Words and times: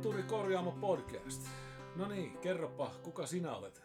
Kulttuuri 0.00 0.22
Korjaamo 0.22 0.72
podcast. 0.72 1.42
No 1.96 2.08
niin, 2.08 2.38
kerropa, 2.38 2.94
kuka 3.02 3.26
sinä 3.26 3.56
olet? 3.56 3.82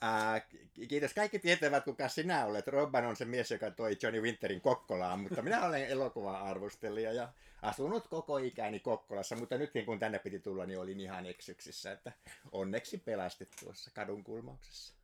Ää, 0.00 0.40
kiitos. 0.88 1.14
Kaikki 1.14 1.38
tietävät, 1.38 1.84
kuka 1.84 2.08
sinä 2.08 2.46
olet. 2.46 2.68
Robban 2.68 3.06
on 3.06 3.16
se 3.16 3.24
mies, 3.24 3.50
joka 3.50 3.70
toi 3.70 3.96
Johnny 4.02 4.20
Winterin 4.20 4.60
Kokkolaan, 4.60 5.20
mutta 5.20 5.42
minä 5.42 5.64
olen 5.64 5.86
elokuva-arvostelija 5.86 7.12
ja 7.12 7.32
asunut 7.62 8.08
koko 8.08 8.38
ikäni 8.38 8.80
Kokkolassa, 8.80 9.36
mutta 9.36 9.58
nyt 9.58 9.70
kun 9.84 9.98
tänne 9.98 10.18
piti 10.18 10.40
tulla, 10.40 10.66
niin 10.66 10.78
olin 10.78 11.00
ihan 11.00 11.26
eksyksissä, 11.26 11.92
että 11.92 12.12
onneksi 12.52 12.98
pelastit 12.98 13.48
tuossa 13.60 13.90
kadun 13.94 14.24
kulmauksessa. 14.24 14.94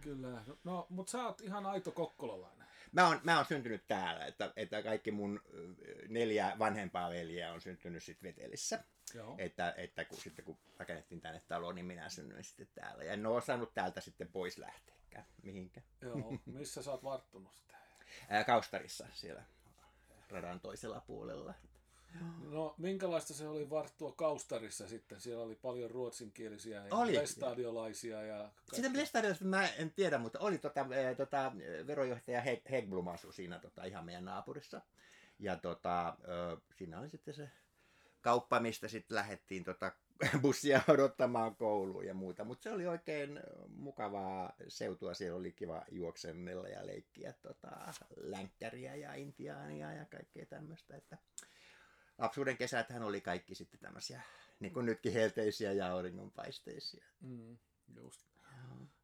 Kyllä, 0.00 0.28
no, 0.30 0.58
no 0.64 0.86
mutta 0.90 1.10
sä 1.10 1.26
oot 1.26 1.40
ihan 1.40 1.66
aito 1.66 1.92
kokkolalainen. 1.92 2.67
Mä 2.92 3.08
oon, 3.08 3.20
mä 3.22 3.36
oon 3.36 3.46
syntynyt 3.46 3.86
täällä, 3.88 4.26
että, 4.26 4.52
että 4.56 4.82
kaikki 4.82 5.10
mun 5.10 5.40
neljä 6.08 6.56
vanhempaa 6.58 7.10
veljeä 7.10 7.52
on 7.52 7.60
syntynyt 7.60 8.02
sitten 8.02 8.28
Vetelissä. 8.28 8.84
Joo. 9.14 9.34
Että, 9.38 9.74
että 9.76 10.04
kun, 10.04 10.18
sitten 10.18 10.44
kun 10.44 10.58
rakennettiin 10.78 11.20
tänne 11.20 11.42
taloon, 11.48 11.74
niin 11.74 11.86
minä 11.86 12.08
synnyin 12.08 12.44
sitten 12.44 12.68
täällä. 12.74 13.04
Ja 13.04 13.12
en 13.12 13.26
ole 13.26 13.36
osannut 13.36 13.74
täältä 13.74 14.00
sitten 14.00 14.28
pois 14.28 14.58
lähteäkään 14.58 15.24
mihinkään. 15.42 15.86
Joo, 16.00 16.38
missä 16.46 16.82
sä 16.82 16.90
oot 16.90 17.04
varttunut 17.04 17.54
sitten? 17.54 17.76
Kaustarissa 18.46 19.06
siellä 19.12 19.42
radan 20.30 20.60
toisella 20.60 21.00
puolella. 21.06 21.54
No, 22.50 22.74
minkälaista 22.78 23.34
se 23.34 23.48
oli 23.48 23.70
varttua 23.70 24.12
Kaustarissa 24.12 24.88
sitten? 24.88 25.20
Siellä 25.20 25.44
oli 25.44 25.54
paljon 25.54 25.90
ruotsinkielisiä 25.90 26.86
ja 26.86 26.94
oli. 26.96 27.14
lestadiolaisia. 27.14 28.22
Ja 28.22 28.50
Sitten 28.72 28.96
lestadiolaisia 28.96 29.46
mä 29.46 29.68
en 29.68 29.90
tiedä, 29.90 30.18
mutta 30.18 30.38
oli 30.38 30.58
tota, 30.58 30.86
e, 30.90 31.14
tota, 31.14 31.52
verojohtaja 31.86 32.42
Hegblom 32.70 33.08
asui 33.08 33.32
siinä 33.32 33.58
tota, 33.58 33.84
ihan 33.84 34.04
meidän 34.04 34.24
naapurissa. 34.24 34.80
Ja 35.38 35.56
tota, 35.56 36.16
siinä 36.76 37.00
oli 37.00 37.08
sitten 37.08 37.34
se 37.34 37.50
kauppa, 38.20 38.60
mistä 38.60 38.88
sitten 38.88 39.14
lähdettiin 39.14 39.64
tota 39.64 39.92
bussia 40.42 40.80
odottamaan 40.88 41.56
kouluun 41.56 42.06
ja 42.06 42.14
muuta. 42.14 42.44
Mutta 42.44 42.62
se 42.62 42.72
oli 42.72 42.86
oikein 42.86 43.40
mukavaa 43.68 44.52
seutua. 44.68 45.14
Siellä 45.14 45.38
oli 45.38 45.52
kiva 45.52 45.84
juoksennella 45.90 46.68
ja 46.68 46.86
leikkiä 46.86 47.32
tota, 47.42 47.70
länkkäriä 48.16 48.94
ja 48.94 49.14
intiaania 49.14 49.92
ja 49.92 50.04
kaikkea 50.04 50.46
tämmöistä. 50.46 50.96
Että 50.96 51.18
lapsuuden 52.18 52.56
kesäthän 52.56 53.02
oli 53.02 53.20
kaikki 53.20 53.54
sitten 53.54 53.80
tämmöisiä, 53.80 54.22
niin 54.60 54.72
kuin 54.72 54.86
nytkin 54.86 55.12
helteisiä 55.12 55.72
ja 55.72 55.92
auringonpaisteisia. 55.92 57.04
Mm, 57.20 57.58
just. 57.96 58.20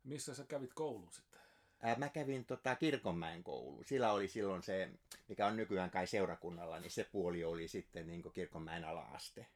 Missä 0.04 0.34
sä 0.34 0.44
kävit 0.44 0.74
koulun 0.74 1.12
sitten? 1.12 1.40
Ää, 1.82 1.96
mä 1.96 2.08
kävin 2.08 2.44
tota, 2.44 2.76
Kirkonmäen 2.76 3.44
koulu. 3.44 3.82
Sillä 3.84 4.12
oli 4.12 4.28
silloin 4.28 4.62
se, 4.62 4.90
mikä 5.28 5.46
on 5.46 5.56
nykyään 5.56 5.90
kai 5.90 6.06
seurakunnalla, 6.06 6.80
niin 6.80 6.90
se 6.90 7.04
puoli 7.12 7.44
oli 7.44 7.68
sitten 7.68 8.06
niin 8.06 8.22
Kirkonmäen 8.32 8.84
ala-aste. 8.84 9.46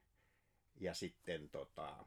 Ja 0.80 0.94
sitten 0.94 1.48
tota, 1.48 2.04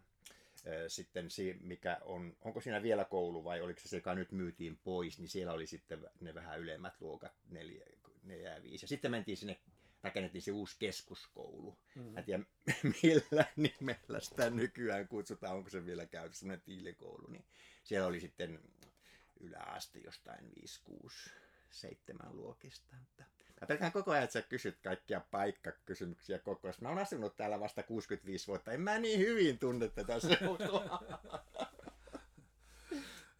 sitten 0.87 1.29
se, 1.29 1.55
mikä 1.61 1.97
on, 2.01 2.37
onko 2.41 2.61
siinä 2.61 2.83
vielä 2.83 3.05
koulu 3.05 3.43
vai 3.43 3.61
oliko 3.61 3.79
se 3.79 3.89
se, 3.89 3.97
joka 3.97 4.15
nyt 4.15 4.31
myytiin 4.31 4.79
pois, 4.83 5.19
niin 5.19 5.29
siellä 5.29 5.53
oli 5.53 5.67
sitten 5.67 6.09
ne 6.19 6.33
vähän 6.33 6.59
ylemmät 6.59 6.93
luokat, 6.99 7.33
neljä, 7.49 7.85
neljä 8.23 8.55
ja 8.55 8.63
viisi. 8.63 8.83
Ja 8.83 8.87
sitten 8.87 9.11
mentiin 9.11 9.37
sinne 9.37 9.59
rakennettiin 10.03 10.41
se 10.41 10.51
uusi 10.51 10.75
keskuskoulu. 10.79 11.77
Mm. 11.95 12.01
Mä 12.01 12.19
en 12.19 12.25
tiedä, 12.25 12.43
millä 13.03 13.45
nimellä 13.55 14.19
sitä 14.19 14.49
nykyään 14.49 15.07
kutsutaan, 15.07 15.55
onko 15.55 15.69
se 15.69 15.85
vielä 15.85 16.05
käytössä, 16.05 16.39
semmoinen 16.39 16.65
tiilikoulu. 16.65 17.27
Niin 17.27 17.45
siellä 17.83 18.07
oli 18.07 18.19
sitten 18.19 18.59
yläaste 19.39 19.99
jostain 19.99 20.51
5, 20.61 20.81
6, 20.83 21.31
7 21.69 22.37
luokista. 22.37 22.95
Mutta 22.99 23.23
mä 23.61 23.67
pelkään 23.67 23.91
koko 23.91 24.11
ajan, 24.11 24.23
että 24.23 24.33
sä 24.33 24.41
kysyt 24.41 24.79
kaikkia 24.83 25.21
paikkakysymyksiä 25.31 26.39
koko 26.39 26.67
ajan. 26.67 26.75
Mä 26.81 26.89
oon 26.89 26.99
asunut 26.99 27.37
täällä 27.37 27.59
vasta 27.59 27.83
65 27.83 28.47
vuotta. 28.47 28.71
En 28.71 28.81
mä 28.81 28.99
niin 28.99 29.19
hyvin 29.19 29.59
tunne 29.59 29.87
tätä 29.87 30.19
seutua. 30.19 30.99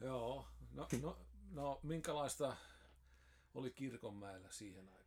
Joo. 0.01 0.47
No, 0.73 0.87
no, 1.01 1.17
no, 1.51 1.79
minkälaista 1.83 2.57
oli 3.53 3.71
Kirkonmäellä 3.71 4.47
siihen 4.51 4.89
aikaan? 4.89 5.00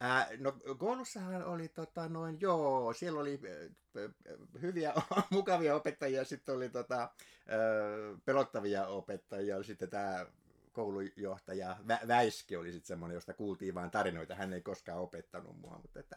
Ää, 0.00 0.28
no 0.38 0.52
koulussahan 0.78 1.44
oli 1.44 1.68
tota 1.68 2.08
noin, 2.08 2.40
joo, 2.40 2.92
siellä 2.92 3.20
oli 3.20 3.40
hyviä, 4.62 4.92
mukavia 5.30 5.74
opettajia, 5.74 6.24
sitten 6.24 6.54
oli 6.54 6.68
tota, 6.68 7.10
pelottavia 8.24 8.86
opettajia, 8.86 9.62
sitten 9.62 9.90
tämä 9.90 10.26
koulujohtaja 10.72 11.76
Vä- 11.88 12.08
Väiski 12.08 12.56
oli 12.56 12.72
sitten 12.72 12.86
semmoinen, 12.86 13.14
josta 13.14 13.34
kuultiin 13.34 13.74
vain 13.74 13.90
tarinoita, 13.90 14.34
hän 14.34 14.52
ei 14.52 14.60
koskaan 14.62 15.00
opettanut 15.00 15.60
mua, 15.60 15.78
mutta 15.82 16.00
että 16.00 16.16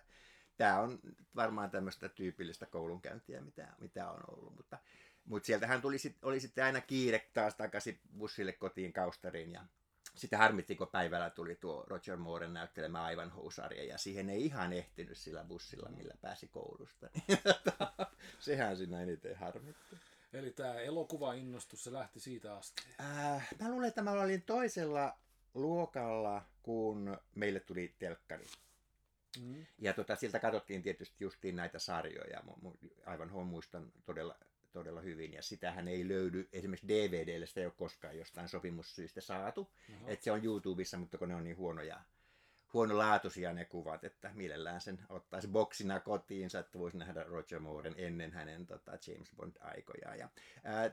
tämä 0.57 0.79
on 0.79 0.99
varmaan 1.35 1.71
tämmöistä 1.71 2.09
tyypillistä 2.09 2.65
koulunkäyntiä, 2.65 3.41
mitä, 3.41 3.67
mitä 3.79 4.11
on 4.11 4.19
ollut, 4.27 4.55
mutta, 4.55 4.77
mutta 5.25 5.45
sieltähän 5.45 5.81
tuli 5.81 5.97
sit, 5.97 6.23
oli 6.23 6.39
sitten 6.39 6.63
aina 6.65 6.81
kiire 6.81 7.29
taas 7.33 7.55
takaisin 7.55 7.99
bussille 8.17 8.51
kotiin 8.51 8.93
Kaustariin 8.93 9.51
ja 9.51 9.65
sitten 10.15 10.39
harmitti, 10.39 10.75
kun 10.75 10.87
päivällä 10.87 11.29
tuli 11.29 11.55
tuo 11.55 11.85
Roger 11.87 12.17
Mooren 12.17 12.53
näyttelemä 12.53 13.03
aivan 13.03 13.31
housarja, 13.31 13.83
ja 13.83 13.97
siihen 13.97 14.29
ei 14.29 14.45
ihan 14.45 14.73
ehtinyt 14.73 15.17
sillä 15.17 15.43
bussilla, 15.43 15.89
millä 15.89 16.13
pääsi 16.21 16.47
koulusta. 16.47 17.09
Sehän 18.39 18.77
siinä 18.77 19.01
eniten 19.01 19.35
harmitti. 19.35 19.97
Eli 20.33 20.51
tämä 20.51 20.73
elokuva-innostus, 20.73 21.83
se 21.83 21.93
lähti 21.93 22.19
siitä 22.19 22.55
asti? 22.55 22.83
Äh, 22.99 23.47
mä 23.61 23.69
luulen, 23.69 23.87
että 23.87 24.01
mä 24.01 24.11
olin 24.11 24.41
toisella 24.41 25.17
luokalla, 25.53 26.41
kun 26.63 27.17
meille 27.35 27.59
tuli 27.59 27.95
telkkari. 27.99 28.45
Mm. 29.39 29.65
Ja 29.79 29.93
tota, 29.93 30.15
siltä 30.15 30.39
katsottiin 30.39 30.83
tietysti 30.83 31.23
justiin 31.23 31.55
näitä 31.55 31.79
sarjoja. 31.79 32.43
Aivan 33.05 33.29
muistan 33.47 33.91
todella 34.05 34.35
todella 34.71 35.01
hyvin, 35.01 35.33
ja 35.33 35.41
sitähän 35.41 35.87
ei 35.87 36.07
löydy, 36.07 36.49
esimerkiksi 36.53 36.87
DVDlle 36.87 37.45
sitä 37.45 37.59
ei 37.59 37.65
ole 37.65 37.73
koskaan 37.77 38.17
jostain 38.17 38.49
sopimussyistä 38.49 39.21
saatu, 39.21 39.71
että 40.05 40.23
se 40.23 40.31
on 40.31 40.45
YouTubessa, 40.45 40.97
mutta 40.97 41.17
kun 41.17 41.27
ne 41.27 41.35
on 41.35 41.43
niin 41.43 41.57
huonoja, 41.57 42.01
huonolaatuisia 42.73 43.53
ne 43.53 43.65
kuvat, 43.65 44.03
että 44.03 44.31
mielellään 44.33 44.81
sen 44.81 44.99
ottaisi 45.09 45.47
boksina 45.47 45.99
kotiinsa, 45.99 46.59
että 46.59 46.79
voisi 46.79 46.97
nähdä 46.97 47.23
Roger 47.23 47.59
Mooren 47.59 47.95
ennen 47.97 48.31
hänen 48.31 48.67
tota, 48.67 48.91
James 48.91 49.31
Bond-aikojaan. 49.35 50.19
Ja, 50.19 50.29
ää, 50.63 50.91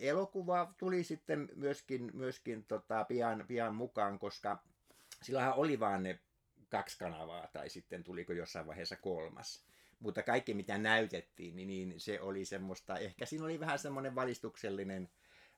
elokuva 0.00 0.74
tuli 0.78 1.04
sitten 1.04 1.48
myöskin, 1.54 2.10
myöskin 2.14 2.64
tota, 2.64 3.04
pian, 3.04 3.44
pian 3.48 3.74
mukaan, 3.74 4.18
koska 4.18 4.62
sillähän 5.22 5.54
oli 5.54 5.80
vaan 5.80 6.02
ne 6.02 6.20
kaksi 6.68 6.98
kanavaa, 6.98 7.48
tai 7.52 7.68
sitten 7.68 8.04
tuliko 8.04 8.32
jossain 8.32 8.66
vaiheessa 8.66 8.96
kolmas 8.96 9.66
mutta 10.00 10.22
kaikki 10.22 10.54
mitä 10.54 10.78
näytettiin, 10.78 11.56
niin, 11.56 11.68
niin 11.68 12.00
se 12.00 12.20
oli 12.20 12.44
semmoista, 12.44 12.98
ehkä 12.98 13.26
siinä 13.26 13.44
oli 13.44 13.60
vähän 13.60 13.78
semmoinen 13.78 14.14
valistuksellinen 14.14 15.08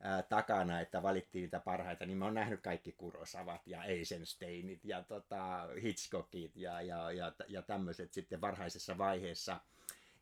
ää, 0.00 0.22
takana, 0.22 0.80
että 0.80 1.02
valittiin 1.02 1.42
niitä 1.42 1.60
parhaita, 1.60 2.06
niin 2.06 2.18
mä 2.18 2.24
oon 2.24 2.34
nähnyt 2.34 2.60
kaikki 2.60 2.92
Kurosavat 2.92 3.66
ja 3.66 3.84
Eisensteinit 3.84 4.84
ja 4.84 5.02
tota, 5.02 5.68
Hitchcockit 5.82 6.56
ja, 6.56 6.82
ja, 6.82 7.12
ja, 7.12 7.32
ja 7.48 7.62
tämmöiset 7.62 8.12
sitten 8.12 8.40
varhaisessa 8.40 8.98
vaiheessa 8.98 9.60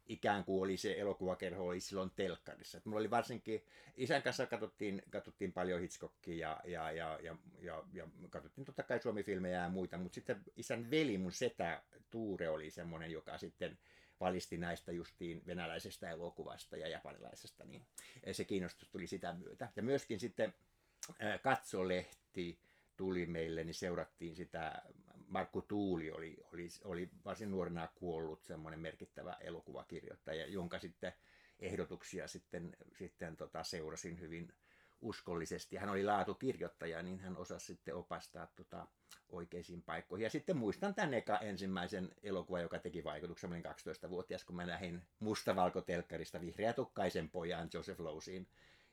ikään 0.07 0.45
kuin 0.45 0.63
oli 0.63 0.77
se 0.77 0.95
elokuvakerho 0.99 1.67
oli 1.67 1.81
silloin 1.81 2.11
telkkarissa. 2.17 2.79
Et 2.79 2.85
mulla 2.85 3.01
oli 3.01 3.11
varsinkin, 3.11 3.65
isän 3.97 4.23
kanssa 4.23 4.47
katsottiin, 4.47 5.03
katsottiin 5.11 5.53
paljon 5.53 5.81
Hitchcockia 5.81 6.37
ja, 6.37 6.61
ja, 6.65 6.93
ja, 6.93 7.19
ja, 7.23 7.37
ja, 7.61 7.85
ja 7.93 8.07
katsottiin 8.31 8.65
totta 8.65 8.83
kai 8.83 9.01
Suomi-filmejä 9.01 9.63
ja 9.63 9.69
muita, 9.69 9.99
mutta 9.99 10.15
sitten 10.15 10.43
isän 10.57 10.91
veli, 10.91 11.19
mun 11.19 11.33
setä 11.33 11.83
Tuure 12.11 12.49
oli 12.49 12.71
semmoinen, 12.71 13.11
joka 13.11 13.39
sitten 13.39 13.79
valisti 14.25 14.57
näistä 14.57 14.93
justiin 14.93 15.43
venäläisestä 15.47 16.11
elokuvasta 16.11 16.77
ja 16.77 16.89
japanilaisesta, 16.89 17.65
niin 17.65 17.87
se 18.33 18.45
kiinnostus 18.45 18.89
tuli 18.89 19.07
sitä 19.07 19.33
myötä. 19.33 19.69
Ja 19.77 19.83
myöskin 19.83 20.21
sitten 20.21 20.55
katsolehti 21.43 22.59
tuli 22.97 23.27
meille, 23.27 23.65
niin 23.65 23.75
seurattiin 23.75 24.37
sitä, 24.37 24.83
Markku 25.27 25.63
Tuuli 25.63 26.11
oli, 26.11 26.37
oli, 26.53 26.69
oli 26.85 27.11
varsin 27.25 27.51
nuorena 27.51 27.89
kuollut 27.95 28.45
semmoinen 28.45 28.81
merkittävä 28.81 29.37
elokuvakirjoittaja, 29.41 30.47
jonka 30.47 30.79
sitten 30.79 31.13
ehdotuksia 31.59 32.29
sitten, 32.29 32.77
sitten 32.99 33.37
tota, 33.37 33.65
seurasin 33.65 34.21
hyvin 34.21 34.53
uskollisesti. 35.05 35.77
Hän 35.77 35.89
oli 35.89 36.05
laatukirjoittaja, 36.05 37.03
niin 37.03 37.21
hän 37.21 37.37
osasi 37.37 37.67
sitten 37.67 37.95
opastaa 37.95 38.47
tota 38.47 38.87
oikeisiin 39.29 39.83
paikkoihin. 39.83 40.25
Ja 40.25 40.31
sitten 40.31 40.57
muistan 40.57 40.95
tämän 40.95 41.15
eka 41.15 41.39
ensimmäisen 41.39 42.11
elokuvan, 42.23 42.63
joka 42.63 42.79
teki 42.79 43.05
vaikutuksen. 43.05 43.51
Olin 43.51 43.65
12-vuotias, 43.67 44.45
kun 44.45 44.57
mä 44.57 44.67
lähdin 44.67 45.03
mustavalkotelkkarista 45.19 46.41
vihreätukkaisen 46.41 47.31
pojan 47.31 47.69
Joseph 47.75 48.01
Lowsin 48.01 48.47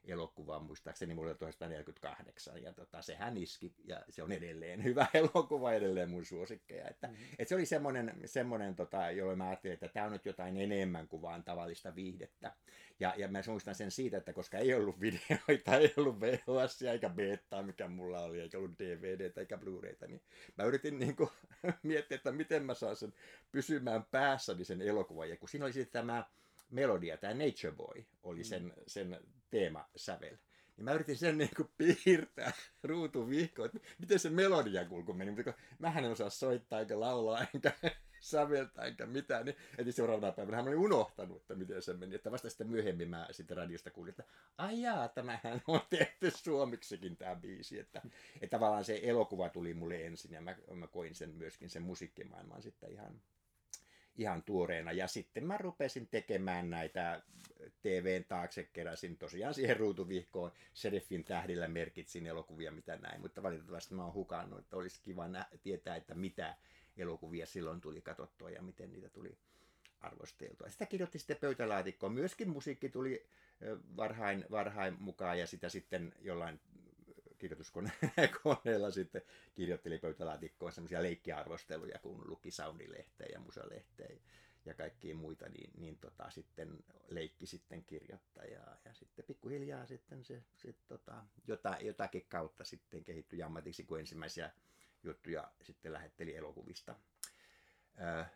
elokuva, 0.07 0.59
muistaakseni 0.59 1.15
vuodelta 1.15 1.39
1948, 1.39 2.63
ja 2.63 2.74
tota, 2.74 3.01
sehän 3.01 3.38
iski, 3.38 3.74
ja 3.83 4.01
se 4.09 4.24
on 4.24 4.31
edelleen 4.31 4.83
hyvä 4.88 5.07
elokuva, 5.13 5.74
edelleen 5.74 6.09
mun 6.09 6.25
suosikkeja. 6.25 6.89
Että, 6.89 7.07
mm-hmm. 7.07 7.25
et 7.39 7.48
se 7.48 7.56
oli 7.56 7.65
semmoinen, 7.65 8.15
semmoinen 8.25 8.75
tota, 8.75 9.12
jolloin 9.12 9.38
mä 9.38 9.48
ajattelin, 9.48 9.74
että 9.74 9.88
tämä 9.88 10.06
on 10.06 10.12
nyt 10.12 10.25
jotain 10.25 10.57
enemmän 10.57 11.07
kuin 11.07 11.21
vaan 11.21 11.44
tavallista 11.44 11.95
viihdettä. 11.95 12.53
Ja, 13.00 13.13
ja 13.18 13.27
mä 13.27 13.42
muistan 13.48 13.75
sen 13.75 13.92
siitä, 13.92 14.18
että 14.18 14.33
koska 14.33 14.57
ei 14.57 14.74
ollut 14.74 15.01
videoita, 15.01 15.75
ei 15.80 15.94
ollut 15.98 16.19
VHS 16.19 16.81
eikä 16.81 17.09
beta, 17.09 17.63
mikä 17.63 17.88
mulla 17.88 18.19
oli, 18.19 18.42
eikä 18.42 18.57
ollut 18.57 18.80
DVD 18.80 19.31
eikä 19.38 19.57
Blu-rayta, 19.57 20.07
niin 20.07 20.21
mä 20.57 20.63
yritin 20.63 21.00
niin 21.00 21.15
kuin, 21.15 21.30
miettiä, 21.83 22.15
että 22.15 22.31
miten 22.31 22.63
mä 22.63 22.74
saan 22.74 22.95
sen 22.95 23.13
pysymään 23.51 24.06
päässäni 24.12 24.65
sen 24.65 24.81
elokuvan. 24.81 25.30
Ja 25.30 25.38
kun 25.38 25.50
siinä 25.50 25.65
oli 25.65 25.74
sitten 25.74 25.92
tämä 25.92 26.25
melodia, 26.71 27.18
tämä 27.18 27.33
Nature 27.33 27.71
Boy 27.71 28.06
oli 28.24 28.44
sen, 28.44 28.63
mm. 28.63 28.71
sen 28.88 29.19
teemasävel. 29.51 30.38
Niin 30.77 30.86
mä 30.86 30.94
yritin 30.94 31.18
sen 31.18 31.38
niin 31.38 31.50
kuin 31.56 31.69
piirtää 31.77 32.51
ruutuvihkoon, 32.83 33.65
että 33.65 33.80
miten 34.00 34.19
se 34.19 34.30
melodia 34.30 34.86
kulku 34.86 35.13
meni, 35.13 35.31
mutta 35.31 35.53
mähän 35.80 36.06
en 36.06 36.12
osaa 36.12 36.30
soittaa 36.30 36.80
eikä 36.80 37.00
laulaa 37.00 37.45
enkä 37.53 37.71
säveltää 38.21 38.86
enkä 38.86 39.06
mitään, 39.06 39.45
niin 39.45 39.56
heti 39.77 39.92
seuraavana 39.92 40.31
päivänä 40.31 40.57
mä 40.57 40.69
olin 40.69 40.80
unohtanut, 40.80 41.42
että 41.42 41.56
miten 41.56 41.81
se 41.81 41.94
meni. 41.94 42.15
Että 42.15 42.31
vasta 42.31 42.50
sitten 42.50 42.69
myöhemmin 42.69 43.09
mä 43.09 43.27
sitten 43.31 43.57
radiosta 43.57 43.92
kuulin, 43.92 44.09
että 44.09 44.24
ai 44.57 44.81
jaa, 44.81 45.07
tämähän 45.07 45.62
on 45.68 45.81
tehty 45.89 46.31
suomiksikin 46.31 47.18
tämä 47.18 47.36
biisi. 47.36 47.80
Että, 47.80 48.01
että 48.42 48.57
tavallaan 48.57 48.86
se 48.86 49.00
elokuva 49.03 49.50
tuli 49.50 49.74
mulle 49.74 50.06
ensin 50.06 50.31
ja 50.31 50.42
mä, 50.42 50.56
mä 50.74 50.88
koin 50.88 51.15
sen 51.15 51.30
myöskin 51.30 51.69
sen 51.69 51.83
musiikkimaailman 51.83 52.62
sitten 52.62 52.92
ihan, 52.92 53.21
ihan 54.18 54.44
tuoreena. 54.44 54.92
Ja 54.92 55.08
sitten 55.08 55.46
mä 55.46 55.58
rupesin 55.58 56.08
tekemään 56.08 56.69
näitä 56.69 57.22
TVn 57.81 58.24
taakse, 58.24 58.63
keräsin 58.63 59.18
tosiaan 59.18 59.54
siihen 59.54 59.78
ruutuvihkoon 59.78 60.52
Sheriffin 60.75 61.24
tähdillä 61.24 61.68
merkitsin 61.68 62.28
elokuvia, 62.28 62.72
mitä 62.72 62.98
näin, 62.98 63.22
mutta 63.22 63.44
valitettavasti 63.44 63.96
mä 63.96 64.04
oon 64.04 64.13
hukannut, 64.13 64.60
että 64.60 64.78
olisi 64.78 65.02
kiva 65.04 65.28
nä- 65.28 65.50
tietää, 65.63 65.96
että 65.96 66.16
mitä 66.16 66.56
elokuvia 66.98 67.46
silloin 67.46 67.81
tuli 67.81 68.02
katsottua 68.02 68.50
ja 68.50 68.62
miten 68.62 68.92
niitä 68.92 69.10
tuli 69.10 69.38
arvosteltua. 70.02 70.69
Sitä 70.69 70.86
kirjoitti 70.86 71.19
sitten 71.19 71.38
pöytälaatikkoon. 71.38 72.13
Myöskin 72.13 72.50
musiikki 72.50 72.90
tuli 72.90 73.25
varhain, 73.98 74.46
varhain 74.52 74.98
mukaan 75.00 75.40
ja 75.40 75.48
sitä 75.48 75.69
sitten 75.69 76.13
jollain 76.22 76.60
kirjoituskoneella 77.42 78.92
sitten 79.00 79.22
kirjoitteli 79.56 79.98
pöytälaatikkoon 79.98 80.72
semmoisia 80.72 81.04
leikkiarvosteluja, 81.04 82.00
kun 82.00 82.30
luki 82.30 82.52
Soundilehteä 82.52 83.28
ja 83.34 83.40
Musalehteä 83.40 84.10
ja 84.66 84.74
kaikkia 84.74 85.16
muita, 85.16 85.50
niin, 85.50 85.72
niin 85.78 85.98
tota, 85.98 86.30
sitten 86.30 86.78
leikki 87.08 87.46
sitten 87.46 87.84
kirjoittajaa 87.84 88.78
ja 88.86 88.94
sitten 88.94 89.26
pikkuhiljaa 89.26 89.86
sitten 89.86 90.26
se 90.26 90.44
sit, 90.56 90.78
tota, 90.88 91.24
jota, 91.48 91.78
jotakin 91.82 92.26
kautta 92.30 92.64
sitten 92.64 93.04
kehittyi 93.04 93.44
ammatiksi, 93.44 93.84
kun 93.84 94.00
ensimmäisiä 94.00 94.52
juttuja 95.04 95.52
sitten 95.62 95.94
lähetteli 95.94 96.36
elokuvista 96.36 96.96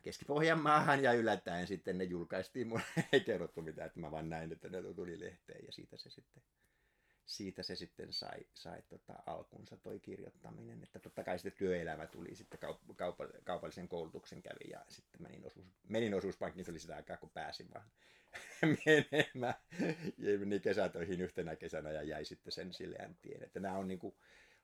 Keski-Pohjanmaahan 0.01 1.04
ja 1.04 1.13
yllättäen 1.13 1.68
sitten 1.68 1.98
ne 1.98 2.04
julkaistiin. 2.04 2.68
Mulle 2.68 2.84
ei 3.13 3.22
kerrottu 3.22 3.62
mitään, 3.62 3.88
että 3.88 4.00
mä 4.00 4.12
vaan 4.12 4.30
näin, 4.30 4.51
että 4.51 4.69
ne 4.69 4.94
tuli 4.96 5.19
lehteen 5.19 5.66
ja 5.66 5.72
siitä 5.72 5.98
se 5.98 6.10
sitten, 6.10 6.44
siitä 7.25 7.63
se 7.63 7.75
sitten 7.75 8.13
sai, 8.13 8.39
sai 8.54 8.81
tota 8.89 9.13
alkunsa 9.25 9.77
toi 9.77 10.00
kirjoittaminen. 10.00 10.83
Että 10.83 11.00
totta 11.00 11.24
kai 11.24 11.39
sitten 11.39 11.57
työelämä 11.57 12.07
tuli 12.07 12.36
sitten 12.36 12.60
kaup- 12.60 12.95
kaup- 12.95 13.42
kaupallisen 13.44 13.88
koulutuksen 13.88 14.42
kävi 14.42 14.69
ja 14.72 14.86
sitten 14.89 15.22
menin, 15.22 15.45
osuus, 15.45 15.66
menin 15.88 16.13
osuuspankkiin, 16.13 16.66
se 16.66 16.72
oli 16.72 16.80
sitä 16.80 16.95
aikaa 16.95 17.18
kun 17.18 17.30
pääsin 17.30 17.68
vaan 17.74 17.86
menemään. 18.86 19.56
Ja 20.18 20.39
menin 20.39 20.62
kesätöihin 20.62 21.22
yhtenä 21.22 21.56
kesänä 21.56 21.92
ja 21.92 22.04
jäi 22.04 22.25
sitten 22.25 22.51
sen 22.51 22.74
silleen 22.74 23.18
tien. 23.22 23.44
Että 23.44 23.60
nämä 23.60 23.77
on 23.77 23.88
niin 23.88 24.00
kuin, 24.00 24.16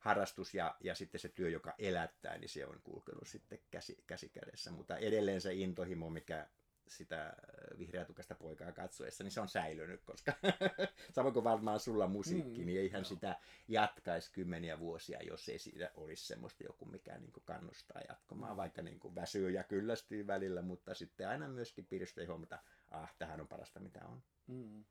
harrastus 0.01 0.53
ja, 0.53 0.75
ja 0.79 0.95
sitten 0.95 1.21
se 1.21 1.29
työ, 1.29 1.49
joka 1.49 1.73
elättää, 1.79 2.37
niin 2.37 2.49
se 2.49 2.65
on 2.65 2.81
kulkenut 2.83 3.27
sitten 3.27 3.59
käsi, 3.71 4.03
käsi 4.07 4.29
kädessä. 4.29 4.71
Mutta 4.71 4.97
edelleen 4.97 5.41
se 5.41 5.53
intohimo, 5.53 6.09
mikä 6.09 6.47
sitä 6.91 7.25
äh, 7.25 7.79
vihreätukasta 7.79 8.35
poikaa 8.35 8.71
katsoessa, 8.71 9.23
niin 9.23 9.31
se 9.31 9.41
on 9.41 9.49
säilynyt, 9.49 10.03
koska 10.03 10.33
samoin 11.15 11.33
kuin 11.33 11.43
varmaan 11.43 11.79
sulla 11.79 12.07
musiikki, 12.07 12.59
mm, 12.59 12.65
niin 12.65 12.79
eihän 12.79 12.99
joo. 12.99 13.09
sitä 13.09 13.39
jatkaisi 13.67 14.31
kymmeniä 14.31 14.79
vuosia, 14.79 15.23
jos 15.23 15.49
ei 15.49 15.59
siinä 15.59 15.89
olisi 15.95 16.25
semmoista 16.27 16.63
joku, 16.63 16.85
mikä 16.85 17.17
niin 17.17 17.31
kuin 17.31 17.43
kannustaa 17.45 18.01
jatkamaan, 18.09 18.53
mm. 18.53 18.57
vaikka 18.57 18.81
niin 18.81 18.99
kuin 18.99 19.15
väsyy 19.15 19.49
ja 19.49 19.63
kyllästyy 19.63 20.27
välillä, 20.27 20.61
mutta 20.61 20.93
sitten 20.93 21.27
aina 21.27 21.47
myöskin 21.47 21.85
piristää 21.85 22.25
huomata, 22.27 22.59
ah, 22.91 23.15
tähän 23.17 23.41
on 23.41 23.47
parasta 23.47 23.79
mitä 23.79 23.99
on. 24.05 24.23
Mm. 24.47 24.83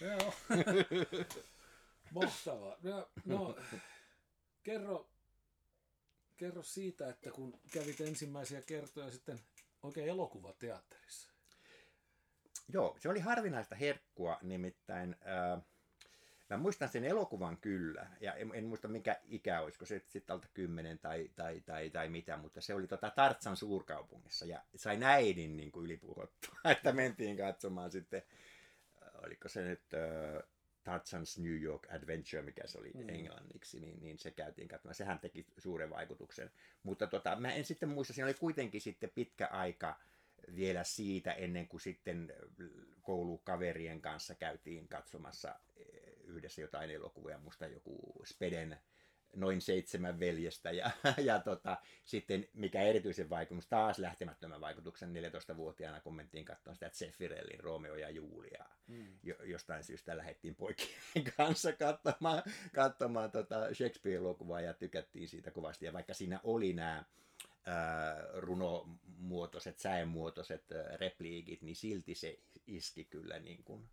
Joo. 0.00 0.34
Mahtavaa. 2.14 2.76
No, 2.82 3.10
no, 3.24 3.56
kerro, 4.62 5.10
kerro 6.36 6.62
siitä, 6.62 7.08
että 7.08 7.30
kun 7.30 7.60
kävit 7.72 8.00
ensimmäisiä 8.00 8.62
kertoja 8.62 9.10
sitten 9.10 9.40
oikein 9.84 10.08
elokuvateatterissa. 10.08 11.32
Joo, 12.68 12.96
se 13.00 13.08
oli 13.08 13.20
harvinaista 13.20 13.74
herkkua, 13.74 14.38
nimittäin 14.42 15.16
äh, 15.26 15.62
mä 16.50 16.56
muistan 16.56 16.88
sen 16.88 17.04
elokuvan 17.04 17.56
kyllä, 17.56 18.06
ja 18.20 18.34
en, 18.34 18.50
en 18.54 18.64
muista 18.64 18.88
mikä 18.88 19.20
ikä 19.24 19.60
olisiko 19.60 19.84
se 19.84 20.02
sitten 20.08 20.34
alta 20.34 20.48
kymmenen 20.54 20.98
tai, 20.98 21.30
tai, 21.36 21.60
tai, 21.60 21.90
tai 21.90 22.08
mitä, 22.08 22.36
mutta 22.36 22.60
se 22.60 22.74
oli 22.74 22.86
tota 22.86 23.10
Tartsan 23.10 23.56
suurkaupungissa, 23.56 24.46
ja 24.46 24.62
sai 24.76 24.96
näidin 24.96 25.56
niin 25.56 25.72
ylipuhottua, 25.82 26.58
että 26.70 26.92
mentiin 26.92 27.36
katsomaan 27.36 27.90
sitten, 27.90 28.22
äh, 29.02 29.24
oliko 29.24 29.48
se 29.48 29.62
nyt 29.62 29.82
äh, 29.94 30.53
Tarzan's 30.88 31.42
New 31.42 31.62
York 31.62 31.86
Adventure, 31.90 32.42
mikä 32.42 32.66
se 32.66 32.78
oli 32.78 32.90
mm. 32.94 33.08
englanniksi, 33.08 33.80
niin, 33.80 34.02
niin 34.02 34.18
se 34.18 34.30
käytiin 34.30 34.68
katsomaan. 34.68 34.94
Sehän 34.94 35.18
teki 35.18 35.46
suuren 35.58 35.90
vaikutuksen. 35.90 36.50
Mutta 36.82 37.06
tota, 37.06 37.36
mä 37.36 37.52
en 37.52 37.64
sitten 37.64 37.88
muista, 37.88 38.12
siinä 38.12 38.26
oli 38.26 38.34
kuitenkin 38.34 38.80
sitten 38.80 39.10
pitkä 39.14 39.46
aika 39.46 40.00
vielä 40.56 40.84
siitä 40.84 41.32
ennen 41.32 41.68
kuin 41.68 41.80
sitten 41.80 42.32
koulukaverien 43.02 44.00
kanssa 44.00 44.34
käytiin 44.34 44.88
katsomassa 44.88 45.54
eh, 45.76 45.86
yhdessä 46.24 46.60
jotain 46.60 46.90
elokuvia. 46.90 47.38
Musta 47.38 47.66
joku 47.66 48.12
Speden 48.24 48.78
noin 49.36 49.60
seitsemän 49.60 50.20
veljestä 50.20 50.70
ja, 50.70 50.90
ja 51.28 51.38
tota, 51.38 51.76
sitten 52.04 52.48
mikä 52.54 52.82
erityisen 52.82 53.30
vaikutus, 53.30 53.66
taas 53.66 53.98
lähtemättömän 53.98 54.60
vaikutuksen 54.60 55.12
14-vuotiaana, 55.16 56.00
kun 56.00 56.16
mentiin 56.16 56.44
katsomaan 56.44 56.76
sitä 56.76 56.90
Zeffirellin 56.90 57.60
Romeo 57.60 57.94
ja 57.94 58.10
Julia. 58.10 58.64
Mm. 58.88 59.18
Jo, 59.22 59.34
jostain 59.42 59.84
syystä 59.84 60.16
lähdettiin 60.16 60.54
poikien 60.54 60.90
kanssa 61.36 61.72
katsomaan, 61.72 62.42
katsomaan 62.74 63.30
tota 63.30 63.74
Shakespeare-elokuvaa 63.74 64.60
ja 64.60 64.74
tykättiin 64.74 65.28
siitä 65.28 65.50
kovasti. 65.50 65.86
Ja 65.86 65.92
vaikka 65.92 66.14
siinä 66.14 66.40
oli 66.44 66.72
nämä 66.72 67.04
runomuotoiset, 68.34 69.78
säemuotoiset 69.78 70.64
repliikit, 70.96 71.62
niin 71.62 71.76
silti 71.76 72.14
se 72.14 72.38
iski 72.66 73.04
kyllä 73.04 73.38
niin 73.38 73.64
kuin, 73.64 73.88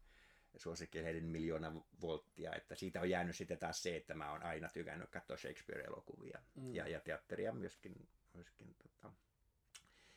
suosikkeleiden 0.57 1.25
miljoona 1.25 1.81
volttia, 2.01 2.55
että 2.55 2.75
siitä 2.75 3.01
on 3.01 3.09
jäänyt 3.09 3.35
sitten 3.35 3.57
taas 3.57 3.83
se, 3.83 3.95
että 3.95 4.13
mä 4.13 4.31
oon 4.31 4.43
aina 4.43 4.69
tykännyt 4.69 5.09
katsoa 5.09 5.37
Shakespeare-elokuvia 5.37 6.39
mm. 6.55 6.75
ja, 6.75 6.87
ja 6.87 6.99
teatteria 6.99 7.53
myöskin. 7.53 8.07
myöskin 8.33 8.75
tota. 8.75 9.13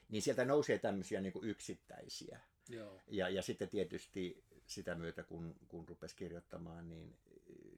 Niin 0.08 0.22
sieltä 0.22 0.44
nousee 0.44 0.78
tämmöisiä 0.78 1.20
niin 1.20 1.32
kuin 1.32 1.48
yksittäisiä. 1.48 2.40
Joo. 2.68 3.00
Ja, 3.06 3.28
ja 3.28 3.42
sitten 3.42 3.68
tietysti 3.68 4.44
sitä 4.66 4.94
myötä, 4.94 5.22
kun, 5.22 5.54
kun 5.68 5.88
rupesi 5.88 6.16
kirjoittamaan, 6.16 6.88
niin, 6.88 7.16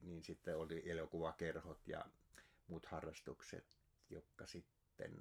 niin 0.01 0.23
sitten 0.23 0.57
oli 0.57 0.89
elokuvakerhot 0.89 1.87
ja 1.87 2.05
muut 2.67 2.85
harrastukset, 2.85 3.77
jotka 4.09 4.45
sitten 4.45 5.11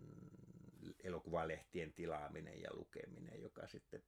elokuvalehtien 1.05 1.93
tilaaminen 1.93 2.63
ja 2.63 2.71
lukeminen, 2.75 3.43
joka 3.43 3.69
sitten 3.69 4.03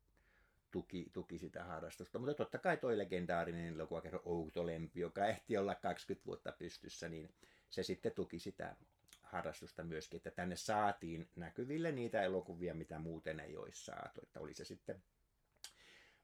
tuki, 0.70 1.10
tuki 1.12 1.38
sitä 1.38 1.64
harrastusta. 1.64 2.18
Mutta 2.18 2.34
totta 2.34 2.58
kai 2.58 2.76
toi 2.76 2.98
legendaarinen 2.98 3.74
elokuvakerho 3.74 4.22
Outolempi, 4.24 5.00
joka 5.00 5.26
ehti 5.26 5.56
olla 5.56 5.74
20 5.74 6.26
vuotta 6.26 6.52
pystyssä, 6.52 7.08
niin 7.08 7.34
se 7.70 7.82
sitten 7.82 8.12
tuki 8.12 8.38
sitä 8.38 8.76
harrastusta 9.22 9.84
myöskin, 9.84 10.16
että 10.16 10.30
tänne 10.30 10.56
saatiin 10.56 11.28
näkyville 11.36 11.92
niitä 11.92 12.22
elokuvia, 12.22 12.74
mitä 12.74 12.98
muuten 12.98 13.40
ei 13.40 13.56
olisi 13.56 13.84
saatu. 13.84 14.20
Että 14.22 14.40
oli 14.40 14.54
se 14.54 14.64
sitten 14.64 15.02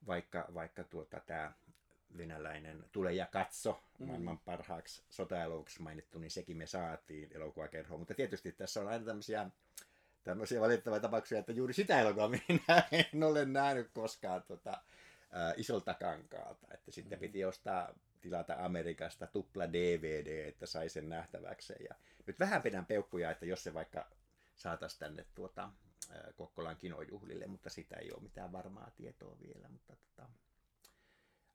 vaikka, 0.07 0.49
vaikka 0.55 0.85
tuota, 0.85 1.21
tämä 1.21 1.53
venäläinen 2.17 2.85
Tule 2.93 3.13
ja 3.13 3.27
katso, 3.27 3.83
mm. 3.99 4.07
maailman 4.07 4.39
parhaaksi 4.39 5.03
sotaelokuvaksi 5.11 5.83
mainittu, 5.83 6.19
niin 6.19 6.31
sekin 6.31 6.57
me 6.57 6.67
saatiin 6.67 7.33
elokuvakerhoon. 7.33 8.01
Mutta 8.01 8.15
tietysti 8.15 8.53
tässä 8.53 8.81
on 8.81 8.89
aina 8.89 9.05
tämmöisiä 9.05 9.51
tämmöisiä 10.25 10.61
valitettavia 10.61 11.00
tapauksia, 11.00 11.38
että 11.38 11.52
juuri 11.52 11.75
sitä 11.75 12.00
elokuvaa 12.00 12.28
minä 12.28 12.83
en 13.12 13.23
ole 13.23 13.45
nähnyt 13.45 13.90
koskaan 13.93 14.43
tota, 14.43 14.71
ä, 14.71 15.54
isolta 15.57 15.95
kankaalta. 15.95 16.66
Että 16.75 16.90
sitten 16.90 17.19
mm-hmm. 17.19 17.26
piti 17.26 17.45
ostaa 17.45 17.95
tilata 18.21 18.57
Amerikasta 18.59 19.26
tupla 19.26 19.73
DVD, 19.73 20.49
että 20.49 20.66
sai 20.66 20.88
sen 20.88 21.09
nähtäväkseen. 21.09 21.85
Ja 21.90 21.95
nyt 22.26 22.40
vähän 22.40 22.62
pidän 22.62 22.87
peukkuja, 22.87 23.31
että 23.31 23.47
jos 23.47 23.64
se 23.64 23.75
vaikka 23.75 24.07
saataisiin 24.57 25.00
tänne 25.00 25.26
tuota, 25.35 25.71
Kokkolan 26.37 26.76
kinojuhlille, 26.76 27.47
mutta 27.47 27.71
sitä 27.71 27.97
ei 27.97 28.12
ole 28.12 28.23
mitään 28.23 28.52
varmaa 28.52 28.90
tietoa 28.97 29.37
vielä. 29.40 29.69
Mutta 29.69 29.97
tota, 29.97 30.28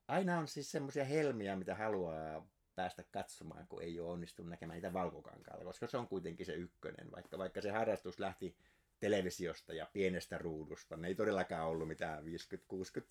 aina 0.08 0.38
on 0.38 0.48
siis 0.48 0.70
semmoisia 0.70 1.04
helmiä, 1.04 1.56
mitä 1.56 1.74
haluaa 1.74 2.46
päästä 2.80 3.04
katsomaan, 3.10 3.66
kun 3.66 3.82
ei 3.82 4.00
ole 4.00 4.10
onnistunut 4.10 4.50
näkemään 4.50 4.74
niitä 4.74 4.92
valkokankaalla, 4.92 5.64
koska 5.64 5.86
se 5.86 5.96
on 5.96 6.08
kuitenkin 6.08 6.46
se 6.46 6.52
ykkönen, 6.52 7.10
vaikka, 7.10 7.38
vaikka 7.38 7.60
se 7.60 7.70
harrastus 7.70 8.18
lähti 8.18 8.56
televisiosta 9.00 9.72
ja 9.72 9.86
pienestä 9.92 10.38
ruudusta. 10.38 10.96
Ne 10.96 11.08
ei 11.08 11.14
todellakaan 11.14 11.66
ollut 11.66 11.88
mitään 11.88 12.24
50-60 12.24 12.26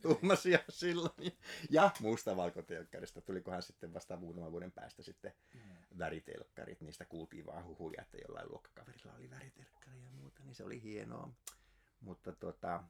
tuumasia 0.02 0.60
silloin. 0.70 1.38
Ja 1.70 1.92
muusta 2.00 2.38
valkotelkkarista. 2.38 3.22
Tulikohan 3.22 3.62
sitten 3.62 3.94
vasta 3.94 4.18
muutaman 4.18 4.52
vuoden 4.52 4.72
päästä 4.72 5.04
sitten 5.04 5.34
mm. 5.54 5.60
väritelkkarit. 6.00 6.82
Niistä 6.82 7.06
kuultiin 7.06 7.46
vaan 7.46 7.66
huhuja, 7.66 8.02
että 8.02 8.18
jollain 8.28 8.50
luokkakaverilla 8.50 9.14
oli 9.14 9.30
väritelkkari 9.30 10.04
ja 10.04 10.10
muuta. 10.12 10.44
Niin 10.44 10.56
se 10.56 10.64
oli 10.64 10.82
hienoa. 10.82 11.30
Mutta 12.02 12.32
tota, 12.32 12.84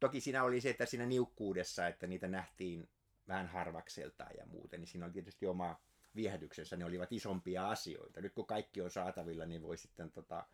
toki 0.00 0.20
siinä 0.20 0.44
oli 0.44 0.60
se, 0.60 0.70
että 0.70 0.86
siinä 0.86 1.06
niukkuudessa, 1.06 1.88
että 1.88 2.06
niitä 2.06 2.28
nähtiin 2.28 2.88
vähän 3.28 3.46
harvakseltaan 3.46 4.36
ja 4.38 4.46
muuten, 4.46 4.80
niin 4.80 4.88
siinä 4.88 5.06
oli 5.06 5.12
tietysti 5.12 5.46
oma 5.46 5.80
viehätyksensä, 6.14 6.76
ne 6.76 6.84
olivat 6.84 7.12
isompia 7.12 7.70
asioita. 7.70 8.20
Nyt 8.20 8.34
kun 8.34 8.46
kaikki 8.46 8.80
on 8.80 8.90
saatavilla, 8.90 9.46
niin 9.46 9.62
voi 9.62 9.76
sitten 9.76 10.10
tota, 10.10 10.46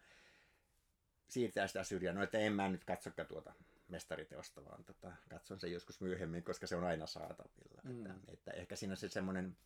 siirtää 1.28 1.66
sitä 1.66 1.85
syrjään. 1.85 2.16
No, 2.16 2.23
että 2.23 2.38
en 2.38 2.52
mä 2.52 2.69
nyt 2.69 2.85
katsokaan 2.85 3.28
tuota 3.28 3.52
mestariteosta, 3.88 4.64
vaan 4.64 4.85
tota, 4.85 5.12
katson 5.28 5.61
sen 5.61 5.73
joskus 5.73 6.00
myöhemmin, 6.00 6.45
koska 6.45 6.66
se 6.66 6.76
on 6.76 6.85
aina 6.85 7.07
saatavilla. 7.07 7.83
Mm. 7.85 8.07
Että, 8.07 8.14
että 8.28 8.50
ehkä 8.50 8.76
siinä 8.76 8.97
se 8.97 9.09
semmoinen 9.09 9.57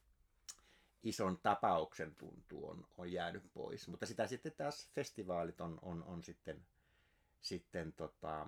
ison 1.02 1.38
tapauksen 1.42 2.14
tuntu 2.14 2.68
on, 2.68 2.86
on 2.96 3.12
jäänyt 3.12 3.42
pois. 3.54 3.88
Mutta 3.88 4.06
sitä 4.06 4.26
sitten 4.26 4.52
taas 4.52 4.90
festivaalit 4.94 5.60
on, 5.60 5.78
on, 5.82 6.04
on 6.04 6.22
sitten, 6.22 6.66
sitten 7.40 7.92
tota, 7.92 8.46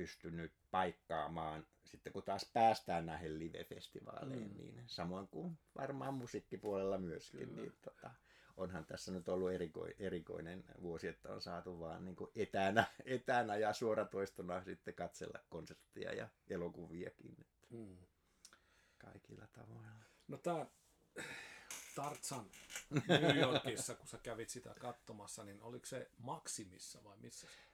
pystynyt 0.00 0.52
paikkaamaan 0.70 1.66
sitten 1.84 2.12
kun 2.12 2.22
taas 2.22 2.50
päästään 2.54 3.06
näihin 3.06 3.38
live-festivaaleihin, 3.38 4.50
mm. 4.50 4.56
niin 4.56 4.82
samoin 4.86 5.28
kuin 5.28 5.58
varmaan 5.78 6.14
musiikkipuolella 6.14 6.98
myöskin, 6.98 7.48
Kyllä. 7.48 7.62
niin 7.62 7.72
tota, 7.82 8.10
onhan 8.56 8.86
tässä 8.86 9.12
nyt 9.12 9.28
ollut 9.28 9.52
eriko, 9.52 9.86
erikoinen 9.98 10.64
vuosi, 10.82 11.08
että 11.08 11.32
on 11.32 11.42
saatu 11.42 11.80
vaan 11.80 12.04
niin 12.04 12.16
kuin 12.16 12.30
etänä, 12.34 12.84
etänä 13.04 13.56
ja 13.56 13.72
suoratoistona 13.72 14.64
sitten 14.64 14.94
katsella 14.94 15.38
konserttia 15.48 16.12
ja 16.12 16.28
elokuviakin. 16.50 17.36
Että 17.40 17.66
mm. 17.70 17.96
Kaikilla 18.98 19.46
tavoilla. 19.46 20.04
No 20.28 20.36
tämä 20.36 20.66
Tartsan 21.94 22.46
New 23.08 23.36
Yorkissa, 23.36 23.94
kun 23.94 24.06
sä 24.06 24.18
kävit 24.18 24.48
sitä 24.48 24.74
katsomassa, 24.80 25.44
niin 25.44 25.62
oliko 25.62 25.86
se 25.86 26.10
Maksimissa 26.18 27.04
vai 27.04 27.16
missä 27.16 27.46
se? 27.46 27.69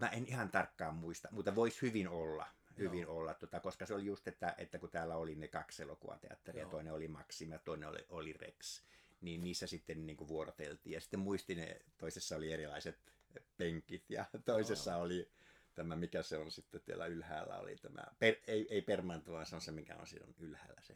Mä 0.00 0.08
en 0.08 0.26
ihan 0.26 0.50
tarkkaan 0.50 0.94
muista, 0.94 1.28
mutta 1.30 1.54
voisi 1.54 1.82
hyvin 1.82 2.08
olla 2.08 2.46
hyvin 2.78 3.02
Joo. 3.02 3.16
olla, 3.16 3.34
tota, 3.34 3.60
koska 3.60 3.86
se 3.86 3.94
oli 3.94 4.04
just, 4.04 4.28
että, 4.28 4.54
että 4.58 4.78
kun 4.78 4.90
täällä 4.90 5.16
oli 5.16 5.34
ne 5.34 5.48
kaksi 5.48 5.82
elokuvateatteria, 5.82 6.62
Joo. 6.62 6.70
toinen 6.70 6.92
oli 6.92 7.08
Maxim 7.08 7.52
ja 7.52 7.58
toinen 7.58 7.88
oli, 7.88 8.06
oli 8.08 8.32
Rex, 8.32 8.82
niin 9.20 9.44
niissä 9.44 9.66
sitten 9.66 10.06
niin 10.06 10.16
kuin 10.16 10.28
vuoroteltiin. 10.28 10.92
Ja 10.92 11.00
sitten 11.00 11.20
muistin, 11.20 11.58
ne, 11.58 11.80
toisessa 11.98 12.36
oli 12.36 12.52
erilaiset 12.52 13.12
penkit 13.56 14.10
ja 14.10 14.24
toisessa 14.44 14.90
Joo. 14.90 15.00
oli 15.00 15.30
tämä, 15.74 15.96
mikä 15.96 16.22
se 16.22 16.36
on 16.36 16.50
sitten 16.50 16.80
siellä 16.80 17.06
ylhäällä, 17.06 17.58
oli 17.58 17.76
tämä, 17.76 18.04
per, 18.18 18.34
ei, 18.46 18.66
ei 18.70 18.82
permanto, 18.82 19.32
vaan 19.32 19.46
se 19.46 19.54
on 19.54 19.60
se, 19.60 19.72
mikä 19.72 19.96
on 19.96 20.06
siinä 20.06 20.26
ylhäällä 20.38 20.80
se 20.82 20.94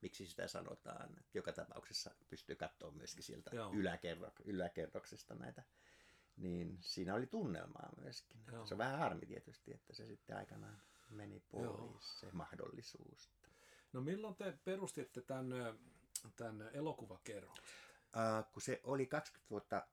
miksi 0.00 0.26
sitä 0.26 0.48
sanotaan. 0.48 1.16
Joka 1.34 1.52
tapauksessa 1.52 2.10
pystyy 2.30 2.56
katsoa 2.56 2.90
myöskin 2.90 3.22
sieltä 3.22 3.50
yläkerro, 3.72 4.32
yläkerroksesta 4.44 5.34
näitä. 5.34 5.62
Niin 6.38 6.78
siinä 6.80 7.14
oli 7.14 7.26
tunnelmaa 7.26 7.92
myöskin. 8.00 8.40
Joo. 8.52 8.66
Se 8.66 8.74
on 8.74 8.78
vähän 8.78 8.98
harmi 8.98 9.26
tietysti, 9.26 9.74
että 9.74 9.94
se 9.94 10.06
sitten 10.06 10.36
aikanaan 10.36 10.82
meni 11.10 11.40
pois, 11.40 11.64
Joo. 11.64 11.98
se 12.00 12.26
mahdollisuus. 12.32 13.30
No 13.92 14.00
milloin 14.00 14.36
te 14.36 14.58
perustitte 14.64 15.22
tämän, 15.22 15.46
tämän 16.36 16.70
elokuvakerhon? 16.72 17.58
Uh, 17.58 18.52
kun 18.52 18.62
se 18.62 18.80
oli 18.84 19.06
20 19.06 19.50
vuotta 19.50 19.86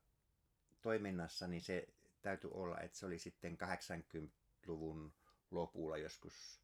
toiminnassa, 0.82 1.46
niin 1.46 1.62
se 1.62 1.88
täytyy 2.22 2.50
olla, 2.54 2.80
että 2.80 2.98
se 2.98 3.06
oli 3.06 3.18
sitten 3.18 3.58
80-luvun 3.62 5.12
lopulla 5.50 5.96
joskus, 5.96 6.60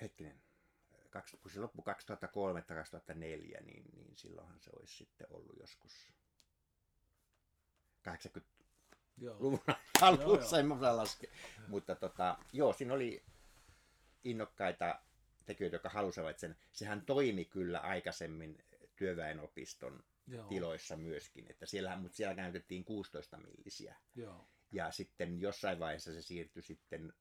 hetkinen, 0.00 0.42
kun 1.42 1.50
se 1.50 1.60
loppui 1.60 1.84
2003-2004, 3.14 3.64
niin, 3.64 3.84
niin 3.92 4.16
silloinhan 4.16 4.60
se 4.60 4.70
olisi 4.78 4.96
sitten 4.96 5.26
ollut 5.30 5.56
joskus 5.60 6.12
80-luvun 8.08 9.60
alussa, 10.00 10.58
en 10.58 10.66
mä 10.66 10.96
laske. 10.96 11.28
Mutta 11.68 11.94
tota, 11.94 12.38
joo, 12.52 12.72
siinä 12.72 12.94
oli 12.94 13.24
innokkaita 14.24 15.00
tekijöitä, 15.44 15.74
jotka 15.74 15.88
halusivat 15.88 16.38
sen. 16.38 16.56
Sehän 16.72 17.06
toimi 17.06 17.44
kyllä 17.44 17.78
aikaisemmin 17.78 18.64
työväenopiston 18.96 20.04
Joo. 20.26 20.48
tiloissa 20.48 20.96
myöskin, 20.96 21.50
että 21.50 21.66
siellä, 21.66 21.96
mutta 21.96 22.16
siellä 22.16 22.34
käytettiin 22.34 22.84
16 22.84 23.36
millisiä. 23.36 23.96
Joo. 24.14 24.48
Ja 24.72 24.90
sitten 24.90 25.40
jossain 25.40 25.78
vaiheessa 25.78 26.12
se 26.12 26.22
siirtyi 26.22 26.62
sitten 26.62 27.12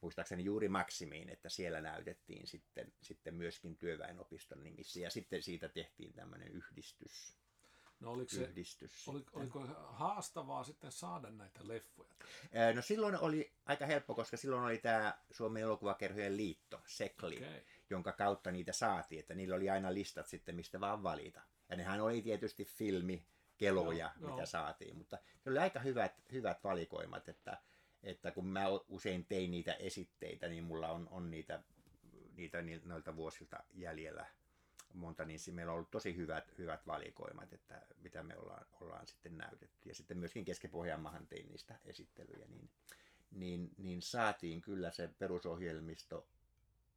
muistaakseni 0.00 0.44
juuri 0.44 0.68
Maksimiin, 0.68 1.28
että 1.28 1.48
siellä 1.48 1.80
näytettiin 1.80 2.46
sitten, 2.46 2.92
sitten 3.02 3.34
myöskin 3.34 3.76
työväenopiston 3.76 4.62
nimissä 4.62 5.00
ja 5.00 5.10
sitten 5.10 5.42
siitä 5.42 5.68
tehtiin 5.68 6.12
tämmöinen 6.12 6.48
yhdistys. 6.48 7.36
No 8.02 8.10
oliko, 8.10 8.30
se, 8.30 8.42
yhdistys 8.42 9.08
oli, 9.08 9.24
oliko 9.32 9.66
haastavaa 9.84 10.64
sitten 10.64 10.92
saada 10.92 11.30
näitä 11.30 11.60
leffoja? 11.62 12.14
No 12.74 12.82
silloin 12.82 13.18
oli 13.18 13.52
aika 13.66 13.86
helppo, 13.86 14.14
koska 14.14 14.36
silloin 14.36 14.62
oli 14.62 14.78
tämä 14.78 15.18
Suomen 15.30 15.62
elokuvakerhojen 15.62 16.36
liitto, 16.36 16.80
SEKLI, 16.86 17.36
okay. 17.36 17.60
jonka 17.90 18.12
kautta 18.12 18.50
niitä 18.50 18.72
saatiin, 18.72 19.20
että 19.20 19.34
niillä 19.34 19.56
oli 19.56 19.70
aina 19.70 19.94
listat 19.94 20.26
sitten, 20.26 20.54
mistä 20.54 20.80
vaan 20.80 21.02
valita. 21.02 21.40
Ja 21.68 21.76
nehän 21.76 22.00
oli 22.00 22.22
tietysti 22.22 22.64
filmi, 22.64 23.26
keloja, 23.58 24.12
no, 24.20 24.28
mitä 24.28 24.42
no. 24.42 24.46
saatiin, 24.46 24.96
mutta 24.96 25.18
se 25.40 25.50
oli 25.50 25.58
aika 25.58 25.80
hyvät, 25.80 26.12
hyvät 26.32 26.64
valikoimat, 26.64 27.28
että, 27.28 27.58
että 28.02 28.30
kun 28.30 28.46
mä 28.46 28.64
usein 28.88 29.26
tein 29.26 29.50
niitä 29.50 29.72
esitteitä, 29.72 30.48
niin 30.48 30.64
mulla 30.64 30.88
on, 30.88 31.08
on 31.10 31.30
niitä, 31.30 31.62
niitä 32.32 32.62
noilta 32.84 33.16
vuosilta 33.16 33.64
jäljellä 33.74 34.26
monta, 34.94 35.24
niin 35.24 35.40
meillä 35.52 35.72
on 35.72 35.76
ollut 35.76 35.90
tosi 35.90 36.16
hyvät, 36.16 36.58
hyvät 36.58 36.86
valikoimat, 36.86 37.52
että 37.52 37.86
mitä 37.98 38.22
me 38.22 38.36
ollaan, 38.36 38.66
ollaan 38.80 39.06
sitten 39.06 39.38
näytetty. 39.38 39.88
Ja 39.88 39.94
sitten 39.94 40.18
myöskin 40.18 40.44
Keski-Pohjanmaahan 40.44 41.26
tein 41.26 41.48
niistä 41.48 41.78
esittelyjä, 41.84 42.46
niin, 42.48 42.70
niin, 43.30 43.70
niin 43.78 44.02
saatiin 44.02 44.60
kyllä 44.60 44.90
se 44.90 45.10
perusohjelmisto 45.18 46.28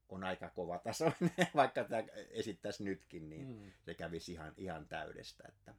on 0.10 0.24
aika 0.24 0.50
kova 0.50 0.80
taso, 0.80 1.12
vaikka 1.56 1.84
tämä 1.84 2.04
esittäisi 2.30 2.84
nytkin, 2.84 3.30
niin 3.30 3.48
mm. 3.48 3.72
se 3.86 3.94
kävisi 3.94 4.32
ihan, 4.32 4.54
ihan 4.58 4.88
täydestä. 4.88 5.44
Että, 5.48 5.76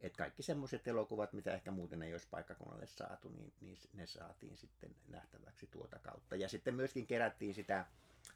että 0.00 0.16
kaikki 0.16 0.42
semmoiset 0.42 0.88
elokuvat, 0.88 1.32
mitä 1.32 1.54
ehkä 1.54 1.70
muuten 1.70 2.02
ei 2.02 2.12
olisi 2.12 2.28
paikkakunnalle 2.30 2.86
saatu, 2.86 3.28
niin, 3.28 3.52
niin 3.60 3.78
ne 3.92 4.06
saatiin 4.06 4.56
sitten 4.56 4.94
nähtäväksi 5.08 5.66
tuota 5.66 5.98
kautta. 5.98 6.36
Ja 6.36 6.48
sitten 6.48 6.74
myöskin 6.74 7.06
kerättiin 7.06 7.54
sitä 7.54 7.86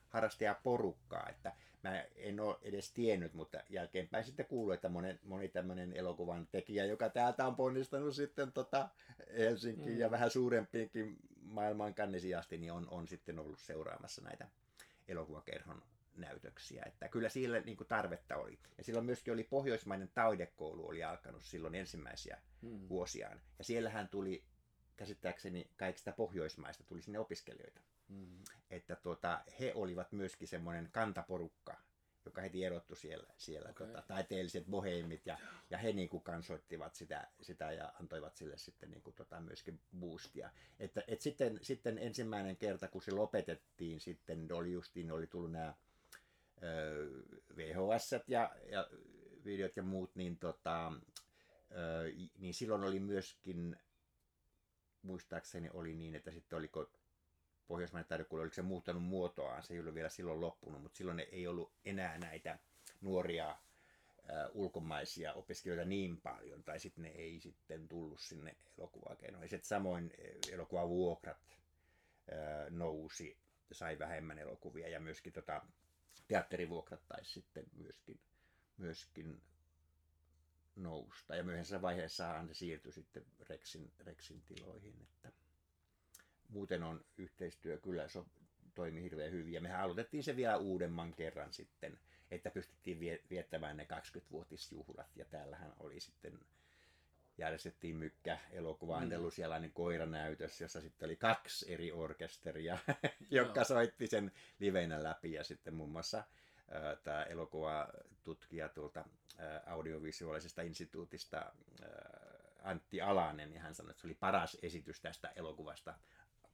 harrastajaporukkaa, 0.08 1.26
että 1.28 1.52
mä 1.82 2.04
en 2.16 2.40
ole 2.40 2.56
edes 2.62 2.92
tiennyt, 2.92 3.34
mutta 3.34 3.58
jälkeenpäin 3.68 4.24
sitten 4.24 4.46
kuuluu, 4.46 4.72
että 4.72 4.88
moni, 4.88 5.18
moni 5.22 5.48
tämmöinen 5.48 5.92
elokuvan 5.92 6.48
tekijä, 6.52 6.84
joka 6.84 7.08
täältä 7.08 7.46
on 7.46 7.56
ponnistanut 7.56 8.14
sitten 8.14 8.52
tota 8.52 8.88
Helsinkiin 9.38 9.94
mm. 9.94 10.00
ja 10.00 10.10
vähän 10.10 10.30
suurempiinkin 10.30 11.16
maailman 11.42 11.94
kannisiin 11.94 12.38
asti, 12.38 12.58
niin 12.58 12.72
on, 12.72 12.88
on 12.90 13.08
sitten 13.08 13.38
ollut 13.38 13.58
seuraamassa 13.58 14.22
näitä 14.22 14.48
elokuvakerhon 15.08 15.82
näytöksiä. 16.16 16.82
Että 16.86 17.08
kyllä 17.08 17.28
sille 17.28 17.60
niin 17.60 17.76
kuin 17.76 17.88
tarvetta 17.88 18.36
oli. 18.36 18.58
Ja 18.78 18.84
silloin 18.84 19.06
myöskin 19.06 19.34
oli 19.34 19.44
pohjoismainen 19.44 20.10
taidekoulu 20.14 20.88
oli 20.88 21.04
alkanut 21.04 21.44
silloin 21.44 21.74
ensimmäisiä 21.74 22.40
mm. 22.62 22.88
vuosiaan. 22.88 23.40
Ja 23.58 23.64
siellähän 23.64 24.08
tuli 24.08 24.44
käsittääkseni 24.96 25.70
kaikista 25.76 26.12
pohjoismaista 26.12 26.84
tuli 26.84 27.02
sinne 27.02 27.18
opiskelijoita. 27.18 27.80
Mm. 28.08 28.44
Että 28.70 28.96
tuota, 28.96 29.40
he 29.60 29.72
olivat 29.74 30.12
myöskin 30.12 30.48
semmoinen 30.48 30.88
kantaporukka, 30.92 31.76
joka 32.24 32.40
heti 32.40 32.64
erottu 32.64 32.94
siellä, 32.94 33.34
siellä 33.36 33.70
okay. 33.70 33.86
tota, 33.86 34.02
taiteelliset 34.02 34.66
boheimit 34.66 35.26
ja, 35.26 35.38
ja 35.70 35.78
he 35.78 35.92
niin 35.92 36.08
kuin 36.08 36.22
kansoittivat 36.22 36.94
sitä, 36.94 37.28
sitä 37.42 37.72
ja 37.72 37.92
antoivat 38.00 38.36
sille 38.36 38.58
sitten 38.58 38.90
niin 38.90 39.02
kuin, 39.02 39.14
tota, 39.14 39.40
myöskin 39.40 39.80
boostia. 39.98 40.50
Että, 40.78 41.02
et 41.08 41.20
sitten, 41.20 41.58
sitten 41.62 41.98
ensimmäinen 41.98 42.56
kerta, 42.56 42.88
kun 42.88 43.02
se 43.02 43.10
lopetettiin, 43.10 44.00
sitten 44.00 44.52
oli 44.52 44.72
justiin, 44.72 45.12
oli 45.12 45.26
tullut 45.26 45.52
nämä 45.52 45.74
VHS 47.56 48.10
ja, 48.26 48.56
ja 48.70 48.88
videot 49.44 49.76
ja 49.76 49.82
muut, 49.82 50.14
niin, 50.14 50.38
tota, 50.38 50.92
ö, 51.70 52.12
niin 52.38 52.54
silloin 52.54 52.84
oli 52.84 53.00
myöskin, 53.00 53.76
muistaakseni 55.02 55.70
oli 55.72 55.94
niin, 55.94 56.14
että 56.14 56.30
sitten 56.30 56.56
oliko 56.56 56.90
pohjoismainen 57.68 58.08
taidekoulu, 58.08 58.42
oliko 58.42 58.54
se 58.54 58.62
muuttanut 58.62 59.02
muotoaan, 59.02 59.62
se 59.62 59.74
ei 59.74 59.80
ollut 59.80 59.94
vielä 59.94 60.08
silloin 60.08 60.40
loppunut, 60.40 60.82
mutta 60.82 60.96
silloin 60.96 61.20
ei 61.32 61.46
ollut 61.46 61.72
enää 61.84 62.18
näitä 62.18 62.58
nuoria 63.00 63.50
äh, 63.50 63.56
ulkomaisia 64.54 65.34
opiskelijoita 65.34 65.88
niin 65.88 66.20
paljon, 66.20 66.62
tai 66.62 66.80
sitten 66.80 67.02
ne 67.02 67.08
ei 67.10 67.40
sitten 67.40 67.88
tullut 67.88 68.20
sinne 68.20 68.56
elokuvakeinoihin. 68.78 69.48
Sitten 69.48 69.68
samoin 69.68 70.12
elokuvavuokrat 70.52 71.38
äh, 71.48 72.70
nousi, 72.70 73.36
sai 73.72 73.98
vähemmän 73.98 74.38
elokuvia, 74.38 74.88
ja 74.88 75.00
myöskin 75.00 75.32
tota, 75.32 75.62
teatterivuokrat 76.28 77.06
taisi 77.08 77.32
sitten 77.32 77.64
myöskin, 77.76 78.20
myöskin 78.76 79.42
nousta. 80.76 81.36
Ja 81.36 81.44
myöhemmässä 81.44 81.82
vaiheessahan 81.82 82.48
se 82.48 82.54
siirtyi 82.54 82.92
sitten 82.92 83.26
Rexin, 83.48 83.92
Rexin 83.98 84.42
tiloihin. 84.42 85.00
Että 85.02 85.32
muuten 86.48 86.82
on 86.82 87.04
yhteistyö 87.18 87.78
kyllä 87.78 88.08
so, 88.08 88.26
toimi 88.74 89.02
hirveän 89.02 89.32
hyvin. 89.32 89.52
Ja 89.52 89.60
mehän 89.60 89.80
aloitettiin 89.80 90.24
se 90.24 90.36
vielä 90.36 90.56
uudemman 90.56 91.14
kerran 91.14 91.52
sitten, 91.52 91.98
että 92.30 92.50
pystyttiin 92.50 93.00
viettämään 93.30 93.76
ne 93.76 93.86
20-vuotisjuhlat. 93.92 95.16
Ja 95.16 95.24
täällähän 95.24 95.72
oli 95.78 96.00
sitten 96.00 96.40
järjestettiin 97.38 97.96
mykkä 97.96 98.38
elokuvaantelu 98.52 99.26
mm. 99.26 99.30
siellä 99.30 99.58
niin 99.58 99.72
koiranäytös, 99.72 100.60
jossa 100.60 100.80
sitten 100.80 101.06
oli 101.06 101.16
kaksi 101.16 101.72
eri 101.72 101.92
orkesteria, 101.92 102.78
jotka 103.30 103.64
soitti 103.64 104.06
sen 104.06 104.32
liveinä 104.58 105.02
läpi 105.02 105.32
ja 105.32 105.44
sitten 105.44 105.74
muun 105.74 105.90
muassa 105.90 106.24
tämä 107.04 107.22
elokuvatutkija 107.22 108.68
tuolta 108.68 109.04
audiovisuaalisesta 109.66 110.62
instituutista 110.62 111.52
Antti 112.62 113.00
Alanen, 113.00 113.52
ja 113.52 113.60
hän 113.60 113.74
sanoi, 113.74 113.90
että 113.90 114.00
se 114.00 114.06
oli 114.06 114.14
paras 114.14 114.56
esitys 114.62 115.00
tästä 115.00 115.32
elokuvasta, 115.36 115.94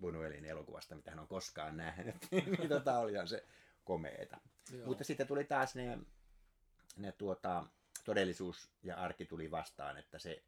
Buñuelin 0.03 0.45
elokuvasta, 0.45 0.95
mitä 0.95 1.11
hän 1.11 1.21
on 1.21 1.29
koskaan 1.29 1.77
nähnyt. 1.77 2.17
niin 2.31 2.69
tota 2.69 2.99
olihan 2.99 3.29
se 3.29 3.47
komeeta. 3.85 4.41
Joo. 4.73 4.87
Mutta 4.87 5.05
sitten 5.05 5.27
tuli 5.27 5.45
taas 5.45 5.75
ne, 5.75 5.99
ne 6.97 7.13
tuota, 7.13 7.67
todellisuus 8.05 8.71
ja 8.83 8.97
arki 8.97 9.27
tuli 9.27 9.51
vastaan, 9.51 9.97
että 9.99 10.19
se 10.19 10.43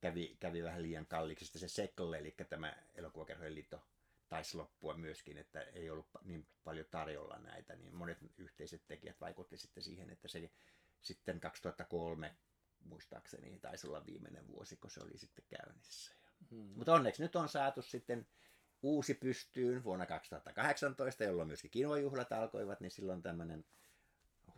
kävi, 0.00 0.36
kävi 0.40 0.62
vähän 0.62 0.82
liian 0.82 1.06
kalliiksi. 1.06 1.44
Sitten 1.44 1.60
se 1.60 1.68
Sekle, 1.68 2.18
eli 2.18 2.34
tämä 2.48 2.76
elokuvakerhojen 2.94 3.54
liitto, 3.54 3.82
taisi 4.28 4.56
loppua 4.56 4.94
myöskin, 4.94 5.38
että 5.38 5.60
ei 5.60 5.90
ollut 5.90 6.06
niin 6.24 6.46
paljon 6.64 6.86
tarjolla 6.90 7.38
näitä, 7.38 7.76
niin 7.76 7.94
monet 7.94 8.18
yhteiset 8.36 8.82
tekijät 8.86 9.20
vaikutti 9.20 9.56
sitten 9.56 9.82
siihen, 9.82 10.10
että 10.10 10.28
se 10.28 10.50
sitten 11.00 11.40
2003 11.40 12.36
muistaakseni 12.84 13.58
taisi 13.58 13.86
olla 13.86 14.06
viimeinen 14.06 14.48
vuosi, 14.48 14.76
kun 14.76 14.90
se 14.90 15.00
oli 15.00 15.18
sitten 15.18 15.44
käynnissä. 15.48 16.14
Hmm. 16.50 16.72
Mutta 16.76 16.94
onneksi 16.94 17.22
nyt 17.22 17.36
on 17.36 17.48
saatu 17.48 17.82
sitten 17.82 18.26
uusi 18.82 19.14
pystyyn 19.14 19.84
vuonna 19.84 20.06
2018, 20.06 21.24
jolloin 21.24 21.48
myöskin 21.48 21.70
kinojuhlat 21.70 22.32
alkoivat, 22.32 22.80
niin 22.80 22.90
silloin 22.90 23.22
tämmöinen 23.22 23.64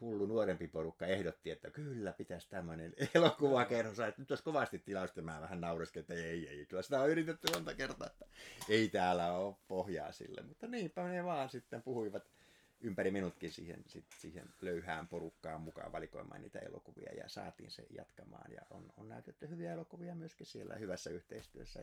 hullu 0.01 0.27
nuorempi 0.27 0.69
porukka 0.69 1.07
ehdotti, 1.07 1.51
että 1.51 1.71
kyllä 1.71 2.13
pitäisi 2.13 2.49
tämmöinen 2.51 2.95
elokuvakerho 3.15 3.95
saada. 3.95 4.13
Nyt 4.19 4.31
olisi 4.31 4.45
kovasti 4.45 4.79
tilausta, 4.79 5.23
mä 5.23 5.41
vähän 5.41 5.61
naureskin, 5.61 6.01
että 6.01 6.15
ei, 6.15 6.49
ei, 6.49 6.67
kyllä 6.67 6.83
sitä 6.83 7.01
on 7.01 7.11
yritetty 7.11 7.53
monta 7.55 7.75
kertaa, 7.75 8.07
että 8.07 8.27
ei 8.69 8.89
täällä 8.89 9.33
ole 9.33 9.57
pohjaa 9.69 10.13
sille. 10.13 10.43
Mutta 10.43 10.67
niinpä 10.67 11.09
ne 11.09 11.25
vaan 11.25 11.51
sitten 11.51 11.83
puhuivat 11.83 12.31
ympäri 12.81 13.11
minutkin 13.11 13.53
siihen, 13.53 13.85
sit, 13.87 14.05
siihen 14.19 14.49
löyhään 14.61 15.09
porukkaan 15.09 15.61
mukaan 15.61 15.93
valikoimaan 15.93 16.41
niitä 16.41 16.59
elokuvia 16.59 17.13
ja 17.15 17.29
saatiin 17.29 17.71
se 17.71 17.87
jatkamaan. 17.91 18.53
Ja 18.53 18.63
on, 18.71 18.93
on 18.97 19.09
näytetty 19.09 19.49
hyviä 19.49 19.73
elokuvia 19.73 20.15
myöskin 20.15 20.47
siellä 20.47 20.75
hyvässä 20.75 21.11
yhteistyössä 21.11 21.81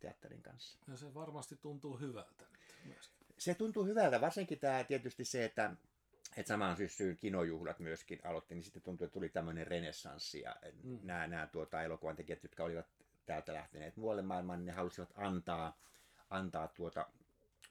teatterin 0.00 0.42
kanssa. 0.42 0.78
Ja 0.88 0.96
se 0.96 1.14
varmasti 1.14 1.56
tuntuu 1.56 1.98
hyvältä 1.98 2.44
nyt 2.52 2.94
myöskin. 2.94 3.26
Se 3.38 3.54
tuntuu 3.54 3.84
hyvältä, 3.84 4.20
varsinkin 4.20 4.58
tämä 4.58 4.84
tietysti 4.84 5.24
se, 5.24 5.44
että 5.44 5.76
että 6.36 6.48
samaan 6.48 6.76
syssyyn 6.76 7.16
kinojuhlat 7.16 7.78
myöskin 7.78 8.18
aloitti, 8.24 8.54
niin 8.54 8.64
sitten 8.64 8.82
tuntui, 8.82 9.04
että 9.04 9.14
tuli 9.14 9.28
tämmöinen 9.28 9.66
renessanssi 9.66 10.40
ja 10.40 10.56
mm. 10.82 10.98
nämä, 11.02 11.26
nämä 11.26 11.46
tuota, 11.46 11.82
elokuvan 11.82 12.16
tekijät, 12.16 12.42
jotka 12.42 12.64
olivat 12.64 12.86
täältä 13.26 13.54
lähteneet 13.54 13.96
muualle 13.96 14.22
maailmaan, 14.22 14.58
niin 14.58 14.66
ne 14.66 14.72
halusivat 14.72 15.12
antaa, 15.16 15.78
antaa 16.30 16.68
tuota 16.68 17.06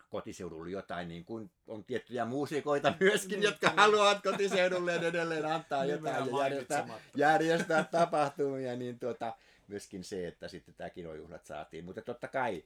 kotiseudulle 0.09 0.69
jotain, 0.69 1.07
niin 1.07 1.25
kuin 1.25 1.51
on 1.67 1.83
tiettyjä 1.83 2.25
muusikoita 2.25 2.93
myöskin, 2.99 3.43
jotka 3.43 3.69
haluavat 3.77 4.23
kotiseudulle 4.23 4.95
edelleen 4.95 5.45
antaa 5.45 5.85
jotain 5.85 6.27
ja 6.27 6.43
järjestää, 6.43 6.87
järjestää 7.15 7.83
tapahtumia, 7.83 8.75
niin 8.75 8.99
tuota, 8.99 9.35
myöskin 9.67 10.03
se, 10.03 10.27
että 10.27 10.47
sitten 10.47 10.75
tämä 10.75 10.89
kinojuhlat 10.89 11.45
saatiin. 11.45 11.85
Mutta 11.85 12.01
totta 12.01 12.27
kai 12.27 12.63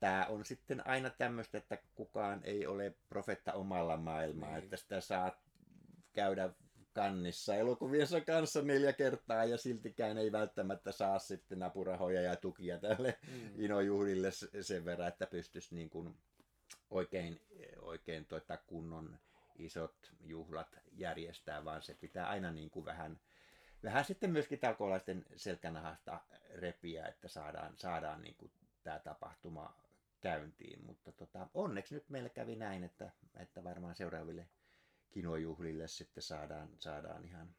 Tämä 0.00 0.26
on 0.28 0.44
sitten 0.44 0.86
aina 0.86 1.10
tämmöistä, 1.10 1.58
että 1.58 1.78
kukaan 1.94 2.40
ei 2.44 2.66
ole 2.66 2.94
profetta 3.08 3.52
omalla 3.52 3.96
maailmaa, 3.96 4.50
niin. 4.50 4.64
että 4.64 4.76
sitä 4.76 5.00
saa 5.00 5.40
käydä 6.12 6.50
kannissa 6.92 7.54
elokuviensa 7.54 8.20
kanssa 8.20 8.62
neljä 8.62 8.92
kertaa 8.92 9.44
ja 9.44 9.56
siltikään 9.56 10.18
ei 10.18 10.32
välttämättä 10.32 10.92
saa 10.92 11.18
sitten 11.18 11.62
apurahoja 11.62 12.20
ja 12.20 12.36
tukia 12.36 12.78
tälle 12.78 13.18
mm. 13.32 13.50
inojuhlille 13.64 14.30
sen 14.60 14.84
verran, 14.84 15.08
että 15.08 15.26
pystyisi 15.26 15.74
niin 15.74 15.90
kuin 15.90 16.14
oikein, 16.90 17.40
oikein 17.80 18.26
tuota 18.26 18.56
kunnon 18.56 19.18
isot 19.58 20.12
juhlat 20.20 20.78
järjestää, 20.92 21.64
vaan 21.64 21.82
se 21.82 21.94
pitää 21.94 22.28
aina 22.28 22.52
niin 22.52 22.70
kuin 22.70 22.84
vähän, 22.84 23.20
vähän 23.82 24.04
sitten 24.04 24.30
myöskin 24.30 24.58
talkoolaisten 24.58 25.24
selkänahasta 25.36 26.20
repiä, 26.54 27.06
että 27.06 27.28
saadaan, 27.28 27.72
saadaan 27.76 28.22
niin 28.22 28.34
kuin 28.34 28.52
tämä 28.82 28.98
tapahtuma 28.98 29.76
käyntiin. 30.20 30.84
Mutta 30.86 31.12
tota, 31.12 31.48
onneksi 31.54 31.94
nyt 31.94 32.08
meillä 32.08 32.28
kävi 32.28 32.56
näin, 32.56 32.84
että, 32.84 33.10
että 33.36 33.64
varmaan 33.64 33.94
seuraaville 33.94 34.48
kinojuhlille 35.10 35.88
sitten 35.88 36.22
saadaan, 36.22 36.68
saadaan 36.78 37.24
ihan 37.24 37.54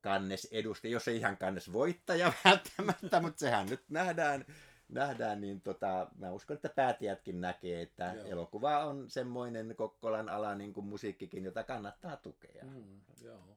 kannes 0.00 0.48
edustaja, 0.50 0.92
jos 0.92 1.08
ei 1.08 1.16
ihan 1.16 1.36
kannes 1.36 1.72
voittaja 1.72 2.32
välttämättä, 2.44 3.20
mutta 3.20 3.38
sehän 3.38 3.66
nyt 3.66 3.84
nähdään, 3.88 4.44
nähdään 4.94 5.40
niin 5.40 5.60
tota, 5.60 6.10
mä 6.18 6.32
uskon, 6.32 6.54
että 6.54 6.68
päätiätkin 6.68 7.40
näkee, 7.40 7.82
että 7.82 8.12
joo. 8.16 8.26
elokuva 8.26 8.84
on 8.84 9.10
semmoinen 9.10 9.74
Kokkolan 9.76 10.28
ala 10.28 10.54
niin 10.54 10.72
kuin 10.72 10.86
musiikkikin, 10.86 11.44
jota 11.44 11.62
kannattaa 11.62 12.16
tukea. 12.16 12.64
Mm, 12.64 13.00
joo 13.22 13.56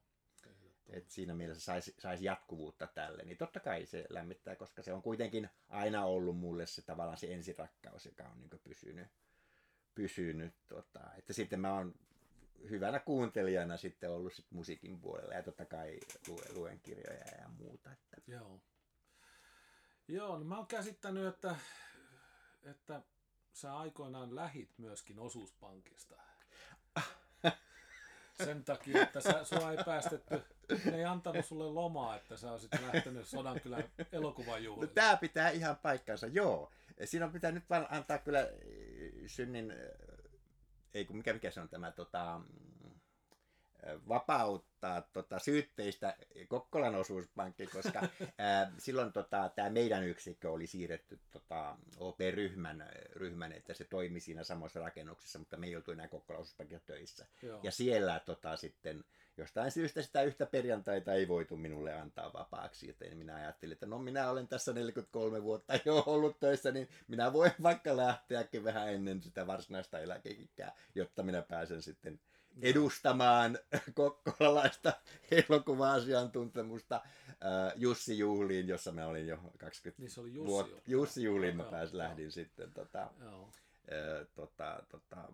että 0.90 1.14
siinä 1.14 1.34
mielessä 1.34 1.66
saisi 1.66 1.96
sais 2.00 2.22
jatkuvuutta 2.22 2.88
tälle, 2.88 3.24
niin 3.24 3.38
totta 3.38 3.60
kai 3.60 3.86
se 3.86 4.06
lämmittää, 4.10 4.56
koska 4.56 4.84
se 4.84 4.94
on 4.94 5.02
kuitenkin 5.02 5.50
aina 5.70 6.06
ollut 6.06 6.38
mulle 6.38 6.66
se 6.66 6.82
tavallaan 6.82 7.18
se 7.18 7.34
ensirakkaus, 7.34 8.06
joka 8.06 8.24
on 8.24 8.40
niin 8.40 8.62
pysynyt, 8.64 9.08
pysynyt 9.96 10.54
tota, 10.68 11.02
että 11.18 11.34
sitten 11.34 11.60
mä 11.60 11.74
oon 11.74 11.96
hyvänä 12.70 13.00
kuuntelijana 13.00 13.78
sitten 13.78 14.12
ollut 14.12 14.34
sit 14.34 14.46
musiikin 14.50 15.00
puolella 15.00 15.34
ja 15.34 15.44
totta 15.44 15.66
kai 15.66 16.00
luen, 16.28 16.56
luen 16.56 16.80
kirjoja 16.80 17.38
ja 17.42 17.50
muuta. 17.50 17.92
Että. 17.92 18.32
Joo. 18.32 18.62
Joo, 20.08 20.38
no 20.38 20.46
mä 20.46 20.58
oon 20.58 20.68
käsittänyt, 20.68 21.26
että, 21.26 21.56
että 22.64 23.02
sä 23.54 23.78
aikoinaan 23.78 24.36
lähit 24.36 24.78
myöskin 24.78 25.20
osuuspankista. 25.20 26.16
Sen 28.46 28.64
takia, 28.64 29.04
että 29.04 29.22
sä, 29.22 29.44
sua 29.44 29.72
ei 29.72 29.78
päästetty 29.86 30.44
ne 30.86 30.98
ei 30.98 31.06
antanut 31.06 31.46
sulle 31.46 31.66
lomaa, 31.66 32.16
että 32.16 32.38
sä 32.38 32.52
olisit 32.52 32.72
lähtenyt 32.94 33.28
Sodankylän 33.28 33.84
elokuvajuhlille. 34.12 34.88
No, 34.88 34.94
tämä 34.94 35.18
pitää 35.18 35.50
ihan 35.50 35.76
paikkansa, 35.78 36.28
joo. 36.28 36.72
Siinä 37.06 37.28
pitää 37.28 37.52
nyt 37.52 37.70
vaan 37.70 37.88
antaa 37.90 38.18
kyllä 38.18 38.40
äh, 38.40 38.48
synnin, 39.28 39.72
äh, 39.72 39.78
ei 40.94 41.06
kun 41.06 41.18
mikä, 41.18 41.34
mikä 41.34 41.52
se 41.52 41.62
on 41.62 41.70
tämä 41.70 41.92
tota, 41.92 42.42
vapauttaa 44.08 45.02
tota, 45.02 45.40
syytteistä 45.40 46.16
Kokkolan 46.48 46.96
osuuspankki, 46.96 47.68
koska 47.68 48.02
ää, 48.38 48.72
silloin 48.78 49.14
tota, 49.14 49.52
tämä 49.56 49.70
meidän 49.70 50.04
yksikkö 50.04 50.52
oli 50.52 50.68
siirretty 50.68 51.20
tota, 51.32 51.78
OP-ryhmän, 51.98 52.90
ryhmän, 53.14 53.52
että 53.52 53.74
se 53.74 53.84
toimi 53.84 54.20
siinä 54.20 54.44
samassa 54.44 54.80
rakennuksessa, 54.80 55.40
mutta 55.40 55.58
me 55.58 55.68
ei 55.68 55.76
oltu 55.76 55.92
enää 55.92 56.08
Kokkolan 56.08 56.42
osuuspankilla 56.42 56.82
töissä. 56.86 57.26
Joo. 57.42 57.60
Ja 57.64 57.72
siellä 57.72 58.20
tota, 58.26 58.58
sitten 58.58 59.04
jostain 59.38 59.72
syystä 59.72 60.02
sitä 60.02 60.22
yhtä 60.22 60.46
perjantaita 60.46 61.14
ei 61.14 61.28
voitu 61.28 61.58
minulle 61.58 61.94
antaa 61.94 62.34
vapaaksi, 62.34 62.88
joten 62.88 63.18
minä 63.18 63.36
ajattelin, 63.36 63.74
että 63.74 63.86
no 63.86 64.00
minä 64.00 64.30
olen 64.30 64.48
tässä 64.48 64.74
43 64.74 65.44
vuotta 65.44 65.74
jo 65.86 66.04
ollut 66.06 66.40
töissä, 66.40 66.72
niin 66.72 66.90
minä 67.08 67.34
voin 67.34 67.52
vaikka 67.64 67.98
lähteäkin 67.98 68.64
vähän 68.64 68.94
ennen 68.94 69.22
sitä 69.22 69.48
varsinaista 69.48 70.00
eläkeikää, 70.00 70.76
jotta 70.96 71.24
minä 71.24 71.42
pääsen 71.42 71.82
sitten 71.82 72.20
edustamaan 72.62 73.60
kokkolalaista 73.94 74.94
elokuva-asiantuntemusta 75.32 76.96
äh, 76.96 77.74
Jussi 77.76 78.18
Juhliin, 78.18 78.68
jossa 78.68 78.92
mä 78.92 79.08
olin 79.08 79.28
jo 79.28 79.38
20 79.58 80.02
niin 80.02 80.12
se 80.12 80.22
oli 80.22 80.34
Jussi, 80.34 80.48
vuotta. 80.48 80.82
Jussi 80.88 81.24
Juhliin 81.24 81.58
mä 81.58 81.64
pääsin, 81.64 81.98
lähdin 81.98 82.32
sitten 82.32 82.74
tota, 82.74 83.12
joo. 83.22 83.50
Äh, 83.92 84.28
tota, 84.36 84.84
tota, 84.90 85.34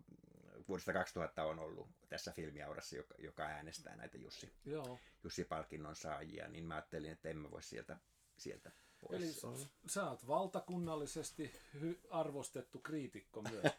vuodesta 0.68 0.94
2000 0.94 1.44
on 1.44 1.60
ollut 1.60 1.88
tässä 2.10 2.32
filmiaurassa, 2.32 2.96
joka, 2.96 3.16
joka 3.18 3.44
äänestää 3.44 3.96
näitä 3.96 4.18
Jussi, 4.18 4.54
Joo. 4.66 5.00
Jussi-palkinnon 5.24 5.96
saajia, 5.96 6.48
niin 6.48 6.66
mä 6.66 6.76
ajattelin, 6.76 7.12
että 7.12 7.30
emme 7.30 7.52
voi 7.52 7.64
sieltä, 7.64 7.98
sieltä 8.38 8.72
pois. 9.08 9.22
Eli 9.22 9.58
sä 9.88 10.10
oot 10.10 10.28
valtakunnallisesti 10.28 11.52
hy- 11.82 12.08
arvostettu 12.10 12.80
kriitikko 12.80 13.42
myös. 13.42 13.74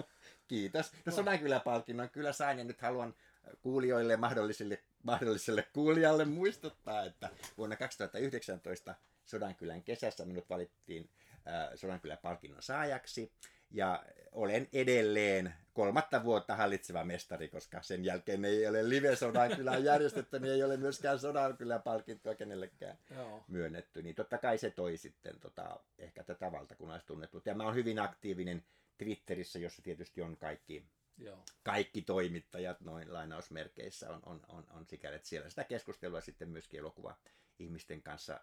Kiitos. 0.48 0.92
No, 1.06 1.32
no. 1.32 1.38
kyllä 1.38 1.60
palkinnon 1.60 2.10
kyllä 2.10 2.32
sain 2.32 2.58
ja 2.58 2.64
nyt 2.64 2.80
haluan 2.80 3.14
kuulijoille 3.62 4.12
ja 4.12 4.18
mahdollisille, 4.18 4.82
mahdolliselle 5.02 5.62
kuulijalle 5.72 6.24
muistuttaa, 6.24 7.04
että 7.04 7.30
vuonna 7.58 7.76
2019 7.76 8.94
Sodankylän 9.24 9.82
kesässä 9.82 10.24
minut 10.24 10.50
valittiin 10.50 11.10
äh, 11.34 11.68
Sodankylän 11.74 12.18
palkinnon 12.18 12.62
saajaksi 12.62 13.32
ja 13.70 14.04
olen 14.32 14.68
edelleen 14.72 15.54
kolmatta 15.80 16.24
vuotta 16.24 16.56
hallitseva 16.56 17.04
mestari, 17.04 17.48
koska 17.48 17.82
sen 17.82 18.04
jälkeen 18.04 18.44
ei 18.44 18.66
ole 18.66 18.88
live 18.88 19.16
sodan 19.16 19.56
kyllä 19.56 19.78
järjestetty, 19.90 20.40
niin 20.40 20.54
ei 20.54 20.62
ole 20.62 20.76
myöskään 20.76 21.18
sodan 21.18 21.56
kyllä 21.56 21.78
palkintoa 21.78 22.34
kenellekään 22.34 22.98
Joo. 23.14 23.44
myönnetty. 23.48 24.02
Niin 24.02 24.14
totta 24.14 24.38
kai 24.38 24.58
se 24.58 24.70
toi 24.70 24.96
sitten 24.96 25.40
tota, 25.40 25.80
ehkä 25.98 26.24
tätä 26.24 26.52
valtakunnallistunnettuutta. 26.52 27.50
Ja 27.50 27.54
mä 27.54 27.64
oon 27.64 27.74
hyvin 27.74 27.98
aktiivinen 27.98 28.64
Twitterissä, 28.98 29.58
jossa 29.58 29.82
tietysti 29.82 30.22
on 30.22 30.36
kaikki, 30.36 30.84
Joo. 31.18 31.44
kaikki 31.62 32.02
toimittajat 32.02 32.80
noin 32.80 33.12
lainausmerkeissä 33.12 34.10
on, 34.10 34.20
on, 34.26 34.40
on, 34.48 34.66
on 34.70 34.86
sikäli, 34.86 35.16
että 35.16 35.28
siellä 35.28 35.50
sitä 35.50 35.64
keskustelua 35.64 36.20
sitten 36.20 36.48
myöskin 36.48 36.80
elokuva 36.80 37.16
ihmisten 37.58 38.02
kanssa 38.02 38.40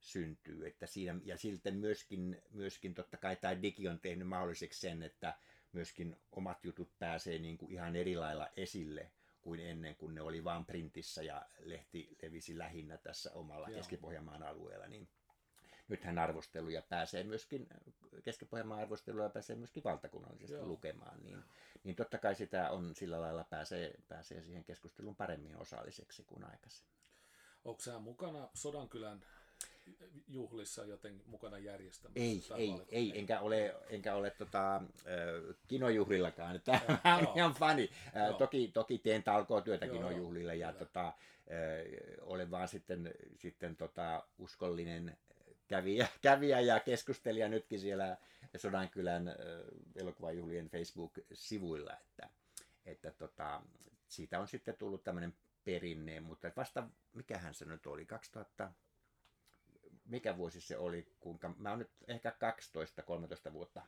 syntyy. 0.00 0.66
Että 0.66 0.86
siinä, 0.86 1.20
ja 1.24 1.38
sitten 1.38 1.76
myöskin, 1.76 2.42
myöskin 2.50 2.94
totta 2.94 3.16
kai 3.16 3.36
tämä 3.36 3.62
digi 3.62 3.88
on 3.88 4.00
tehnyt 4.00 4.28
mahdolliseksi 4.28 4.80
sen, 4.80 5.02
että 5.02 5.34
myöskin 5.72 6.16
omat 6.32 6.64
jutut 6.64 6.98
pääsee 6.98 7.38
niin 7.38 7.58
kuin 7.58 7.72
ihan 7.72 7.96
eri 7.96 8.16
lailla 8.16 8.48
esille 8.56 9.10
kuin 9.40 9.60
ennen, 9.60 9.96
kun 9.96 10.14
ne 10.14 10.20
oli 10.20 10.44
vain 10.44 10.64
printissä 10.64 11.22
ja 11.22 11.46
lehti 11.58 12.16
levisi 12.22 12.58
lähinnä 12.58 12.96
tässä 12.96 13.32
omalla 13.32 13.68
Joo. 13.68 13.76
Keski-Pohjanmaan 13.76 14.42
alueella. 14.42 14.86
Niin 14.86 15.08
nythän 15.88 16.18
arvosteluja 16.18 16.82
pääsee 16.82 17.24
myöskin, 17.24 17.66
Keski-Pohjanmaan 18.24 18.80
arvosteluja 18.80 19.28
pääsee 19.28 19.56
myöskin 19.56 19.84
valtakunnallisesti 19.84 20.54
Joo. 20.54 20.66
lukemaan, 20.66 21.22
niin, 21.22 21.44
niin 21.84 21.96
totta 21.96 22.18
kai 22.18 22.34
sitä 22.34 22.70
on 22.70 22.94
sillä 22.94 23.20
lailla 23.20 23.44
pääsee, 23.44 23.94
pääsee 24.08 24.42
siihen 24.42 24.64
keskusteluun 24.64 25.16
paremmin 25.16 25.56
osalliseksi 25.56 26.24
kuin 26.24 26.44
aikaisemmin. 26.44 26.98
Onko 27.64 27.80
sä 27.80 27.98
mukana 27.98 28.48
Sodankylän 28.54 29.24
juhlissa 30.28 30.84
joten 30.84 31.22
mukana 31.26 31.58
järjestämässä? 31.58 32.20
Ei, 32.20 32.42
ei, 32.56 32.82
ei, 32.88 33.18
enkä 33.18 33.40
ole, 33.40 33.74
enkä 33.90 34.14
ole 34.14 34.30
tota, 34.30 34.82
kinojuhlillakaan. 35.68 36.56
Että 36.56 36.80
olen 37.16 37.28
ihan 37.36 37.54
fani. 37.54 37.90
toki, 38.38 38.70
toki 38.74 38.98
teen 38.98 39.22
talkootyötä 39.22 39.86
joo, 39.86 39.94
kinojuhlilla 39.96 40.54
ja 40.54 40.72
tota, 40.72 41.12
olen 42.20 42.50
vaan 42.50 42.68
sitten, 42.68 43.14
sitten 43.36 43.76
tota, 43.76 44.24
uskollinen 44.38 45.16
kävijä, 45.68 46.08
kävijä 46.22 46.60
ja 46.60 46.80
keskustelija 46.80 47.48
nytkin 47.48 47.80
siellä 47.80 48.16
Sodankylän 48.56 49.34
elokuvajuhlien 49.94 50.68
Facebook-sivuilla, 50.68 51.92
että, 52.00 52.28
että 52.86 53.10
tota, 53.10 53.62
siitä 54.08 54.40
on 54.40 54.48
sitten 54.48 54.76
tullut 54.76 55.04
tämmöinen 55.04 55.34
perinne, 55.64 56.20
mutta 56.20 56.50
vasta, 56.56 56.88
mikähän 57.12 57.54
se 57.54 57.64
nyt 57.64 57.86
oli, 57.86 58.06
2000, 58.06 58.72
mikä 60.08 60.36
vuosi 60.36 60.60
se 60.60 60.78
oli, 60.78 61.06
kuinka, 61.20 61.54
mä 61.58 61.70
oon 61.70 61.78
nyt 61.78 61.90
ehkä 62.08 62.32
12-13 63.48 63.52
vuotta 63.52 63.82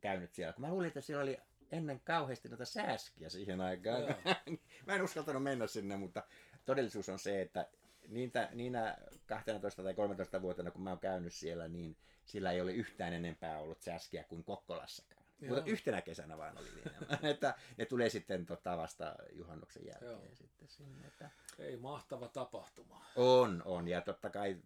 käynyt 0.00 0.34
siellä, 0.34 0.52
kun 0.52 0.62
mä 0.62 0.70
luulin, 0.70 0.88
että 0.88 1.00
siellä 1.00 1.22
oli 1.22 1.38
ennen 1.72 2.00
kauheasti 2.00 2.48
noita 2.48 2.64
sääskiä 2.64 3.28
siihen 3.28 3.60
aikaan. 3.60 4.02
mä 4.86 4.94
en 4.94 5.02
uskaltanut 5.02 5.42
mennä 5.42 5.66
sinne, 5.66 5.96
mutta 5.96 6.22
todellisuus 6.64 7.08
on 7.08 7.18
se, 7.18 7.40
että 7.40 7.68
niinä, 8.08 8.48
niinä 8.52 8.96
12 9.26 9.82
tai 9.82 9.94
13 9.94 10.42
vuotena, 10.42 10.70
kun 10.70 10.82
mä 10.82 10.90
oon 10.90 10.98
käynyt 10.98 11.32
siellä, 11.32 11.68
niin 11.68 11.96
sillä 12.24 12.52
ei 12.52 12.60
ole 12.60 12.72
yhtään 12.72 13.12
enempää 13.12 13.58
ollut 13.58 13.82
sääskiä 13.82 14.24
kuin 14.24 14.44
Kokkolassakaan. 14.44 15.26
Joo. 15.40 15.54
Mutta 15.54 15.70
yhtenä 15.70 16.02
kesänä 16.02 16.38
vaan 16.38 16.58
oli 16.58 16.68
niin, 16.74 16.90
että 17.32 17.54
ne 17.76 17.86
tulee 17.86 18.08
sitten 18.08 18.46
tota 18.46 18.76
vasta 18.76 19.14
juhannuksen 19.32 19.86
jälkeen 19.86 20.10
Joo. 20.10 20.34
sitten 20.34 20.68
sinne. 20.68 21.06
Että... 21.06 21.30
Ei 21.58 21.76
mahtava 21.76 22.28
tapahtuma. 22.28 23.04
On, 23.16 23.62
on. 23.64 23.88
Ja 23.88 24.00
totta 24.00 24.30
kai 24.30 24.56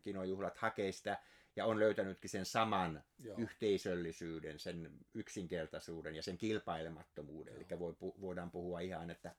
kinojuhlat 0.00 0.56
hakee 0.56 0.92
sitä 0.92 1.18
ja 1.56 1.66
on 1.66 1.80
löytänytkin 1.80 2.30
sen 2.30 2.46
saman 2.46 3.02
Joo. 3.18 3.38
yhteisöllisyyden, 3.38 4.58
sen 4.58 4.98
yksinkertaisuuden 5.14 6.14
ja 6.14 6.22
sen 6.22 6.38
kilpailemattomuuden. 6.38 7.54
Joo. 7.54 7.64
Eli 7.70 7.78
voi, 7.78 7.96
voidaan 8.00 8.50
puhua 8.50 8.80
ihan, 8.80 9.10
että 9.10 9.34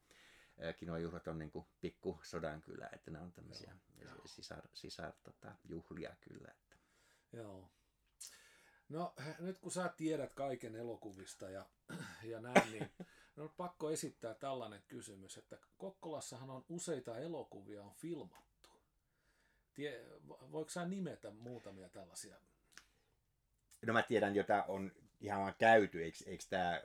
kinojuhlat 0.77 1.27
on 1.27 1.39
niin 1.39 1.51
kuin 1.51 1.65
pikku 1.81 2.19
sodankylä, 2.23 2.89
että 2.93 3.11
ne 3.11 3.19
on 3.19 3.31
tämmöisiä 3.31 3.75
Joo. 4.01 4.21
sisar, 4.25 4.61
sisar 4.73 5.13
tota, 5.23 5.55
juhlia 5.63 6.15
kyllä. 6.21 6.51
Että. 6.51 6.75
Joo. 7.33 7.69
No 8.89 9.13
nyt 9.39 9.59
kun 9.59 9.71
sä 9.71 9.93
tiedät 9.97 10.33
kaiken 10.33 10.75
elokuvista 10.75 11.49
ja, 11.49 11.65
ja 12.31 12.41
näin, 12.41 12.71
niin 12.71 12.91
on 13.37 13.53
pakko 13.57 13.91
esittää 13.91 14.33
tällainen 14.33 14.83
kysymys, 14.87 15.37
että 15.37 15.57
Kokkolassahan 15.77 16.49
on 16.49 16.65
useita 16.69 17.17
elokuvia 17.17 17.83
on 17.83 17.93
filmattu. 17.93 18.52
Tie, 19.73 20.05
voiko 20.27 20.69
sä 20.69 20.85
nimetä 20.85 21.31
muutamia 21.31 21.89
tällaisia? 21.89 22.35
No 23.85 23.93
mä 23.93 24.03
tiedän, 24.03 24.35
jota 24.35 24.63
on 24.63 24.91
ihan 25.21 25.41
vaan 25.41 25.55
käyty, 25.57 26.03
eikö, 26.03 26.17
eikö 26.25 26.43
tämä 26.49 26.81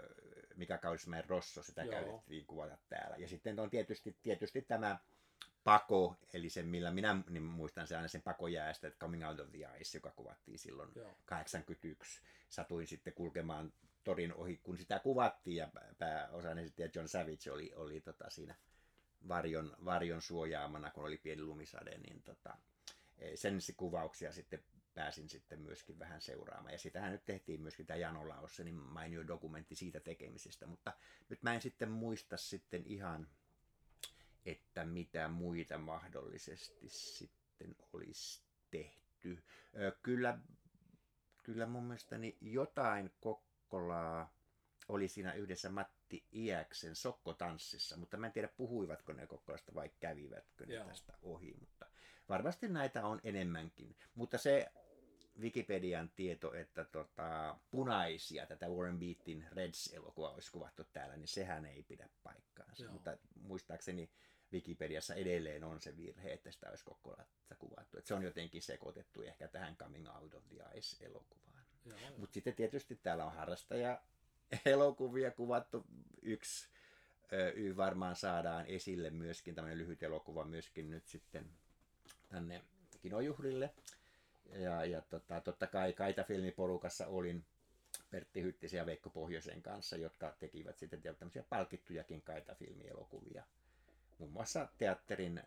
Mika 0.57 0.79
Kaurismäen 0.79 1.25
Rosso, 1.29 1.63
sitä 1.63 1.83
Joo. 1.83 1.91
käytettiin 1.91 2.47
kuvata 2.47 2.79
täällä. 2.89 3.17
Ja 3.17 3.29
sitten 3.29 3.61
on 3.61 3.71
tietysti, 3.71 4.17
tietysti 4.23 4.63
tämä 4.63 4.99
Pako, 5.65 6.17
eli 6.33 6.51
sen 6.51 6.67
millä 6.67 6.91
minä 6.91 7.17
niin 7.29 7.43
muistan 7.43 7.87
se 7.87 7.97
aina 7.97 8.09
sen 8.09 8.23
pakojäästä, 8.23 8.87
että 8.87 8.99
Coming 8.99 9.29
Out 9.29 9.41
of 9.41 9.51
the 9.51 9.59
Ice, 9.81 9.99
joka 9.99 10.11
kuvattiin 10.11 10.59
silloin 10.59 10.91
Joo. 10.95 11.11
81. 11.25 12.23
Satuin 12.49 12.87
sitten 12.87 13.13
kulkemaan 13.13 13.73
torin 14.05 14.35
ohi, 14.35 14.61
kun 14.63 14.79
sitä 14.79 14.99
kuvattiin 14.99 15.57
ja 15.57 15.69
pääosan 15.99 16.59
esittäjä 16.59 16.91
John 16.95 17.09
Savage 17.09 17.51
oli, 17.51 17.73
oli 17.75 18.01
tota 18.01 18.31
siinä 18.31 18.55
varjon, 19.29 19.77
varjon 19.85 20.23
suojaamana, 20.23 20.91
kun 20.91 21.05
oli 21.05 21.17
pieni 21.17 21.43
lumisade, 21.43 21.99
niin 21.99 22.23
tota, 22.23 22.57
sen 23.35 23.59
kuvauksia 23.77 24.33
sitten 24.33 24.65
pääsin 24.95 25.29
sitten 25.29 25.61
myöskin 25.61 25.99
vähän 25.99 26.21
seuraamaan. 26.21 26.73
Ja 26.73 26.79
sitähän 26.79 27.13
nyt 27.13 27.25
tehtiin 27.25 27.61
myöskin 27.61 27.87
tämä 27.87 27.97
Jano 27.97 28.29
Laossenin 28.29 28.75
mainio 28.75 29.27
dokumentti 29.27 29.75
siitä 29.75 30.01
tekemisestä, 30.01 30.67
mutta 30.67 30.93
nyt 31.29 31.43
mä 31.43 31.55
en 31.55 31.61
sitten 31.61 31.91
muista 31.91 32.37
sitten 32.37 32.83
ihan, 32.87 33.29
että 34.47 34.85
mitä 34.85 35.29
muita 35.29 35.79
mahdollisesti 35.79 36.89
sitten 36.89 37.77
olisi 37.93 38.43
tehty. 38.71 39.45
Kyllä, 40.03 40.39
kyllä 41.43 41.67
mun 41.67 41.85
mielestäni 41.85 42.39
jotain 42.41 43.11
Kokkolaa 43.21 44.35
oli 44.89 45.09
siinä 45.09 45.33
yhdessä 45.33 45.71
Matti 45.71 46.27
Iäksen 46.33 46.97
Sokkotanssissa, 46.97 47.97
mutta 47.97 48.17
mä 48.17 48.27
en 48.27 48.33
tiedä 48.33 48.49
puhuivatko 48.49 49.13
ne 49.13 49.27
Kokkolasta 49.27 49.75
vai 49.75 49.91
kävivätkö 50.01 50.67
ne 50.67 50.75
Joo. 50.75 50.87
tästä 50.87 51.19
ohi, 51.23 51.55
mutta 51.61 51.88
varmasti 52.29 52.69
näitä 52.69 53.07
on 53.07 53.21
enemmänkin. 53.25 53.97
Mutta 54.15 54.39
se 54.39 54.73
Wikipedian 55.41 56.11
tieto, 56.17 56.55
että 56.55 56.85
tota, 56.85 57.59
punaisia, 57.71 58.47
tätä 58.47 58.69
Warren 58.69 58.99
Beatin 58.99 59.47
Reds-elokuvaa 59.53 60.35
olisi 60.35 60.53
kuvattu 60.53 60.85
täällä, 60.93 61.17
niin 61.17 61.29
sehän 61.29 61.67
ei 61.67 61.83
pidä 61.83 62.09
paikkaansa. 62.23 62.83
Joo. 62.83 62.93
Mutta 62.93 63.19
muistaakseni 63.41 64.11
Wikipediassa 64.53 65.15
edelleen 65.15 65.65
on 65.65 65.81
se 65.81 65.97
virhe, 65.97 66.33
että 66.33 66.51
sitä 66.51 66.71
olisi 66.71 66.85
Kokkolassa 66.85 67.55
kuvattu. 67.59 67.99
Että 67.99 68.09
se 68.09 68.15
on 68.15 68.23
jotenkin 68.23 68.63
sekoitettu 68.63 69.23
ehkä 69.23 69.49
tähän 69.49 69.77
Coming 69.77 70.09
Out 70.17 70.35
of 70.35 70.49
the 70.49 70.79
Ice-elokuvaan. 70.79 71.65
Mutta 72.17 72.35
sitten 72.35 72.55
tietysti 72.55 72.97
täällä 72.97 73.25
on 73.25 73.33
harrastaja 73.33 74.03
elokuvia 74.65 75.31
kuvattu. 75.31 75.87
Yksi 76.23 76.69
y 77.55 77.77
varmaan 77.77 78.17
saadaan 78.17 78.67
esille 78.67 79.11
myöskin, 79.11 79.55
tämmöinen 79.55 79.79
lyhyt 79.79 80.03
elokuva 80.03 80.45
myöskin 80.45 80.91
nyt 80.91 81.07
sitten 81.07 81.51
tänne 82.29 82.65
kinojuhlille. 83.03 83.75
Ja, 84.53 84.85
ja 84.85 85.03
tota, 85.03 85.41
totta 85.41 85.67
kai 85.67 85.93
Kaita-filmiporukassa 85.93 87.07
olin 87.07 87.45
Pertti 88.11 88.43
Hyttisen 88.43 88.79
ja 88.79 88.87
Veikko 88.87 89.11
Pohjoisen 89.11 89.63
kanssa, 89.63 89.97
jotka 89.97 90.37
tekivät 90.39 90.79
sitten 90.79 91.03
tämmöisiä 91.03 91.45
palkittujakin 91.49 92.23
Kaita-filmielokuvia. 92.23 93.45
Muun 94.19 94.33
muassa 94.33 94.69
teatterin 94.79 95.43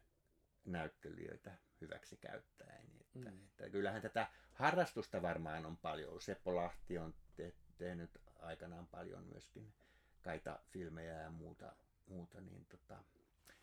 näyttelijöitä 0.65 1.52
hyväksi 1.82 2.17
käyttäen. 2.17 2.86
Että, 3.02 3.32
mm. 3.32 3.46
että 3.46 3.70
kyllähän 3.70 4.02
tätä 4.02 4.28
harrastusta 4.54 5.22
varmaan 5.22 5.65
on 5.65 5.78
paljon. 5.78 6.22
Seppo 6.22 6.56
Lahti 6.56 6.98
on 6.98 7.13
te- 7.36 7.54
tehnyt 7.78 8.22
aikanaan 8.39 8.88
paljon 8.88 9.24
myöskin 9.24 9.74
Kaita-filmejä 10.22 11.22
ja 11.22 11.32
muuta, 11.32 11.76
muuta 12.08 12.41
niin 12.41 12.65
tota, 12.65 13.04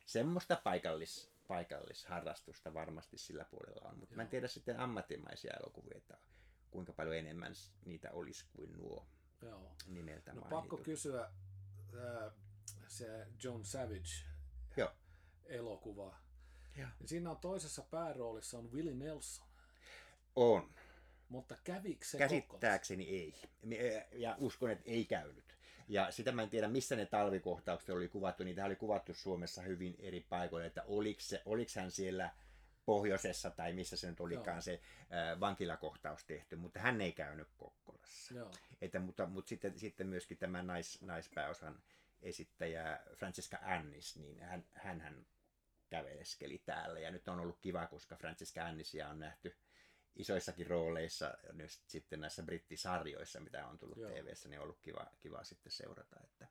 semmoista 0.07 0.61
paikallis, 0.65 1.31
paikallisharrastusta 1.49 2.75
varmasti 2.75 3.19
sillä 3.19 3.45
puolella 3.45 3.89
on, 3.89 3.99
mutta 3.99 4.17
mä 4.17 4.23
en 4.23 4.29
tiedä 4.29 4.49
sitten 4.49 4.81
ammattimaisia 4.81 5.53
elokuvia, 5.61 5.97
että 5.97 6.19
kuinka 6.71 6.93
paljon 6.93 7.17
enemmän 7.17 7.53
niitä 7.85 8.11
olisi 8.13 8.47
kuin 8.53 8.73
nuo 8.73 9.07
Joo. 9.43 9.77
nimeltä 9.87 10.33
no, 10.33 10.43
pakko 10.43 10.77
kysyä 10.77 11.25
äh, 11.25 12.33
se 12.89 13.27
John 13.45 13.65
Savage 13.65 14.25
Joo. 14.77 14.93
elokuva. 15.47 16.17
Joo. 16.77 16.89
Siinä 17.05 17.31
on 17.31 17.37
toisessa 17.37 17.83
pääroolissa 17.83 18.59
on 18.59 18.73
Willie 18.73 18.95
Nelson. 18.95 19.47
On. 20.37 20.75
Mutta 21.29 21.57
kävikö 21.65 22.05
se 22.05 22.19
Käsittääkseni 22.19 23.09
ei. 23.09 23.35
Ja 24.13 24.37
uskon, 24.39 24.71
että 24.71 24.85
ei 24.91 25.05
käynyt. 25.05 25.58
Ja 25.89 26.11
sitä 26.11 26.33
mä 26.33 26.43
en 26.43 26.51
tiedä, 26.51 26.69
missä 26.69 26.97
ne 26.97 27.07
talvikohtaukset 27.07 27.91
oli 27.91 28.09
kuvattu. 28.09 28.45
Niitä 28.45 28.65
oli 28.65 28.77
kuvattu 28.77 29.15
Suomessa 29.15 29.63
hyvin 29.63 29.97
eri 29.99 30.21
paikoilla, 30.21 30.67
että 30.67 30.83
oliko, 30.87 31.21
se, 31.21 31.43
oliko 31.45 31.71
hän 31.77 31.91
siellä 31.91 32.31
pohjoisessa 32.87 33.51
tai 33.51 33.73
missä 33.73 33.97
se 33.97 34.11
nyt 34.11 34.21
olikaan 34.21 34.57
Joo. 34.57 34.63
se 34.63 34.73
äh, 34.73 35.41
vankilakohtaus 35.41 36.25
tehty, 36.25 36.57
mutta 36.57 36.81
hän 36.81 37.01
ei 37.01 37.13
käynyt 37.13 37.49
Kokkolassa. 37.57 38.35
Joo. 38.35 38.51
Että, 38.81 38.99
mutta, 38.99 39.27
mutta 39.27 39.49
sitten, 39.49 39.79
sitten 39.79 40.07
myöskin 40.07 40.39
tämä 40.39 40.63
nais, 40.63 41.03
naispääosan 41.03 41.83
esittäjä 42.23 43.01
Francesca 43.15 43.59
Annis, 43.63 44.17
niin 44.17 44.41
hän, 44.41 44.65
hän, 44.73 45.01
hän 45.01 45.27
käveleskeli 45.91 46.59
täällä. 46.59 47.01
Ja 47.01 47.11
nyt 47.11 47.29
on 47.29 47.41
ollut 47.41 47.59
kiva, 47.61 47.87
koska 47.87 48.17
Francesca 48.17 48.67
Annisia 48.67 49.09
on 49.09 49.19
nähty 49.19 49.57
isoissakin 50.17 50.67
rooleissa 50.67 51.35
nyt 51.53 51.71
sitten 51.87 52.21
näissä 52.21 52.43
brittisarjoissa, 52.43 53.41
mitä 53.41 53.67
on 53.67 53.79
tullut 53.79 53.99
tv 53.99 54.33
niin 54.49 54.59
on 54.59 54.65
ollut 54.65 54.81
kiva, 54.83 55.07
kiva 55.21 55.45
sitten 55.45 55.73
seurata, 55.73 56.17
että 56.25 56.49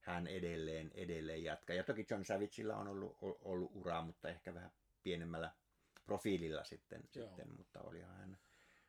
hän 0.00 0.26
edelleen, 0.26 0.90
edelleen 0.94 1.44
jatkaa. 1.44 1.76
Ja 1.76 1.84
toki 1.84 2.06
John 2.10 2.24
Savagella 2.24 2.76
on 2.76 2.88
ollut, 2.88 3.18
ollut 3.20 3.70
uraa, 3.74 4.02
mutta 4.02 4.28
ehkä 4.28 4.54
vähän 4.54 4.72
pienemmällä 5.02 5.52
profiililla 6.04 6.64
sitten, 6.64 7.02
sitten 7.12 7.56
mutta 7.56 7.80
olihan 7.80 8.16
hän 8.16 8.38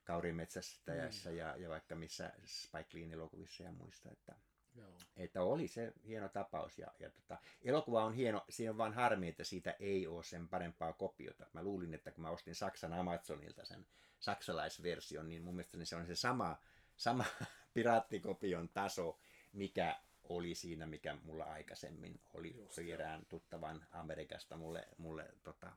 Kaurimetsästäjässä 0.04 1.30
mm. 1.30 1.36
ja, 1.36 1.58
ja 1.58 1.70
vaikka 1.70 1.96
missä 1.96 2.34
Spike 2.46 3.00
Leen 3.00 3.12
elokuvissa 3.12 3.64
ja 3.64 3.72
muista, 3.72 4.12
että, 4.12 4.36
Joo. 4.76 4.94
että 5.18 5.44
oli 5.44 5.68
se 5.68 5.94
hieno 6.08 6.30
tapaus. 6.30 6.80
Ja, 6.80 6.88
ja 7.00 7.10
tota, 7.10 7.38
elokuva 7.62 8.04
on 8.04 8.14
hieno, 8.14 8.46
siinä 8.50 8.72
on 8.72 8.78
vaan 8.78 8.94
harmi, 8.94 9.28
että 9.28 9.44
siitä 9.44 9.76
ei 9.80 10.08
ole 10.08 10.24
sen 10.24 10.48
parempaa 10.48 10.94
kopiota. 10.94 11.46
Mä 11.54 11.64
luulin, 11.64 11.94
että 11.94 12.12
kun 12.12 12.22
mä 12.22 12.30
ostin 12.30 12.56
Saksan 12.56 12.94
Amazonilta 12.94 13.66
sen 13.66 13.86
saksalaisversion, 14.20 15.30
niin 15.30 15.44
mun 15.44 15.56
mielestä 15.56 15.86
se 15.86 15.96
on 15.96 16.08
se 16.08 16.16
sama, 16.16 16.58
sama 16.98 17.26
piraattikopion 17.74 18.70
taso, 18.70 19.20
mikä 19.54 20.00
oli 20.24 20.56
siinä, 20.56 20.86
mikä 20.86 21.18
mulla 21.24 21.44
aikaisemmin 21.44 22.22
oli, 22.34 22.56
Just, 22.58 22.80
erään 22.80 23.26
tuttavan 23.26 23.86
Amerikasta 23.92 24.58
mulle, 24.58 24.88
mulle 24.98 25.30
tota, 25.44 25.72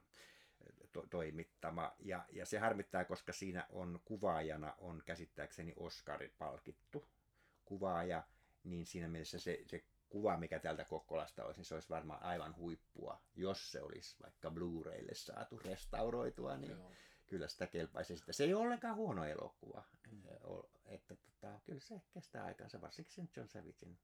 to, 0.93 1.07
toimittama. 1.11 1.93
Ja, 1.99 2.25
ja 2.33 2.47
se 2.47 2.59
harmittaa, 2.59 3.05
koska 3.05 3.33
siinä 3.33 3.67
on 3.71 4.01
kuvaajana 4.05 4.75
on 4.79 5.03
käsittääkseni 5.07 5.73
Oscarin 5.77 6.33
palkittu 6.39 7.09
kuvaaja, 7.65 8.23
niin 8.67 8.87
siinä 8.87 9.09
mielessä 9.09 9.39
se, 9.39 9.63
se 9.67 9.85
kuva, 10.09 10.37
mikä 10.37 10.59
tältä 10.59 10.85
Kokkolasta 10.85 11.45
olisi, 11.45 11.61
niin 11.61 11.67
se 11.67 11.75
olisi 11.75 11.89
varmaan 11.89 12.23
aivan 12.23 12.57
huippua, 12.57 13.23
jos 13.35 13.73
se 13.73 13.83
olisi 13.83 14.17
vaikka 14.23 14.51
Blu-raylle 14.51 15.15
saatu 15.15 15.59
restauroitua, 15.59 16.57
niin 16.57 16.73
Joo. 16.73 16.93
kyllä 17.27 17.49
sitä 17.49 17.67
kelpaisi. 17.67 18.17
Sitä. 18.17 18.33
Se 18.33 18.45
ei 18.45 18.55
ole 18.55 18.63
ollenkaan 18.63 18.97
huono 18.97 19.25
elokuva. 19.25 19.85
Mm. 20.11 20.23
Että, 20.87 21.17
tota, 21.17 21.61
kyllä 21.65 21.81
se 21.81 22.03
kestää 22.11 22.45
aikansa, 22.45 22.81
varsinkin 22.81 23.15
sen 23.15 23.29
John 23.37 23.49
Savagein. 23.49 23.99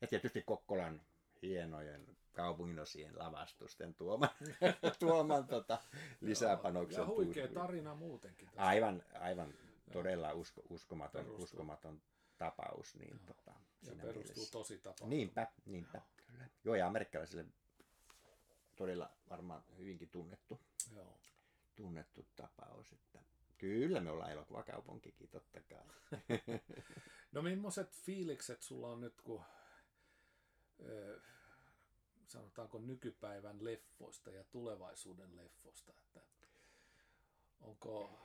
Ja 0.00 0.08
tietysti 0.08 0.42
Kokkolan 0.42 1.02
hienojen 1.42 2.16
kaupunginosien 2.32 3.18
lavastusten 3.18 3.94
tuoman, 3.94 4.30
tuoman 4.98 5.46
tota, 5.46 5.78
lisäpanoksen. 6.20 7.00
Ja 7.00 7.06
huikea 7.06 7.48
tarina 7.48 7.94
muutenkin. 7.94 8.48
Tästä. 8.48 8.62
Aivan, 8.62 9.02
aivan 9.20 9.54
todella 9.92 10.32
usko, 10.32 10.62
uskomaton, 10.68 11.30
uskomaton 11.30 12.02
tapaus. 12.38 12.94
Niin, 12.94 13.20
Joo. 13.26 13.34
tota, 13.34 13.52
ja 13.82 13.92
perustuu 13.96 14.22
mielessä. 14.22 14.52
tosi 14.52 14.78
tapahtumaan. 14.78 15.10
Niinpä, 15.10 15.46
niinpä. 15.66 15.98
Joo. 15.98 16.06
Kyllä. 16.26 16.48
Joo, 16.64 16.74
ja 16.74 16.86
amerikkalaisille 16.86 17.44
todella 18.76 19.10
varmaan 19.30 19.64
hyvinkin 19.78 20.08
tunnettu, 20.10 20.60
Joo. 20.94 21.20
tunnettu 21.76 22.26
tapaus. 22.36 22.92
Että 22.92 23.18
kyllä 23.58 24.00
me 24.00 24.10
ollaan 24.10 24.32
elokuvakaupunkikin, 24.32 25.28
totta 25.28 25.60
kai. 25.60 25.84
no 27.32 27.42
millaiset 27.42 27.96
fiilikset 27.96 28.62
sulla 28.62 28.88
on 28.88 29.00
nyt, 29.00 29.20
kun 29.20 29.44
sanotaanko 32.28 32.78
nykypäivän 32.78 33.64
leffoista 33.64 34.30
ja 34.30 34.44
tulevaisuuden 34.44 35.36
leffoista, 35.36 35.92
että 35.98 36.20
onko, 37.60 38.18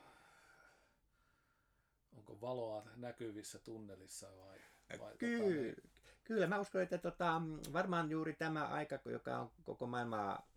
onko 2.18 2.42
valoa 2.42 2.84
näkyvissä 2.96 3.60
tunnelissa 3.60 4.28
vai, 4.38 4.60
vai 5.00 5.18
kyllä, 5.18 5.74
tota, 5.74 5.90
kyllä, 6.24 6.48
mä 6.48 6.60
uskon, 6.60 6.82
että 6.82 6.98
tota, 6.98 7.42
varmaan 7.74 8.12
juuri 8.12 8.34
tämä 8.34 8.68
aika, 8.68 9.00
joka 9.06 9.38
on 9.38 9.52
koko 9.64 9.88
maailmaa 9.88 10.50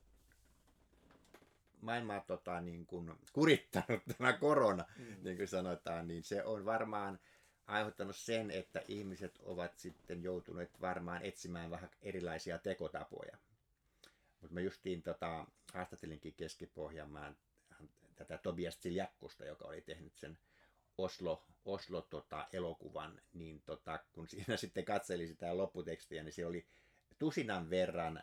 maailmaa 1.81 2.21
tota, 2.21 2.61
niin 2.61 2.87
kuin 2.87 3.13
kurittanut 3.33 4.03
tämä 4.19 4.33
korona, 4.33 4.85
mm. 4.99 5.17
niin 5.23 5.37
kuin 5.37 5.49
sanotaan, 5.49 6.09
niin 6.09 6.23
se 6.23 6.45
on 6.45 6.65
varmaan 6.65 7.19
aiheuttanut 7.67 8.17
sen, 8.17 8.51
että 8.51 8.83
ihmiset 8.89 9.39
ovat 9.43 9.79
sitten 9.79 10.23
joutuneet 10.23 10.81
varmaan 10.81 11.25
etsimään 11.25 11.71
vähän 11.71 11.91
erilaisia 12.03 12.59
tekotapoja. 12.59 13.37
Mutta 14.41 14.55
mä 14.55 14.61
justiin 14.61 15.03
tota, 15.03 15.47
haastattelinkin 15.75 16.35
Keski-Pohjanmaan 16.35 17.37
tätä 18.15 18.39
Tobias 18.39 18.77
Tiljakkusta, 18.77 19.45
joka 19.45 19.69
oli 19.69 19.81
tehnyt 19.81 20.17
sen 20.17 20.39
Oslo, 21.03 21.45
Oslo 21.65 22.01
tota, 22.01 22.49
elokuvan, 22.53 23.21
niin 23.33 23.63
tota, 23.67 23.99
kun 24.13 24.29
siinä 24.29 24.57
sitten 24.63 24.85
katseli 24.85 25.27
sitä 25.27 25.57
lopputekstiä, 25.57 26.23
niin 26.23 26.33
se 26.33 26.47
oli 26.47 26.67
tusinan 27.19 27.71
verran 27.71 28.23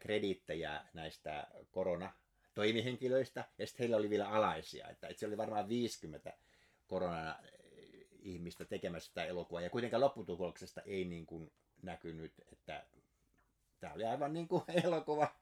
krediittejä 0.00 0.84
näistä 0.94 1.46
korona 1.70 2.12
toimihenkilöistä, 2.54 3.44
ja 3.58 3.66
sitten 3.66 3.84
heillä 3.84 3.96
oli 3.96 4.10
vielä 4.10 4.28
alaisia, 4.28 4.88
että, 4.88 5.08
että 5.08 5.20
se 5.20 5.26
oli 5.26 5.36
varmaan 5.36 5.68
50 5.68 6.36
korona 6.86 7.36
ihmistä 8.22 8.64
tekemässä 8.64 9.08
sitä 9.08 9.24
elokuvaa. 9.24 9.62
Ja 9.62 9.70
kuitenkaan 9.70 10.00
lopputuloksesta 10.00 10.80
ei 10.80 11.04
niin 11.04 11.26
kuin 11.26 11.52
näkynyt, 11.82 12.32
että 12.52 12.86
tämä 13.80 13.92
oli 13.92 14.04
aivan 14.04 14.32
niin 14.32 14.48
kuin 14.48 14.62
elokuva, 14.84 15.34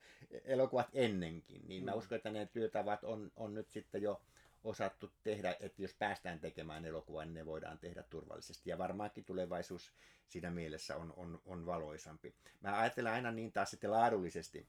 elokuvat 0.43 0.87
ennenkin. 0.93 1.61
Niin 1.67 1.83
mm. 1.83 1.85
mä 1.85 1.95
uskon, 1.95 2.15
että 2.15 2.29
ne 2.29 2.45
työtavat 2.45 3.03
on, 3.03 3.31
on 3.35 3.53
nyt 3.53 3.69
sitten 3.69 4.01
jo 4.01 4.21
osattu 4.67 5.11
tehdä, 5.23 5.55
että 5.59 5.81
jos 5.81 5.93
päästään 5.93 6.39
tekemään 6.39 6.85
elokuvaa, 6.85 7.25
niin 7.25 7.33
ne 7.33 7.45
voidaan 7.45 7.79
tehdä 7.79 8.03
turvallisesti. 8.03 8.69
Ja 8.69 8.77
varmaankin 8.77 9.25
tulevaisuus 9.25 9.91
siinä 10.27 10.51
mielessä 10.51 10.95
on, 10.95 11.13
on, 11.17 11.41
on 11.45 11.65
valoisampi. 11.65 12.35
Mä 12.61 12.79
ajattelen 12.79 13.13
aina 13.13 13.31
niin 13.31 13.51
taas 13.51 13.71
sitten 13.71 13.91
laadullisesti 13.91 14.67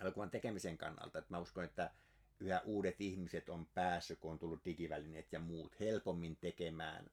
elokuvan 0.00 0.30
tekemisen 0.30 0.78
kannalta, 0.78 1.18
että 1.18 1.34
mä 1.34 1.38
uskon, 1.38 1.64
että 1.64 1.90
yhä 2.40 2.60
uudet 2.64 3.00
ihmiset 3.00 3.48
on 3.48 3.66
päässyt, 3.66 4.18
kun 4.18 4.32
on 4.32 4.38
tullut 4.38 4.64
digivälineet 4.64 5.32
ja 5.32 5.40
muut, 5.40 5.80
helpommin 5.80 6.36
tekemään 6.36 7.10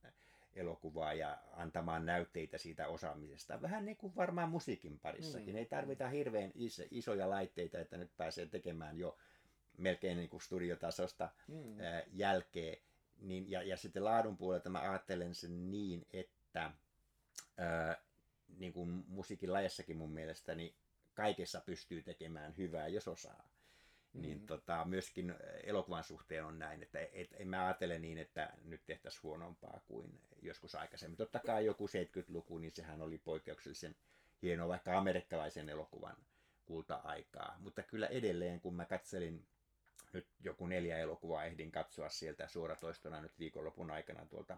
elokuvaa 0.55 1.13
ja 1.13 1.37
antamaan 1.51 2.05
näytteitä 2.05 2.57
siitä 2.57 2.87
osaamisesta. 2.87 3.61
Vähän 3.61 3.85
niin 3.85 3.97
kuin 3.97 4.15
varmaan 4.15 4.49
musiikin 4.49 4.99
parissakin. 4.99 5.53
Mm. 5.53 5.57
Ei 5.57 5.65
tarvita 5.65 6.09
hirveän 6.09 6.51
iso, 6.55 6.83
isoja 6.91 7.29
laitteita, 7.29 7.79
että 7.79 7.97
nyt 7.97 8.17
pääsee 8.17 8.45
tekemään 8.45 8.97
jo 8.97 9.17
melkein 9.79 10.17
niin 10.17 10.29
kuin 10.29 10.41
studiotasosta 10.41 11.29
mm. 11.47 11.79
ää, 11.79 12.03
jälkeen. 12.13 12.77
Niin, 13.21 13.51
ja, 13.51 13.63
ja 13.63 13.77
sitten 13.77 14.03
laadun 14.03 14.37
puolelta 14.37 14.69
mä 14.69 14.81
ajattelen 14.81 15.35
sen 15.35 15.71
niin, 15.71 16.07
että 16.13 16.71
ää, 17.57 18.01
niin 18.57 18.73
kuin 18.73 19.03
musiikin 19.07 19.53
lajassakin 19.53 19.97
mun 19.97 20.11
mielestäni 20.11 20.75
kaikessa 21.13 21.61
pystyy 21.61 22.01
tekemään 22.01 22.57
hyvää, 22.57 22.87
jos 22.87 23.07
osaa. 23.07 23.49
Niin 24.13 24.21
mm. 24.21 24.21
Niin 24.21 24.47
tota, 24.47 24.85
myöskin 24.85 25.35
elokuvan 25.63 26.03
suhteen 26.03 26.45
on 26.45 26.59
näin, 26.59 26.83
että 26.83 26.99
et, 26.99 27.35
en 27.39 27.47
mä 27.47 27.65
ajattele 27.65 27.99
niin, 27.99 28.17
että 28.17 28.53
nyt 28.63 28.81
tehtäisiin 28.85 29.23
huonompaa 29.23 29.81
kuin 29.87 30.21
joskus 30.41 30.75
aikaisemmin. 30.75 31.17
Totta 31.17 31.39
kai 31.39 31.65
joku 31.65 31.87
70-luku, 31.87 32.57
niin 32.57 32.71
sehän 32.75 33.01
oli 33.01 33.17
poikkeuksellisen 33.17 33.95
hieno 34.41 34.67
vaikka 34.67 34.97
amerikkalaisen 34.97 35.69
elokuvan 35.69 36.17
kulta-aikaa. 36.65 37.57
Mutta 37.59 37.83
kyllä 37.83 38.07
edelleen, 38.07 38.61
kun 38.61 38.75
mä 38.75 38.85
katselin 38.85 39.47
nyt 40.13 40.27
joku 40.43 40.67
neljä 40.67 40.97
elokuvaa, 40.97 41.45
ehdin 41.45 41.71
katsoa 41.71 42.09
sieltä 42.09 42.47
suoratoistona 42.47 43.21
nyt 43.21 43.39
viikonlopun 43.39 43.91
aikana 43.91 44.25
tuolta 44.25 44.57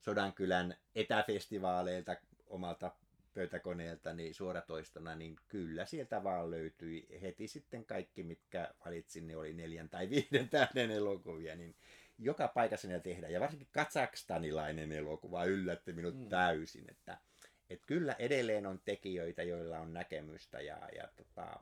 Sodankylän 0.00 0.76
etäfestivaaleilta 0.94 2.16
omalta 2.46 2.92
pöytäkoneelta 3.34 4.12
niin 4.12 4.34
suoratoistona, 4.34 5.14
niin 5.14 5.36
kyllä 5.48 5.86
sieltä 5.86 6.24
vaan 6.24 6.50
löytyi 6.50 7.20
heti 7.22 7.48
sitten 7.48 7.84
kaikki, 7.84 8.22
mitkä 8.22 8.74
valitsin, 8.84 9.26
ne 9.26 9.36
oli 9.36 9.52
neljän 9.52 9.88
tai 9.88 10.10
viiden 10.10 10.48
tähden 10.48 10.90
elokuvia, 10.90 11.56
niin 11.56 11.76
joka 12.18 12.48
paikassa 12.48 12.88
ne 12.88 13.00
tehdään. 13.00 13.32
Ja 13.32 13.40
varsinkin 13.40 13.68
kazakstanilainen 13.72 14.92
elokuva 14.92 15.44
yllätti 15.44 15.92
minut 15.92 16.18
mm. 16.18 16.28
täysin, 16.28 16.90
että, 16.90 17.18
että 17.70 17.86
kyllä 17.86 18.16
edelleen 18.18 18.66
on 18.66 18.80
tekijöitä, 18.84 19.42
joilla 19.42 19.78
on 19.78 19.92
näkemystä 19.92 20.60
ja, 20.60 20.88
ja 20.94 21.08
tota, 21.16 21.60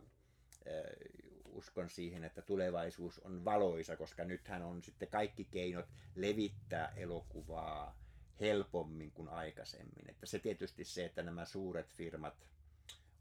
uskon 1.57 1.91
siihen, 1.91 2.25
että 2.25 2.43
tulevaisuus 2.43 3.19
on 3.19 3.45
valoisa, 3.45 3.97
koska 3.97 4.25
nythän 4.25 4.63
on 4.63 4.83
sitten 4.83 5.09
kaikki 5.09 5.45
keinot 5.45 5.87
levittää 6.15 6.93
elokuvaa 6.97 7.99
helpommin 8.41 9.11
kuin 9.11 9.29
aikaisemmin. 9.29 10.11
Että 10.11 10.27
se 10.27 10.39
tietysti 10.39 10.85
se, 10.85 11.05
että 11.05 11.23
nämä 11.23 11.45
suuret 11.45 11.93
firmat 11.93 12.47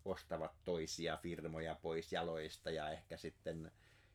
ostavat 0.06 0.52
toisia 0.66 1.18
firmoja 1.18 1.76
pois 1.82 2.14
jaloista 2.14 2.72
ja 2.72 2.90
ehkä 2.90 3.18
sitten 3.18 3.72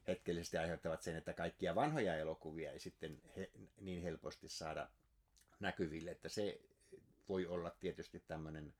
hetkellisesti 0.09 0.59
aiheuttavat 0.59 1.03
sen, 1.03 1.17
että 1.17 1.33
kaikkia 1.33 1.75
vanhoja 1.75 2.17
elokuvia 2.17 2.73
ei 2.73 2.81
sitten 2.81 3.23
he, 3.37 3.51
niin 3.81 4.03
helposti 4.03 4.49
saada 4.49 4.89
näkyville, 5.61 6.11
että 6.11 6.29
se 6.29 6.61
voi 7.29 7.47
olla 7.47 7.71
tietysti 7.71 8.21
tämmöinen 8.21 8.75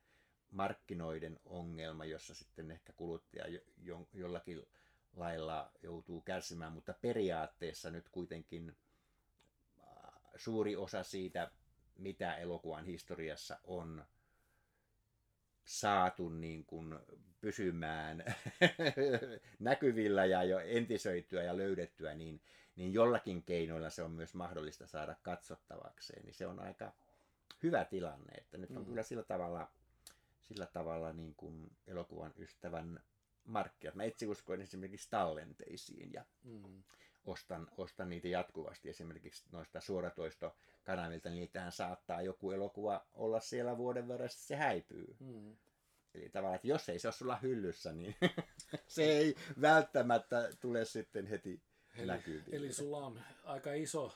markkinoiden 0.51 1.41
ongelma, 1.45 2.05
jossa 2.05 2.35
sitten 2.35 2.71
ehkä 2.71 2.93
kuluttaja 2.93 3.61
jo, 3.83 4.07
jollakin 4.13 4.67
lailla 5.17 5.71
joutuu 5.83 6.21
kärsimään, 6.21 6.73
mutta 6.73 6.95
periaatteessa 7.01 7.91
nyt 7.91 8.09
kuitenkin 8.09 8.77
suuri 10.37 10.77
osa 10.77 11.03
siitä 11.03 11.51
mitä 11.99 12.37
elokuvan 12.37 12.85
historiassa 12.85 13.59
on 13.65 14.05
saatu 15.65 16.29
niin 16.29 16.65
kuin 16.65 16.99
pysymään 17.41 18.25
näkyvillä 19.59 20.25
ja 20.25 20.45
jo 20.45 20.59
entisöityä 20.59 21.43
ja 21.43 21.57
löydettyä, 21.57 22.15
niin, 22.15 22.41
niin 22.77 22.93
jollakin 22.93 23.43
keinoilla 23.43 23.91
se 23.91 24.03
on 24.03 24.11
myös 24.11 24.35
mahdollista 24.35 24.87
saada 24.87 25.17
katsottavakseen. 25.23 26.25
Niin 26.25 26.35
se 26.35 26.47
on 26.47 26.61
aika 26.61 26.93
hyvä 27.63 27.85
tilanne, 27.85 28.35
että 28.35 28.59
nyt 28.59 28.71
on 28.71 28.83
mm. 28.83 28.85
kyllä 28.85 29.03
sillä 29.03 29.23
tavalla, 29.23 29.71
sillä 30.41 30.67
tavalla 30.67 31.13
niin 31.13 31.35
kuin 31.35 31.71
elokuvan 31.87 32.33
ystävän 32.39 33.01
markkinat. 33.45 33.95
Mä 33.95 34.05
itse 34.05 34.27
uskoin 34.27 34.61
esimerkiksi 34.61 35.11
tallenteisiin 35.11 36.13
ja 36.13 36.25
mm. 36.45 36.83
ostan, 37.25 37.69
ostan 37.77 38.09
niitä 38.09 38.29
jatkuvasti. 38.29 38.89
Esimerkiksi 38.89 39.45
noista 39.53 39.81
suoratoistokanavilta, 39.81 41.29
niin 41.29 41.41
niitähän 41.41 41.73
saattaa 41.73 42.23
joku 42.23 42.51
elokuva 42.51 43.07
olla 43.13 43.41
siellä 43.41 43.77
vuoden 43.77 44.09
verran, 44.09 44.29
se 44.33 44.57
häipyy. 44.57 45.17
Mm. 45.21 45.57
Eli 46.15 46.29
tavallaan, 46.29 46.57
että 46.57 46.69
jos 46.69 46.89
ei 46.89 46.99
se 46.99 47.09
ole 47.09 47.13
sulla 47.13 47.37
hyllyssä, 47.37 47.93
niin 47.93 48.17
se 48.87 49.03
ei 49.03 49.37
välttämättä 49.61 50.49
tule 50.61 50.85
sitten 50.85 51.27
heti 51.27 51.63
eli, 51.95 52.07
näkyviin. 52.07 52.55
Eli 52.55 52.73
sulla 52.73 52.99
on 52.99 53.21
aika 53.45 53.73
iso 53.73 54.13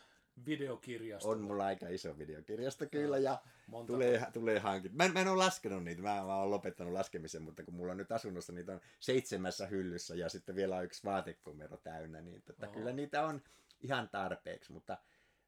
videokirjasto. 0.47 1.29
On 1.29 1.41
mulla 1.41 1.67
aika 1.67 1.89
iso 1.89 2.19
videokirjasto 2.19 2.87
kyllä 2.87 3.19
ja 3.19 3.43
Monta 3.67 3.93
tulee, 3.93 4.27
tulee 4.33 4.59
hankit. 4.59 4.93
Mä, 4.93 5.09
mä 5.09 5.21
en 5.21 5.29
ole 5.29 5.45
laskenut 5.45 5.85
niitä, 5.85 6.03
mä, 6.03 6.15
mä 6.15 6.37
oon 6.37 6.51
lopettanut 6.51 6.93
laskemisen, 6.93 7.43
mutta 7.43 7.63
kun 7.63 7.75
mulla 7.75 7.93
on 7.93 7.97
nyt 7.99 8.13
asunnossa 8.13 8.53
niitä 8.53 8.73
on 8.73 8.81
seitsemässä 9.01 9.67
hyllyssä 9.67 10.15
ja 10.15 10.29
sitten 10.29 10.57
vielä 10.57 10.77
on 10.77 10.85
yksi 10.85 11.05
vaatekomero 11.05 11.77
täynnä, 11.77 12.21
niin 12.21 12.43
tota, 12.43 12.67
kyllä 12.67 12.93
niitä 12.93 13.27
on 13.27 13.43
ihan 13.81 14.09
tarpeeksi, 14.09 14.73
mutta 14.73 14.99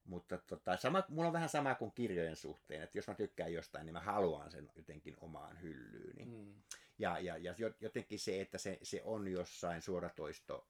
mutta 0.05 0.39
tota, 0.39 0.77
sama, 0.77 1.03
mulla 1.09 1.27
on 1.27 1.33
vähän 1.33 1.49
sama 1.49 1.75
kuin 1.75 1.93
kirjojen 1.93 2.37
suhteen, 2.37 2.83
että 2.83 2.99
jos 2.99 3.09
mä 3.09 3.15
tykkään 3.15 3.53
jostain, 3.53 3.87
niin 3.87 3.93
mä 3.93 4.01
haluan 4.01 4.51
sen 4.51 4.71
jotenkin 4.77 5.15
omaan 5.21 5.63
hyllyyni. 5.63 6.25
Mm. 6.25 6.55
Ja, 6.99 7.19
ja, 7.19 7.37
ja 7.37 7.55
jotenkin 7.81 8.19
se, 8.19 8.41
että 8.41 8.59
se, 8.59 8.79
se 8.83 9.03
on 9.05 9.29
jossain 9.29 9.83
suoratoisto 9.83 10.69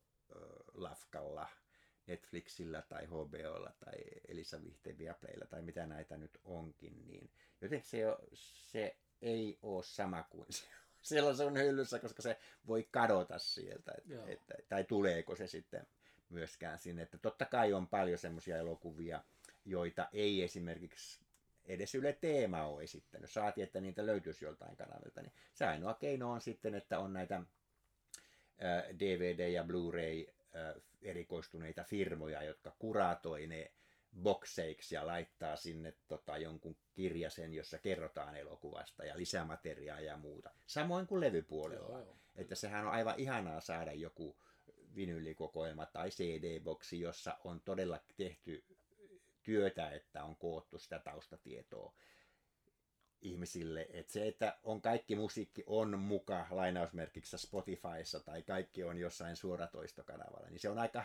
lafkalla, 0.75 1.49
Netflixillä 2.07 2.83
tai 2.83 3.07
HBOlla 3.07 3.73
tai 3.85 3.95
Elisa 4.29 4.63
Vihteen 4.63 4.99
Viaplaylla 4.99 5.47
tai 5.47 5.63
mitä 5.63 5.87
näitä 5.87 6.17
nyt 6.17 6.39
onkin, 6.45 7.07
niin 7.07 7.31
jotenkin 7.61 7.89
se, 7.89 8.17
se 8.35 8.97
ei 9.23 9.59
ole 9.63 9.83
sama 9.83 10.23
kuin 10.23 10.47
se 10.51 10.67
siellä 11.03 11.45
on 11.47 11.59
hyllyssä, 11.59 11.99
koska 11.99 12.23
se 12.23 12.39
voi 12.67 12.89
kadota 12.91 13.39
sieltä, 13.39 13.93
että, 13.99 14.27
että, 14.27 14.55
tai 14.69 14.85
tuleeko 14.85 15.37
se 15.37 15.47
sitten 15.47 15.87
myöskään 16.29 16.79
sinne. 16.79 17.03
Että 17.03 17.19
totta 17.19 17.45
kai 17.45 17.73
on 17.73 17.89
paljon 17.89 18.19
semmoisia 18.19 18.57
elokuvia, 18.57 19.25
joita 19.65 20.09
ei 20.13 20.43
esimerkiksi 20.43 21.21
edes 21.65 21.95
Yle 21.95 22.13
Teema 22.13 22.67
ole 22.67 22.83
esittänyt. 22.83 23.31
Saati, 23.31 23.63
että 23.63 23.81
niitä 23.81 24.07
löytyisi 24.07 24.45
joltain 24.45 24.77
kanavilta. 24.77 25.23
Niin 25.23 25.33
se 25.55 25.67
ainoa 25.67 25.95
keino 25.95 26.33
on 26.33 26.41
sitten, 26.41 26.75
että 26.75 26.99
on 26.99 27.13
näitä 27.13 27.43
DVD- 28.99 29.49
ja 29.53 29.63
Blu-ray 29.63 30.35
erikoistuneita 31.07 31.85
firmoja, 31.85 32.43
jotka 32.43 32.77
kuratoi 32.79 33.47
ne 33.47 33.73
bokseiksi 34.23 34.95
ja 34.95 35.07
laittaa 35.07 35.57
sinne 35.57 35.95
tota, 36.09 36.39
jonkun 36.39 36.77
kirjasen, 36.95 37.55
jossa 37.55 37.79
kerrotaan 37.79 38.37
elokuvasta 38.37 39.05
ja 39.05 39.17
lisämateriaalia 39.17 40.11
ja 40.11 40.17
muuta. 40.17 40.51
Samoin 40.67 41.07
kuin 41.07 41.21
levypuolella. 41.21 41.99
Joo, 41.99 42.01
joo. 42.01 42.17
Että 42.37 42.55
sehän 42.55 42.87
on 42.87 42.93
aivan 42.93 43.15
ihanaa 43.19 43.61
saada 43.61 43.93
joku 43.93 44.37
vinyylikokoelma 44.95 45.87
tai 45.87 46.11
CD-boksi, 46.11 47.01
jossa 47.01 47.39
on 47.45 47.61
todella 47.61 48.01
tehty 48.17 48.65
työtä, 49.43 49.91
että 49.91 50.25
on 50.25 50.37
koottu 50.37 50.79
sitä 50.79 50.99
taustatietoa 50.99 51.95
ihmisille. 53.23 53.87
Että 53.93 54.13
se, 54.13 54.29
että 54.29 54.59
on 54.63 54.83
kaikki 54.83 55.17
musiikki 55.17 55.65
on 55.67 55.99
muka 55.99 56.47
lainausmerkissä 56.51 57.39
Spotifyssa 57.39 58.21
tai 58.21 58.43
kaikki 58.43 58.85
on 58.85 58.99
jossain 58.99 59.37
suoratoistokanavalla, 59.37 60.49
niin 60.51 60.61
se 60.61 60.69
on 60.69 60.79
aika 60.79 61.05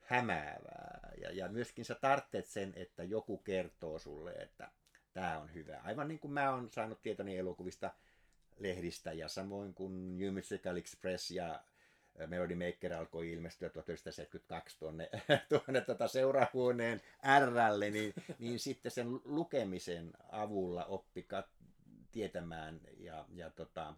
hämäävää. 0.00 1.12
Ja, 1.20 1.30
ja 1.30 1.48
myöskin 1.48 1.84
sä 1.84 1.94
tarvitset 1.94 2.46
sen, 2.46 2.72
että 2.76 3.04
joku 3.04 3.38
kertoo 3.38 3.98
sulle, 3.98 4.32
että 4.32 4.70
tämä 5.12 5.38
on 5.38 5.54
hyvä. 5.54 5.80
Aivan 5.84 6.08
niin 6.08 6.20
kuin 6.20 6.32
mä 6.32 6.54
oon 6.54 6.70
saanut 6.70 7.02
tietoni 7.02 7.38
elokuvista 7.38 7.90
lehdistä 8.58 9.12
ja 9.12 9.28
samoin 9.28 9.74
kuin 9.74 10.18
New 10.18 10.34
Musical 10.34 10.76
Express 10.76 11.30
ja 11.30 11.64
Melody 12.26 12.54
Maker 12.54 12.92
alkoi 12.92 13.32
ilmestyä 13.32 13.68
1972 13.68 14.78
tuonne, 14.78 15.10
tuonne 15.48 15.80
tota 15.80 16.08
seurahuoneen 16.08 17.00
Rlle, 17.40 17.90
niin, 17.90 18.14
niin 18.38 18.58
sitten 18.58 18.92
sen 18.92 19.08
lukemisen 19.24 20.12
avulla 20.32 20.84
oppi 20.84 21.26
kat- 21.34 21.66
tietämään 22.12 22.80
ja, 22.98 23.24
ja 23.28 23.50
tota, 23.50 23.94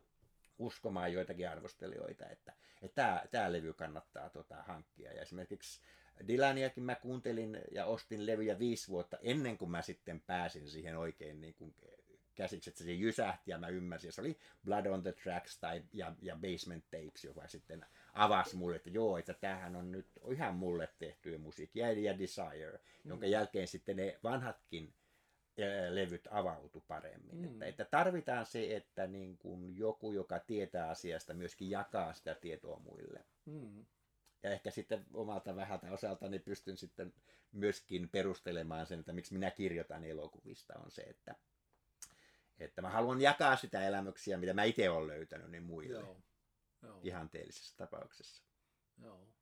uskomaan 0.58 1.12
joitakin 1.12 1.48
arvostelijoita, 1.48 2.28
että, 2.28 2.52
että 2.82 3.26
tämä 3.30 3.52
levy 3.52 3.72
kannattaa 3.72 4.30
tota, 4.30 4.62
hankkia. 4.62 5.12
Ja 5.12 5.22
esimerkiksi 5.22 5.80
Dylaniakin 6.28 6.84
mä 6.84 6.94
kuuntelin 6.94 7.60
ja 7.72 7.86
ostin 7.86 8.26
levyjä 8.26 8.58
viisi 8.58 8.88
vuotta 8.88 9.18
ennen 9.22 9.58
kuin 9.58 9.70
mä 9.70 9.82
sitten 9.82 10.20
pääsin 10.20 10.68
siihen 10.68 10.98
oikein 10.98 11.40
niin 11.40 11.54
kuin 11.54 11.74
käsiksi, 12.34 12.70
että 12.70 12.84
se 12.84 12.92
jysähti 12.92 13.50
ja 13.50 13.58
mä 13.58 13.68
ymmärsin. 13.68 14.12
Se 14.12 14.20
oli 14.20 14.38
Blood 14.64 14.86
on 14.86 15.02
the 15.02 15.12
Tracks 15.12 15.58
tai, 15.58 15.82
ja, 15.92 16.14
ja 16.22 16.36
Basement 16.36 16.84
Tapes, 16.90 17.24
joka 17.24 17.48
sitten 17.48 17.86
avasi 18.14 18.56
mulle, 18.56 18.76
että 18.76 18.90
joo, 18.90 19.18
että 19.18 19.34
tämähän 19.34 19.76
on 19.76 19.92
nyt 19.92 20.06
ihan 20.30 20.54
mulle 20.54 20.88
tehtyä 20.98 21.38
musiikkia 21.38 21.92
ja 21.92 22.18
Desire, 22.18 22.80
mm. 23.04 23.08
jonka 23.08 23.26
jälkeen 23.26 23.68
sitten 23.68 23.96
ne 23.96 24.18
vanhatkin 24.22 24.94
levyt 25.90 26.28
avautu 26.30 26.84
paremmin. 26.88 27.36
Mm. 27.36 27.44
Että, 27.44 27.66
että 27.66 27.84
tarvitaan 27.84 28.46
se, 28.46 28.76
että 28.76 29.06
niin 29.06 29.38
kuin 29.38 29.76
joku, 29.76 30.12
joka 30.12 30.38
tietää 30.38 30.88
asiasta, 30.88 31.34
myöskin 31.34 31.70
jakaa 31.70 32.12
sitä 32.12 32.34
tietoa 32.34 32.78
muille. 32.78 33.24
Mm. 33.44 33.84
Ja 34.42 34.50
ehkä 34.50 34.70
sitten 34.70 35.04
omalta 35.14 35.56
vähältä 35.56 35.92
osaltani 35.92 36.38
pystyn 36.38 36.76
sitten 36.76 37.14
myöskin 37.52 38.08
perustelemaan 38.08 38.86
sen, 38.86 39.00
että 39.00 39.12
miksi 39.12 39.34
minä 39.34 39.50
kirjoitan 39.50 40.04
elokuvista, 40.04 40.74
on 40.78 40.90
se, 40.90 41.02
että, 41.02 41.34
että 42.58 42.82
mä 42.82 42.90
haluan 42.90 43.20
jakaa 43.20 43.56
sitä 43.56 43.86
elämyksiä, 43.86 44.36
mitä 44.36 44.54
mä 44.54 44.64
itse 44.64 44.90
olen 44.90 45.06
löytänyt, 45.06 45.50
niin 45.50 45.62
muille. 45.62 45.98
Joo. 45.98 46.16
Joo. 46.84 47.00
Ihanteellisessa 47.02 47.76
tapauksessa. 47.76 48.44
Joo. 49.02 49.34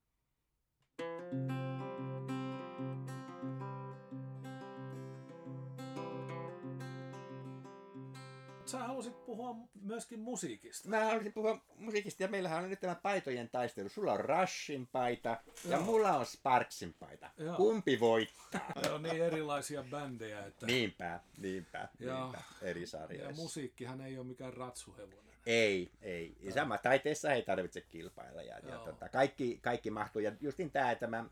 sä 8.72 8.78
halusit 8.78 9.26
puhua 9.26 9.56
myöskin 9.80 10.20
musiikista. 10.20 10.88
Mä 10.88 11.04
halusin 11.04 11.32
puhua 11.32 11.60
musiikista 11.76 12.22
ja 12.22 12.28
meillähän 12.28 12.64
on 12.64 12.70
nyt 12.70 12.80
tämä 12.80 12.94
paitojen 12.94 13.50
taistelu. 13.50 13.88
Sulla 13.88 14.12
on 14.12 14.20
Rushin 14.20 14.86
paita 14.86 15.28
Joo. 15.28 15.72
ja 15.72 15.80
mulla 15.80 16.16
on 16.16 16.26
Sparksin 16.26 16.94
paita. 16.98 17.30
Joo. 17.38 17.56
Kumpi 17.56 18.00
voittaa? 18.00 18.72
Ne 18.82 18.90
on 18.90 19.02
niin 19.02 19.22
erilaisia 19.22 19.84
bändejä. 19.90 20.46
Että... 20.46 20.66
Niinpä, 20.66 21.20
niinpä, 21.38 21.88
ja, 21.98 22.20
niinpä. 22.20 22.42
Eri 22.62 22.86
sarjoissa. 22.86 23.30
Ja 23.30 23.36
musiikkihan 23.36 24.00
ei 24.00 24.18
ole 24.18 24.26
mikään 24.26 24.54
ratsuhevonen. 24.54 25.31
Ei, 25.46 25.90
ei. 26.02 26.36
Ja 26.40 26.52
sama 26.52 26.78
taiteessa 26.78 27.32
ei 27.32 27.42
tarvitse 27.42 27.80
kilpailla. 27.80 28.42
Ja, 28.42 28.58
ja 28.58 28.78
tota, 28.78 29.08
kaikki, 29.08 29.58
kaikki 29.62 29.90
mahtuu. 29.90 30.22
Ja 30.22 30.32
justin 30.40 30.70
tämä, 30.70 30.90
että 30.90 31.06
mä 31.06 31.24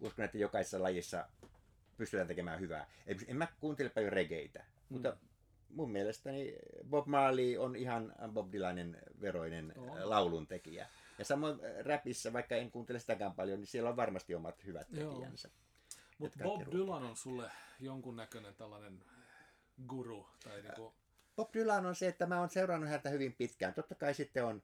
uskon, 0.00 0.24
että 0.24 0.38
jokaisessa 0.38 0.82
lajissa 0.82 1.28
pystytään 1.96 2.28
tekemään 2.28 2.60
hyvää. 2.60 2.86
En 3.26 3.36
mä 3.36 3.46
kuuntele 3.60 3.88
paljon 3.88 4.12
regeitä, 4.12 4.58
mm. 4.58 4.64
mutta 4.88 5.16
mun 5.68 5.90
mielestäni 5.90 6.56
Bob 6.90 7.06
Marley 7.06 7.56
on 7.56 7.76
ihan 7.76 8.14
Bob 8.32 8.52
Dylanin 8.52 8.96
veroinen 9.20 9.72
oh. 9.76 9.98
lauluntekijä. 10.04 10.88
Ja 11.18 11.24
samoin 11.24 11.60
räpissä, 11.80 12.32
vaikka 12.32 12.56
en 12.56 12.70
kuuntele 12.70 12.98
sitäkään 12.98 13.34
paljon, 13.34 13.60
niin 13.60 13.66
siellä 13.66 13.90
on 13.90 13.96
varmasti 13.96 14.34
omat 14.34 14.64
hyvät 14.64 14.88
tekijänsä. 14.90 15.48
Mutta 16.18 16.44
Bob. 16.44 16.62
Dylan 16.72 17.02
on 17.02 17.16
sulle 17.16 17.50
jonkunnäköinen 17.80 18.54
tällainen 18.54 19.04
guru? 19.86 20.26
Tai 20.44 20.62
niinku... 20.62 20.94
Bob 21.36 21.54
Dylan 21.54 21.86
on 21.86 21.94
se, 21.94 22.08
että 22.08 22.26
mä 22.26 22.40
oon 22.40 22.50
seurannut 22.50 22.90
häntä 22.90 23.10
hyvin 23.10 23.32
pitkään. 23.32 23.74
Totta 23.74 23.94
kai 23.94 24.14
sitten 24.14 24.44
on 24.44 24.62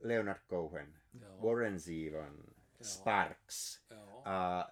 Leonard 0.00 0.40
Cohen, 0.48 0.94
Joo. 1.20 1.36
Warren 1.36 1.80
Zevon. 1.80 2.44
Sparks. 2.82 3.82
Joo. 3.90 4.18
Uh, 4.18 4.24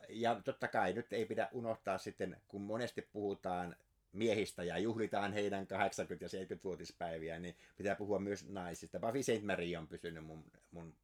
ja 0.09 0.41
totta 0.45 0.69
kai 0.69 0.93
nyt 0.93 1.13
ei 1.13 1.25
pidä 1.27 1.49
unohtaa 1.53 1.99
sitten, 1.99 2.37
kun 2.49 2.63
monesti 2.63 3.03
puhutaan 3.03 3.77
miehistä 4.13 4.65
ja 4.65 4.79
juhlitaan 4.79 5.33
heidän 5.33 5.65
80- 5.65 5.67
ja 6.21 6.29
70-vuotispäiviä, 6.29 7.39
niin 7.39 7.57
pitää 7.77 7.97
puhua 7.97 8.19
myös 8.19 8.49
naisista. 8.49 9.01
Buffy 9.01 9.23
St. 9.23 9.43
Marie 9.43 9.79
on 9.79 9.89
pysynyt 9.89 10.25
mun, 10.25 10.45
mun 10.71 10.95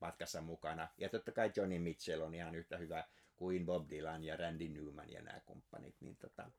matkassa 0.00 0.40
mukana. 0.40 0.88
Ja 0.98 1.08
totta 1.08 1.32
kai 1.32 1.52
Johnny 1.56 1.78
Mitchell 1.78 2.22
on 2.22 2.34
ihan 2.34 2.54
yhtä 2.54 2.76
hyvä 2.76 3.04
kuin 3.36 3.66
Bob 3.66 3.90
Dylan 3.90 4.24
ja 4.24 4.36
Randy 4.36 4.68
Newman 4.68 5.12
ja 5.12 5.22
nämä 5.22 5.40
kumppanit. 5.40 5.94
Niin 6.00 6.16
tota, 6.16 6.50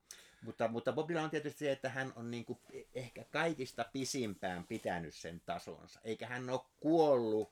mutta, 0.42 0.68
mutta 0.68 0.94
Bob 0.94 1.10
Dylan 1.10 1.24
on 1.24 1.30
tietysti 1.30 1.60
se, 1.60 1.72
että 1.72 1.90
hän 1.90 2.14
on 2.16 2.32
niin 2.32 2.46
kuin 2.46 2.60
ehkä 2.96 3.24
kaikista 3.24 3.86
pisimpään 3.94 4.64
pitänyt 4.64 5.14
sen 5.14 5.42
tasonsa. 5.46 6.00
Eikä 6.04 6.28
hän 6.28 6.50
ole 6.50 6.62
kuollut 6.80 7.52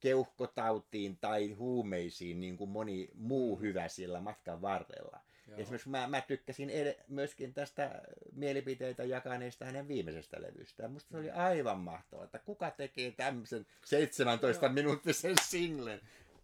keuhkotautiin 0.00 1.18
tai 1.18 1.52
huumeisiin 1.52 2.40
niin 2.40 2.56
kuin 2.56 2.70
moni 2.70 3.10
muu 3.14 3.60
hyvä 3.60 3.88
sillä 3.88 4.20
matkan 4.20 4.62
varrella. 4.62 5.20
Joo. 5.48 5.58
Esimerkiksi 5.58 5.88
mä, 5.88 6.06
mä 6.06 6.20
tykkäsin 6.20 6.70
ed- 6.70 7.04
myöskin 7.08 7.54
tästä 7.54 8.02
mielipiteitä 8.32 9.04
jakaneesta 9.04 9.64
hänen 9.64 9.88
viimeisestä 9.88 10.42
levystään. 10.42 10.92
Musta 10.92 11.10
se 11.10 11.16
oli 11.16 11.30
aivan 11.30 11.78
mahtavaa, 11.78 12.24
että 12.24 12.38
kuka 12.38 12.70
tekee 12.70 13.10
tämmöisen 13.10 13.66
17 13.84 14.68
minuuttisen 14.68 15.34
singlen. 15.42 16.00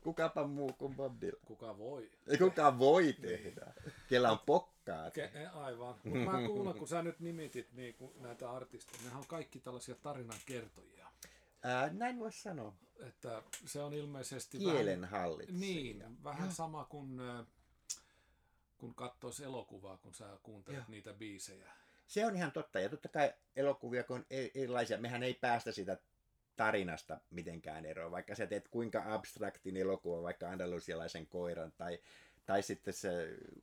Kukapa 0.07 0.47
muu 0.47 0.73
kuin 0.73 0.97
Bob 0.97 1.21
Dylan. 1.21 1.41
Kuka 1.45 1.79
voi. 1.79 2.11
Kuka 2.39 2.79
voi 2.79 3.13
tehdä. 3.13 3.73
Kellä 4.09 4.31
on 4.33 4.39
pokkaa. 4.39 5.09
Ke- 5.09 5.37
e, 5.39 5.47
aivan. 5.47 5.95
Mutta 6.05 6.31
mä 6.31 6.47
kuulen, 6.47 6.79
kun 6.79 6.89
sä 6.89 7.03
nyt 7.03 7.21
nimitit 7.21 7.73
niin 7.73 7.95
kun 7.95 8.13
näitä 8.21 8.51
artisteja, 8.51 9.03
nehän 9.05 9.19
on 9.19 9.27
kaikki 9.27 9.61
tällaisia 9.61 9.95
tarinan 9.95 10.39
kertojia. 10.47 11.07
Ää, 11.63 11.91
näin 11.93 12.19
voisi 12.19 12.43
sanoa. 12.43 12.75
Että 13.01 13.43
se 13.65 13.83
on 13.83 13.95
ilmeisesti 13.95 14.59
Kielen 14.59 15.01
vähän, 15.01 15.31
niin, 15.49 16.05
vähän 16.25 16.53
sama 16.53 16.85
kuin 16.85 17.21
kun 18.79 18.95
katsoisi 18.95 19.45
elokuvaa, 19.45 19.97
kun 19.97 20.15
sä 20.15 20.39
kuuntelet 20.43 20.79
Joo. 20.79 20.87
niitä 20.89 21.13
biisejä. 21.13 21.73
Se 22.07 22.27
on 22.27 22.37
ihan 22.37 22.53
totta. 22.53 22.81
Ja 22.81 22.89
totta 22.89 23.09
kai 23.09 23.33
elokuvia, 23.57 24.05
kun 24.05 24.17
on 24.17 24.27
e- 24.31 24.49
erilaisia, 24.55 24.99
mehän 24.99 25.23
ei 25.23 25.35
päästä 25.35 25.73
sitä 25.73 25.99
tarinasta 26.57 27.21
mitenkään 27.31 27.87
eroon. 27.87 28.13
Vaikka 28.13 28.35
sä 28.35 28.47
teet 28.47 28.69
kuinka 28.69 29.03
abstraktin 29.07 29.77
elokuva, 29.77 30.23
vaikka 30.23 30.51
andalusialaisen 30.51 31.27
koiran 31.27 31.73
tai, 31.73 31.99
tai 32.47 32.63
sitten 32.63 32.95
sä 32.95 33.09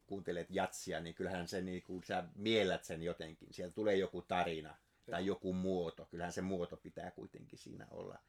kuuntelet 0.06 0.48
jatsia, 0.50 1.00
niin 1.00 1.16
kyllähän 1.16 1.48
se, 1.48 1.62
niin 1.62 1.84
kun 1.84 2.04
sä 2.04 2.24
miellät 2.36 2.84
sen 2.84 3.04
jotenkin. 3.04 3.54
Sieltä 3.54 3.76
tulee 3.76 3.96
joku 3.96 4.22
tarina 4.22 4.76
tai 5.12 5.26
joku 5.26 5.54
muoto. 5.54 6.06
Kyllähän 6.06 6.34
se 6.34 6.42
muoto 6.42 6.78
pitää 6.78 7.12
kuitenkin 7.12 7.60
siinä 7.60 7.88
olla, 7.92 8.20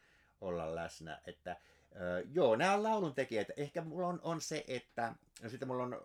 olla 0.40 0.74
läsnä. 0.74 1.20
Että, 1.26 1.56
joo, 2.32 2.56
nämä 2.56 2.74
on 2.74 2.82
lauluntekijät. 2.82 3.48
Ehkä 3.56 3.82
mulla 3.82 4.06
on, 4.06 4.20
on 4.22 4.40
se, 4.40 4.64
että 4.68 5.14
no 5.42 5.48
sitten 5.48 5.68
mulla 5.68 5.82
on 5.82 6.00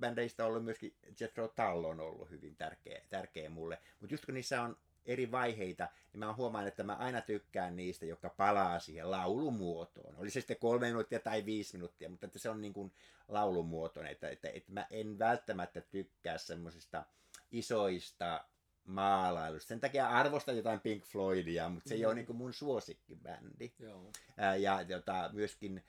bändeistä 0.00 0.46
ollut 0.46 0.64
myöskin 0.64 0.96
Jethro 1.20 1.48
Tull 1.48 1.84
on 1.84 2.00
ollut 2.00 2.30
hyvin 2.30 2.56
tärkeä, 2.56 3.02
tärkeä 3.10 3.48
mulle. 3.48 3.78
Mutta 4.00 4.14
just 4.14 4.24
kun 4.24 4.34
niissä 4.34 4.62
on 4.62 4.76
eri 5.06 5.30
vaiheita, 5.30 5.88
niin 6.12 6.18
mä 6.18 6.34
huomaan, 6.34 6.66
että 6.66 6.82
mä 6.82 6.94
aina 6.94 7.20
tykkään 7.20 7.76
niistä, 7.76 8.06
jotka 8.06 8.28
palaa 8.28 8.78
siihen 8.78 9.10
laulumuotoon. 9.10 10.16
Oli 10.16 10.30
se 10.30 10.40
sitten 10.40 10.56
kolme 10.56 10.86
minuuttia 10.86 11.20
tai 11.20 11.44
viisi 11.44 11.76
minuuttia, 11.76 12.08
mutta 12.08 12.26
että 12.26 12.38
se 12.38 12.50
on 12.50 12.60
niin 12.60 12.72
kuin 12.72 12.92
laulumuotoinen. 13.28 14.12
Että, 14.12 14.28
että, 14.28 14.48
että 14.48 14.72
mä 14.72 14.86
en 14.90 15.18
välttämättä 15.18 15.80
tykkää 15.80 16.38
semmoisista 16.38 17.04
isoista 17.50 18.44
maalailusta. 18.84 19.68
Sen 19.68 19.80
takia 19.80 20.08
arvostan 20.08 20.56
jotain 20.56 20.80
Pink 20.80 21.04
Floydia, 21.04 21.68
mutta 21.68 21.88
se 21.88 21.94
ei 21.94 22.00
Mm. 22.00 22.06
ole 22.06 22.14
niin 22.14 22.26
kuin 22.26 22.36
mun 22.36 22.52
suosikkibändi. 22.52 23.72
Joo. 23.78 24.10
Ja 24.58 24.82
jota, 24.88 25.30
myöskin 25.32 25.84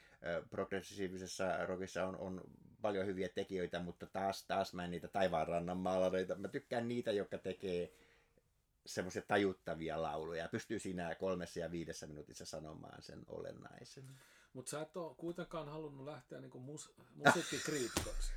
progressiivisessa 0.50 1.66
rockissa 1.66 2.08
on, 2.08 2.18
on 2.18 2.42
paljon 2.82 3.06
hyviä 3.06 3.30
tekijöitä, 3.30 3.80
mutta 3.80 4.06
taas, 4.06 4.46
taas 4.48 4.74
mä 4.74 4.84
en 4.86 4.92
niitä 4.92 5.08
taivaanrannan 5.08 5.78
maalareita. 5.78 6.36
Mä 6.36 6.48
tykkään 6.48 6.88
niitä, 6.88 7.12
jotka 7.12 7.38
tekee 7.38 7.94
semmoisia 8.86 9.22
tajuttavia 9.22 10.02
lauluja 10.02 10.44
ja 10.44 10.50
pystyy 10.50 10.80
siinä 10.80 11.16
kolmessa 11.16 11.60
ja 11.60 11.72
viidessä 11.72 12.08
minuutissa 12.08 12.46
sanomaan 12.46 13.02
sen 13.02 13.24
olennaisen. 13.28 14.04
Mutta 14.54 14.70
sä 14.70 14.82
et 14.82 14.98
ole 14.98 15.16
kuitenkaan 15.16 15.70
halunnut 15.70 16.06
lähteä 16.06 16.42
niinku 16.42 16.60
mus- 16.60 16.94
musiikkikriitikoksi. 17.16 18.32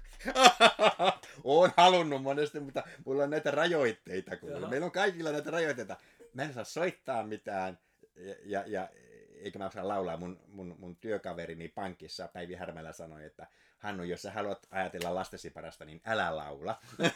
Oon 1.45 1.71
halunnut 1.77 2.23
monesti, 2.23 2.61
mutta 2.61 2.83
mulla 3.05 3.23
on 3.23 3.31
näitä 3.31 3.51
rajoitteita. 3.51 4.35
Jaha. 4.35 4.69
meillä 4.69 4.85
on 4.85 4.93
kaikilla 4.93 5.33
näitä 5.33 5.51
rajoitteita. 5.51 5.97
Mä 6.35 6.43
en 6.43 6.55
saa 6.55 6.65
soittaa 6.65 7.27
mitään 7.27 7.79
ja, 8.17 8.35
ja, 8.45 8.65
ja 8.67 8.89
eikä 9.35 9.59
mä 9.59 9.67
osaa 9.67 9.89
laulaa. 9.89 10.17
Mun, 10.17 10.41
mun, 10.49 10.77
mun 10.79 10.97
työkaverini 10.97 11.69
pankissa 11.69 12.29
Päivi 12.29 12.55
Härmälä 12.55 12.93
sanoi, 12.93 13.25
että 13.25 13.47
Hannu, 13.79 14.03
jos 14.03 14.23
sä 14.23 14.33
haluat 14.33 14.67
ajatella 14.71 15.15
lastesi 15.15 15.51
parasta, 15.51 15.85
niin 15.85 16.01
älä 16.05 16.37
laula. 16.37 16.79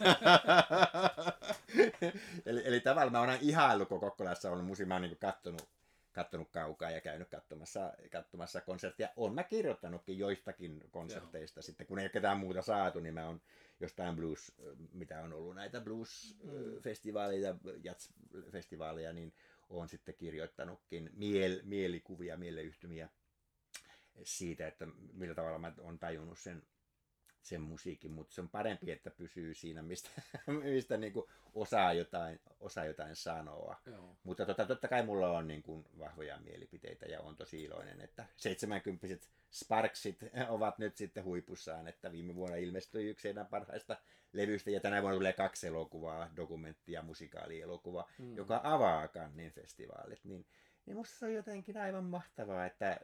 eli, 2.45 2.61
eli 2.65 2.79
tavallaan 2.79 3.11
mä 3.11 3.19
oon 3.19 3.39
ihaillut, 3.41 3.87
kun 3.87 3.99
Kokkolassa 3.99 4.51
on 4.51 4.63
musi, 4.63 4.85
mä 4.85 4.95
oon 4.95 5.01
niin 5.01 5.17
kattonut, 5.17 5.69
kattonut 6.11 6.49
kaukaa 6.49 6.91
ja 6.91 7.01
käynyt 7.01 7.29
katsomassa, 7.29 7.93
katsomassa 8.11 8.61
konserttia. 8.61 9.09
On 9.15 9.35
mä 9.35 9.43
kirjoittanutkin 9.43 10.17
joistakin 10.17 10.83
konserteista. 10.91 11.61
Sitten 11.61 11.87
kun 11.87 11.99
ei 11.99 12.05
ole 12.05 12.09
ketään 12.09 12.37
muuta 12.37 12.61
saatu, 12.61 12.99
niin 12.99 13.13
mä 13.13 13.25
oon 13.25 13.41
jostain 13.79 14.15
blues, 14.15 14.51
mitä 14.93 15.21
on 15.21 15.33
ollut 15.33 15.55
näitä 15.55 15.81
blues-festivaaleja, 15.81 17.55
jazz-festivaaleja, 17.83 19.13
niin 19.13 19.33
on 19.69 19.89
sitten 19.89 20.15
kirjoittanutkin 20.15 21.09
miel, 21.13 21.59
mielikuvia, 21.63 22.37
mieleyhtymiä 22.37 23.09
siitä, 24.23 24.67
että 24.67 24.87
millä 25.13 25.35
tavalla 25.35 25.59
mä 25.59 25.73
oon 25.79 25.99
tajunnut 25.99 26.37
sen, 26.39 26.63
sen 27.41 27.61
musiikin, 27.61 28.11
mutta 28.11 28.33
se 28.33 28.41
on 28.41 28.49
parempi, 28.49 28.91
että 28.91 29.11
pysyy 29.11 29.53
siinä, 29.53 29.81
mistä, 29.81 30.09
mistä 30.63 30.97
niin 30.97 31.13
kuin 31.13 31.25
osaa, 31.53 31.93
jotain, 31.93 32.39
osaa 32.59 32.85
jotain 32.85 33.15
sanoa. 33.15 33.81
Joo. 33.85 34.17
Mutta 34.23 34.45
tota, 34.45 34.65
totta 34.65 34.87
kai 34.87 35.05
mulla 35.05 35.37
on 35.37 35.47
niin 35.47 35.63
kuin 35.63 35.85
vahvoja 35.99 36.37
mielipiteitä 36.39 37.05
ja 37.05 37.21
on 37.21 37.35
tosi 37.35 37.63
iloinen, 37.63 38.01
että 38.01 38.25
70 38.37 39.07
Sparksit 39.51 40.19
ovat 40.49 40.77
nyt 40.79 40.97
sitten 40.97 41.23
huipussaan, 41.23 41.87
että 41.87 42.11
viime 42.11 42.35
vuonna 42.35 42.55
ilmestyi 42.55 43.09
yksi 43.09 43.27
heidän 43.27 43.45
parhaista 43.47 43.97
levyistä 44.33 44.71
ja 44.71 44.79
tänä 44.79 45.01
vuonna 45.01 45.17
tulee 45.17 45.33
kaksi 45.33 45.67
elokuvaa, 45.67 46.29
dokumentti- 46.35 46.91
ja 46.91 47.01
musikaalielokuva, 47.01 48.09
Mm. 48.19 48.35
joka 48.35 48.61
avaa 48.63 49.07
Cannesin 49.07 49.51
festivaalit. 49.51 50.23
Niin, 50.23 50.45
niin 50.85 50.97
musta 50.97 51.15
se 51.15 51.25
on 51.25 51.33
jotenkin 51.33 51.77
aivan 51.77 52.03
mahtavaa, 52.03 52.65
että 52.65 52.99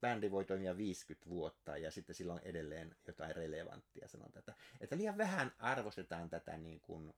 bändi 0.00 0.30
voi 0.30 0.44
toimia 0.44 0.76
50 0.76 1.30
vuotta 1.30 1.76
ja 1.76 1.90
sitten 1.90 2.14
silloin 2.14 2.40
edelleen 2.44 2.96
jotain 3.06 3.36
relevanttia 3.36 4.08
sanotaan, 4.08 4.38
että, 4.38 4.54
että 4.80 4.96
liian 4.96 5.18
vähän 5.18 5.52
arvostetaan 5.58 6.30
tätä 6.30 6.56
niin 6.56 6.80
kuin 6.80 7.14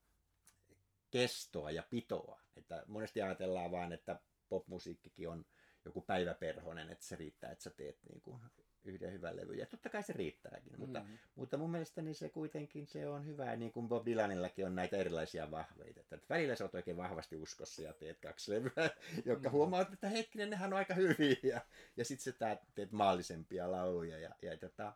kestoa 1.10 1.70
ja 1.70 1.82
pitoa. 1.90 2.40
Että 2.56 2.84
monesti 2.86 3.22
ajatellaan 3.22 3.70
vaan, 3.70 3.92
että 3.92 4.20
popmusiikkikin 4.48 5.28
on 5.28 5.44
joku 5.84 6.00
päiväperhonen, 6.00 6.90
että 6.90 7.04
se 7.04 7.16
riittää, 7.16 7.50
että 7.50 7.64
sä 7.64 7.70
teet 7.70 7.98
niin 8.08 8.20
kuin 8.20 8.40
yhden 8.84 9.12
hyvän 9.12 9.36
levyn. 9.36 9.58
Ja 9.58 9.66
totta 9.66 9.88
kai 9.88 10.02
se 10.02 10.12
riittääkin, 10.12 10.72
mutta, 10.78 11.00
Mm. 11.00 11.18
mutta 11.34 11.56
mun 11.56 11.70
mielestäni 11.70 12.14
se 12.14 12.28
kuitenkin 12.28 12.86
se 12.86 13.08
on 13.08 13.26
hyvä, 13.26 13.56
niin 13.56 13.72
kuin 13.72 13.88
Bob 13.88 14.06
Dylanillakin 14.06 14.66
on 14.66 14.74
näitä 14.74 14.96
erilaisia 14.96 15.50
vahveita. 15.50 16.00
Että 16.00 16.18
välillä 16.30 16.54
sä 16.56 16.64
oot 16.64 16.74
oikein 16.74 16.96
vahvasti 16.96 17.36
uskossa 17.36 17.82
ja 17.82 17.92
teet 17.92 18.20
kaksi 18.20 18.52
levyä, 18.52 18.90
jotka 19.24 19.48
Mm. 19.48 19.52
huomaat, 19.52 19.92
että 19.92 20.08
hetkinen, 20.08 20.50
nehän 20.50 20.72
on 20.72 20.78
aika 20.78 20.94
hyviä. 20.94 21.36
Ja, 21.42 21.60
ja 21.96 22.04
sitten 22.04 22.32
sä 22.38 22.56
teet 22.74 22.92
maallisempia 22.92 23.70
lauluja 23.70 24.18
ja, 24.18 24.30
ja 24.42 24.56
tota, 24.58 24.92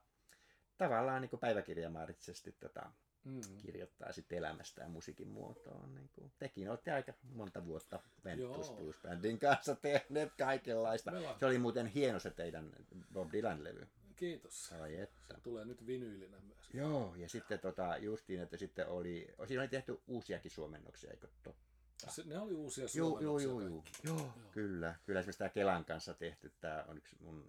tavallaan 0.79 1.23
niin 1.23 1.41
päiväkirjamaaritsesti 1.41 2.53
tota, 2.53 2.93
Mm. 3.27 3.41
kirjoittaa 3.59 4.13
sitten 4.13 4.39
elämästään 4.39 4.91
musiikin 4.91 5.29
muotoon. 5.29 5.95
Niin 5.95 6.09
kuin. 6.15 6.33
Tekin 6.39 6.71
olette 6.71 6.93
aika 6.93 7.13
monta 7.35 7.65
vuotta 7.67 8.01
Ventus 8.25 8.69
Joo. 8.69 8.77
Blues 8.77 8.97
Bandin 9.03 9.39
kanssa 9.39 9.75
tehneet 9.77 10.33
kaikenlaista. 10.39 11.11
Meillä- 11.11 11.37
Se 11.41 11.47
oli 11.47 11.59
muuten 11.59 11.87
hieno 11.87 12.19
se 12.19 12.31
teidän 12.31 12.73
Bob 13.13 13.33
Dylan-levy. 13.33 13.89
Kiitos. 14.17 14.73
Ai 14.81 14.97
että. 15.01 15.35
Se 15.35 15.41
tulee 15.41 15.65
nyt 15.65 15.87
vinyylinä 15.87 16.39
myös. 16.41 16.69
Joo, 16.75 17.15
ja 17.17 17.29
sitten 17.29 17.59
tota, 17.59 17.97
justiin, 17.97 18.41
että 18.41 18.57
sitten 18.57 18.89
oli, 18.89 19.35
siinä 19.47 19.63
oli 19.63 19.69
tehty 19.69 20.01
uusiakin 20.07 20.51
suomennoksia, 20.51 21.11
eikö 21.11 21.29
totta? 21.43 21.63
Se, 22.09 22.23
ne 22.25 22.39
oli 22.39 22.55
uusia 22.55 22.87
Joo, 22.95 23.21
joo, 23.21 23.39
joo, 23.39 23.61
joo. 23.61 23.71
kaikki. 23.71 23.93
joo. 24.05 24.31
Kyllä, 24.51 24.95
kyllä 25.07 25.21
esimerkiksi 25.21 25.39
tämä 25.39 25.49
Kelan 25.49 25.85
kanssa 25.85 26.15
tehty, 26.15 26.53
tämä 26.61 26.85
on 26.89 26.97
yksi 26.99 27.17
mun 27.21 27.45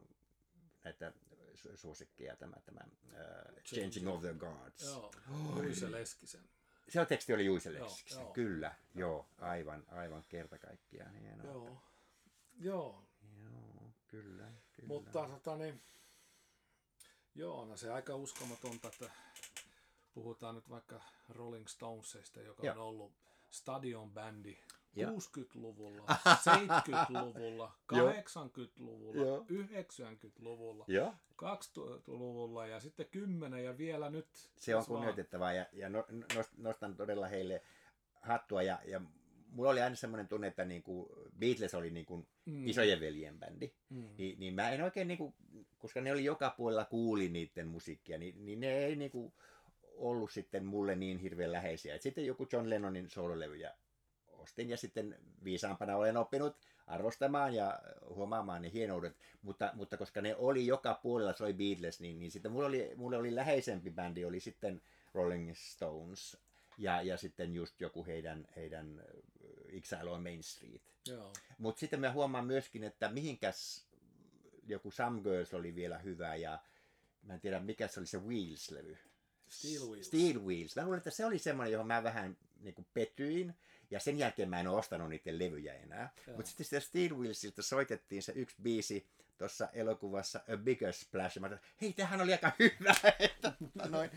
näitä 0.83 1.13
suosikkeja, 1.75 2.35
tämä, 2.35 2.55
tämä 2.65 2.81
uh, 3.03 3.63
Changing 3.63 4.09
of 4.09 4.21
the 4.21 4.33
Guards. 4.33 4.83
Joo. 4.83 5.11
Juise 5.55 5.91
Leskisen. 5.91 6.49
Se 6.89 7.01
on 7.01 7.07
teksti 7.07 7.33
oli 7.33 7.45
Juise 7.45 7.71
Joo, 7.71 7.85
Leskisen. 7.85 8.21
joo. 8.21 8.33
Kyllä, 8.33 8.75
joo, 8.95 9.29
aivan, 9.37 9.83
aivan 9.87 10.23
kerta 10.29 10.57
kaikkiaan 10.57 11.13
hienoa. 11.13 11.45
Joo. 11.51 11.81
Joo, 12.59 13.07
Joo, 13.43 13.91
kyllä, 14.07 14.51
kyllä. 14.73 14.87
mutta 14.87 15.27
tota 15.29 15.55
niin, 15.57 15.81
joo, 17.35 17.65
no 17.65 17.77
se 17.77 17.91
aika 17.91 18.15
uskomatonta, 18.15 18.87
että 18.87 19.11
puhutaan 20.13 20.55
nyt 20.55 20.69
vaikka 20.69 21.01
Rolling 21.29 21.67
Stonesista, 21.67 22.41
joka 22.41 22.65
Joo. 22.65 22.75
on 22.75 22.81
ollut 22.81 23.13
stadionbändi 23.51 24.57
Joo. 25.01 25.11
60-luvulla, 25.11 26.03
70-luvulla, 26.25 27.71
Joo. 27.91 28.11
80-luvulla, 28.11 29.21
Joo. 29.25 29.45
90-luvulla, 29.51 30.85
Joo, 30.87 31.13
2000-luvulla 31.43 32.67
ja 32.67 32.79
sitten 32.79 33.05
10 33.11 33.63
ja 33.65 33.77
vielä 33.77 34.09
nyt. 34.09 34.27
se 34.55 34.75
on 34.75 34.85
kunnioitettavaa 34.85 35.53
ja, 35.53 35.65
ja 35.73 35.89
no- 35.89 36.05
nost- 36.33 36.53
nostan 36.57 36.95
todella 36.95 37.27
heille 37.27 37.61
hattua 38.21 38.63
ja, 38.63 38.79
ja 38.85 39.01
mulla 39.49 39.69
oli 39.69 39.81
aina 39.81 39.95
semmoinen 39.95 40.27
tunne, 40.27 40.47
että 40.47 40.65
niin 40.65 40.83
kuin 40.83 41.09
Beatles 41.39 41.73
oli 41.75 41.89
niin 41.91 42.05
kuin 42.05 42.27
Mm. 42.45 42.67
isojen 42.67 42.99
veljen 42.99 43.39
bändi. 43.39 43.73
Mm. 43.89 44.09
Niin, 44.17 44.39
niin 44.39 44.53
mä 44.53 44.69
en 44.69 44.83
oikein, 44.83 45.07
niin 45.07 45.17
kuin, 45.17 45.33
koska 45.77 46.01
ne 46.01 46.11
oli 46.11 46.25
joka 46.25 46.49
puolella 46.57 46.85
kuuli 46.85 47.29
niiden 47.29 47.67
musiikkia, 47.67 48.17
niin, 48.17 48.45
niin 48.45 48.59
ne 48.59 48.77
ei 48.77 48.95
niin 48.95 49.11
kuin, 49.11 49.33
ollut 49.95 50.31
sitten 50.31 50.65
mulle 50.65 50.95
niin 50.95 51.17
hirveän 51.17 51.51
läheisiä. 51.51 51.95
Et 51.95 52.01
sitten 52.01 52.25
joku 52.25 52.47
John 52.53 52.69
Lennonin 52.69 53.09
soololevyjä 53.09 53.73
ostin 54.47 54.69
ja 54.69 54.77
sitten 54.77 55.15
viisaampana 55.43 55.95
olen 55.95 56.17
oppinut 56.17 56.55
arvostamaan 56.87 57.53
ja 57.53 57.79
huomaamaan 58.09 58.61
ne 58.61 58.71
hienoudet, 58.73 59.15
mutta, 59.41 59.71
mutta 59.73 59.97
koska 59.97 60.21
ne 60.21 60.35
oli 60.35 60.67
joka 60.67 60.93
puolella, 60.93 61.33
soi 61.33 61.53
Beatles, 61.53 61.99
niin, 61.99 62.19
niin 62.19 62.31
sitten 62.31 62.51
mulle 62.51 62.65
oli, 62.65 62.91
mulle 62.95 63.17
oli 63.17 63.35
läheisempi 63.35 63.91
bändi, 63.91 64.25
oli 64.25 64.39
sitten 64.39 64.81
Rolling 65.13 65.53
Stones 65.55 66.37
ja, 66.77 67.01
ja 67.01 67.17
sitten 67.17 67.53
just 67.53 67.81
joku 67.81 68.05
heidän, 68.05 68.47
heidän 68.55 68.99
äh, 68.99 69.77
Exile 69.77 70.09
on 70.09 70.23
Main 70.23 70.43
Street. 70.43 70.81
Mutta 71.57 71.79
sitten 71.79 71.99
mä 71.99 72.11
huomaan 72.11 72.45
myöskin, 72.45 72.83
että 72.83 73.09
mihinkäs 73.09 73.87
joku 74.67 74.91
Some 74.91 75.21
Girls 75.21 75.53
oli 75.53 75.75
vielä 75.75 75.97
hyvä 75.97 76.35
ja 76.35 76.59
mä 77.23 77.33
en 77.33 77.41
tiedä 77.41 77.59
mikä 77.59 77.87
se 77.87 77.99
oli 77.99 78.07
se 78.07 78.17
Wheels-levy. 78.17 78.97
Steel 79.49 79.89
Wheels. 79.89 80.07
Steel 80.07 80.39
Wheels. 80.39 80.75
Mä 80.75 80.83
luulen, 80.83 80.97
että 80.97 81.11
se 81.11 81.25
oli 81.25 81.39
semmoinen, 81.39 81.71
johon 81.71 81.87
mä 81.87 82.03
vähän 82.03 82.37
niin 82.59 82.73
kuin 82.73 82.87
petyin. 82.93 83.55
Ja 83.91 83.99
sen 83.99 84.19
jälkeen 84.19 84.49
mä 84.49 84.59
en 84.59 84.67
ole 84.67 84.77
ostanut 84.77 85.09
niiden 85.09 85.39
levyjä 85.39 85.73
enää. 85.73 86.13
Mutta 86.27 86.45
sitten 86.45 86.65
sitä 86.65 86.79
Steel 86.79 87.17
Wheelsilta 87.17 87.61
soitettiin 87.61 88.23
se 88.23 88.31
yksi 88.35 88.55
biisi 88.61 89.07
tuossa 89.37 89.69
elokuvassa 89.73 90.39
A 90.53 90.57
Bigger 90.57 90.93
Splash. 90.93 91.39
Mä 91.39 91.47
ajattelin, 91.47 91.73
hei, 91.81 91.93
tämähän 91.93 92.21
oli 92.21 92.31
aika 92.31 92.51
hyvä. 92.59 92.93
että, 93.19 93.53
tota 93.59 93.89
noin, 93.89 94.11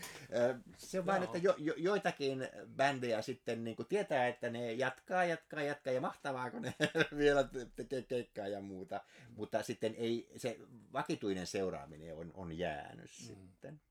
se 0.77 0.99
on 0.99 1.05
vain, 1.05 1.23
että 1.23 1.37
jo, 1.37 1.55
jo, 1.57 1.73
joitakin 1.77 2.47
bändejä 2.75 3.21
sitten 3.21 3.63
niin 3.63 3.75
kuin 3.75 3.87
tietää, 3.87 4.27
että 4.27 4.49
ne 4.49 4.73
jatkaa, 4.73 5.25
jatkaa, 5.25 5.61
jatkaa 5.61 5.93
ja 5.93 6.01
mahtavaa, 6.01 6.51
kun 6.51 6.61
ne 6.61 6.75
vielä 7.17 7.49
tekee 7.75 8.01
keikkaa 8.01 8.47
ja 8.47 8.61
muuta. 8.61 9.01
Mm. 9.29 9.35
Mutta 9.35 9.63
sitten 9.63 9.95
ei, 9.95 10.29
se 10.37 10.59
vakituinen 10.93 11.47
seuraaminen 11.47 12.15
on, 12.15 12.31
on 12.33 12.57
jäänyt 12.57 13.11
mm. 13.19 13.25
sitten. 13.25 13.81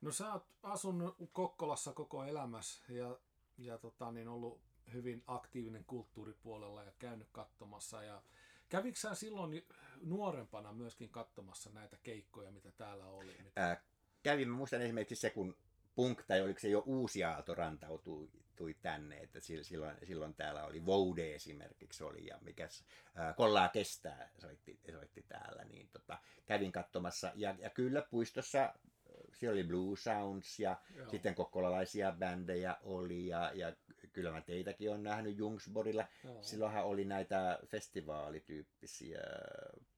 No 0.00 0.12
sä 0.12 0.32
oot 0.32 0.46
asunut 0.62 1.16
Kokkolassa 1.32 1.92
koko 1.92 2.24
elämässä 2.24 2.92
ja, 2.92 3.18
ja 3.58 3.78
tota, 3.78 4.12
niin 4.12 4.28
ollut 4.28 4.60
hyvin 4.92 5.22
aktiivinen 5.26 5.84
kulttuuripuolella 5.84 6.82
ja 6.82 6.92
käynyt 6.98 7.28
katsomassa. 7.32 8.02
Ja 8.02 8.22
kävikö 8.68 9.14
silloin 9.14 9.66
nuorempana 10.02 10.72
myöskin 10.72 11.10
katsomassa 11.10 11.70
näitä 11.70 11.96
keikkoja, 12.02 12.50
mitä 12.50 12.72
täällä 12.72 13.06
oli? 13.06 13.36
Mitä... 13.42 13.68
Ää, 13.68 13.82
kävin, 14.22 14.50
muistan 14.50 14.82
esimerkiksi 14.82 15.16
se, 15.16 15.30
kun 15.30 15.56
Punk, 15.94 16.22
tai 16.22 16.42
oliko 16.42 16.60
se 16.60 16.68
jo 16.68 16.82
uusi 16.86 17.24
aalto 17.24 17.54
rantautui 17.54 18.30
tui 18.56 18.74
tänne, 18.74 19.18
että 19.18 19.40
silloin, 19.40 19.96
silloin 20.06 20.34
täällä 20.34 20.64
oli 20.64 20.86
Voude 20.86 21.34
esimerkiksi 21.34 22.04
oli, 22.04 22.26
ja 22.26 22.38
mikäs 22.40 22.84
ää, 23.14 23.32
Kollaa 23.32 23.68
kestää 23.68 24.30
soitti, 24.38 24.80
soitti 24.92 25.22
täällä, 25.22 25.64
niin 25.64 25.88
tota, 25.88 26.18
kävin 26.46 26.72
katsomassa, 26.72 27.32
ja, 27.34 27.54
ja 27.58 27.70
kyllä 27.70 28.02
puistossa 28.02 28.74
siellä 29.36 29.54
oli 29.54 29.64
Blue 29.64 29.96
Sounds 29.96 30.58
ja 30.60 30.76
Joo. 30.94 31.08
sitten 31.08 31.34
kokkolalaisia 31.34 32.12
bändejä 32.12 32.76
oli 32.82 33.26
ja, 33.26 33.52
ja 33.54 33.76
kyllä 34.12 34.32
mä 34.32 34.40
teitäkin 34.40 34.90
on 34.90 35.02
nähnyt 35.02 35.38
Jungsborilla. 35.38 36.04
Joo. 36.24 36.42
Silloinhan 36.42 36.84
oli 36.84 37.04
näitä 37.04 37.58
festivaalityyppisiä 37.66 39.20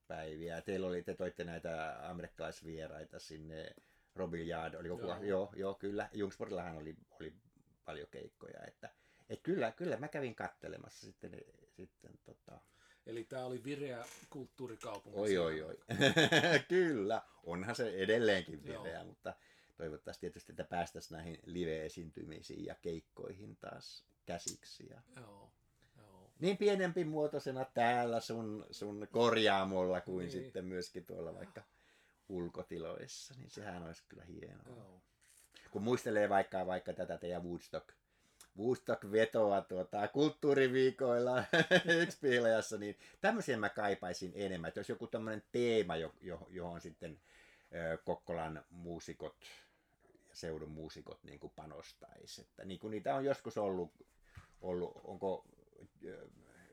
päiviä. 0.06 0.60
Teillä 0.60 0.86
oli, 0.86 1.02
te 1.02 1.14
toitte 1.14 1.44
näitä 1.44 1.98
amerikkalaisvieraita 2.10 3.18
sinne 3.18 3.74
Robiljard, 4.14 4.74
oliko 4.74 5.00
joo. 5.00 5.22
joo, 5.22 5.52
joo, 5.56 5.74
kyllä. 5.74 6.08
Jungsborillahan 6.12 6.76
oli, 6.76 6.96
oli 7.10 7.32
paljon 7.84 8.08
keikkoja, 8.10 8.60
että 8.66 8.90
et 9.28 9.40
kyllä, 9.42 9.72
kyllä 9.72 9.96
mä 9.96 10.08
kävin 10.08 10.34
kattelemassa 10.34 11.06
sitten, 11.06 11.40
sitten 11.68 12.18
tota... 12.24 12.60
Eli 13.08 13.24
tämä 13.24 13.44
oli 13.44 13.64
vireä 13.64 14.04
kulttuurikaupunki. 14.30 15.18
Oi, 15.18 15.38
oi, 15.38 15.62
oi. 15.62 15.78
kyllä, 16.68 17.22
onhan 17.44 17.74
se 17.74 17.94
edelleenkin 17.94 18.64
vireä, 18.64 18.92
Joo. 18.92 19.04
mutta 19.04 19.34
toivottavasti 19.76 20.20
tietysti, 20.20 20.52
että 20.52 20.64
päästäisiin 20.64 21.16
näihin 21.16 21.38
live-esiintymisiin 21.46 22.64
ja 22.64 22.74
keikkoihin 22.82 23.56
taas 23.56 24.04
käsiksi. 24.26 24.86
Ja... 24.90 25.02
Joo. 25.16 25.52
Joo. 25.96 26.30
Niin 26.38 26.56
pienempi 26.56 27.04
muotoisena 27.04 27.64
täällä 27.74 28.20
sun, 28.20 28.66
sun 28.70 29.08
korjaamolla 29.10 30.00
kuin 30.00 30.18
niin. 30.18 30.30
sitten 30.30 30.64
myöskin 30.64 31.06
tuolla 31.06 31.34
vaikka 31.34 31.62
ulkotiloissa, 32.28 33.34
niin 33.38 33.50
sehän 33.50 33.82
olisi 33.82 34.02
kyllä 34.08 34.24
hienoa. 34.24 34.76
Joo. 34.76 35.02
Kun 35.70 35.82
muistelee 35.82 36.28
vaikka, 36.28 36.66
vaikka 36.66 36.92
tätä 36.92 37.18
teidän 37.18 37.44
Woodstock 37.44 37.88
Woodstock-vetoa 38.58 39.60
tuota, 39.60 40.08
kulttuuriviikoilla 40.08 41.44
Expiilajassa, 42.02 42.78
niin 42.78 42.98
tämmöisiä 43.20 43.56
mä 43.56 43.68
kaipaisin 43.68 44.32
enemmän. 44.34 44.68
Että 44.68 44.80
jos 44.80 44.88
joku 44.88 45.06
tämmöinen 45.06 45.42
teema, 45.52 45.94
johon 46.50 46.80
sitten 46.80 47.20
Kokkolan 48.04 48.64
muusikot 48.70 49.36
ja 50.28 50.36
seudun 50.36 50.70
muusikot 50.70 51.24
niin 51.24 51.40
kuin 51.40 51.52
panostaisi. 51.56 52.40
Että 52.40 52.64
niin 52.64 52.80
kuin 52.80 52.90
niitä 52.90 53.14
on 53.14 53.24
joskus 53.24 53.58
ollut, 53.58 53.92
ollut 54.60 55.00
onko 55.04 55.44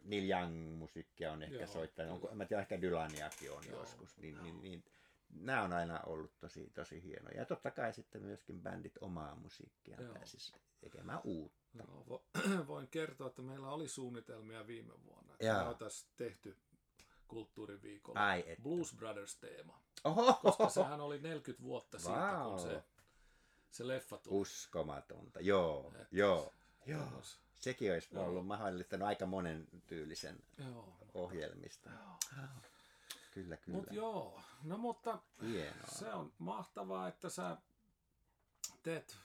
Neil 0.04 0.30
Young 0.30 0.78
musiikkia 0.78 1.32
on 1.32 1.44
ehkä 1.44 1.56
Joo, 1.56 1.68
soittanut, 1.68 2.14
onko, 2.14 2.36
mä 2.36 2.46
tiedän, 2.46 2.62
ehkä 2.62 2.82
Dylaniakin 2.82 3.52
on 3.52 3.64
Joo, 3.70 3.80
joskus, 3.80 4.18
niin, 4.18 4.44
niin, 4.44 4.62
niin, 4.62 4.84
nämä 5.40 5.64
on 5.64 5.74
aina 5.74 6.00
ollut 6.06 6.40
tosi, 6.40 6.72
tosi 6.74 7.04
hienoja. 7.04 7.38
Ja 7.38 7.46
totta 7.46 7.72
kai 7.72 7.94
sitten 7.94 8.22
myöskin 8.22 8.62
bändit 8.62 8.98
omaa 9.02 9.36
musiikkia 9.36 9.98
pääsisi 10.14 10.54
tekemään 10.80 11.22
uutta. 11.24 11.66
No, 11.74 12.24
voin 12.68 12.88
kertoa, 12.88 13.28
että 13.28 13.42
meillä 13.42 13.70
oli 13.70 13.88
suunnitelmia 13.88 14.68
viime 14.68 14.94
vuonna. 15.04 15.34
Että 15.34 15.54
me 15.54 15.70
oltaisiin 15.70 16.12
tehty 16.18 16.58
kulttuuriviikolla 17.28 18.28
Ai 18.28 18.44
että. 18.48 18.64
Blues 18.64 18.96
Brothers-teema. 18.96 19.82
Oho. 20.04 20.34
Koska 20.34 20.70
sehän 20.70 21.02
oli 21.02 21.20
40 21.20 21.64
vuotta 21.64 21.98
wow. 21.98 22.06
siitä, 22.06 22.44
kun 22.50 22.60
se, 22.60 22.84
se 23.72 23.88
leffa 23.88 24.18
tuli. 24.18 24.42
Uskomatonta, 24.42 25.40
joo, 25.40 25.94
Et, 26.02 26.08
joo. 26.12 26.54
joo. 26.86 27.22
Sekin 27.54 27.94
olisi 27.94 28.10
joo. 28.12 28.26
ollut 28.26 28.48
mahdollistanut 28.48 29.08
aika 29.08 29.26
monen 29.26 29.68
tyylisen 29.88 30.40
joo. 30.58 30.98
ohjelmista. 31.14 31.90
Joo. 31.90 32.18
Kyllä, 33.36 33.58
kyllä. 33.58 33.78
Mut 33.78 33.92
joo, 33.92 34.42
no 34.64 34.78
mutta 34.78 35.20
Hienoa. 35.42 35.88
se 35.88 36.14
on 36.14 36.34
mahtavaa, 36.38 37.08
että 37.08 37.30
sä 37.30 37.58
teet 38.84 39.18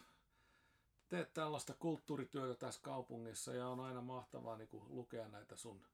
teet 1.09 1.33
tällaista 1.33 1.75
kulttuurityötä 1.75 2.55
tässä 2.55 2.81
kaupungissa 2.83 3.55
ja 3.55 3.69
on 3.69 3.81
aina 3.81 4.01
mahtavaa 4.01 4.57
niin 4.57 4.69
kuin 4.69 4.85
lukea 4.89 5.29
näitä 5.29 5.57
sun, 5.57 5.87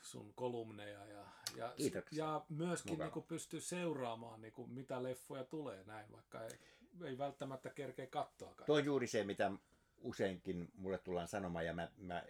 sun 0.00 0.34
kolumneja 0.34 1.06
ja, 1.06 1.26
ja, 1.56 1.72
ja 2.12 2.44
myöskin 2.48 2.98
niin 2.98 3.10
kuin 3.10 3.26
pystyy 3.26 3.60
seuraamaan 3.60 4.40
niin 4.40 4.52
kuin 4.52 4.70
mitä 4.70 5.02
leffoja 5.02 5.44
tulee 5.44 5.84
näin, 5.84 6.12
vaikka 6.12 6.44
ei, 6.44 6.58
ei 7.04 7.18
välttämättä 7.18 7.70
kerkeä 7.70 8.06
katsoa. 8.06 8.54
Tuo 8.66 8.76
on 8.76 8.84
juuri 8.84 9.06
se, 9.06 9.24
mitä 9.24 9.52
useinkin 9.98 10.68
mulle 10.74 10.98
tullaan 10.98 11.28
sanomaan 11.28 11.66
ja 11.66 11.72
mä, 11.72 11.88
mä 11.96 12.22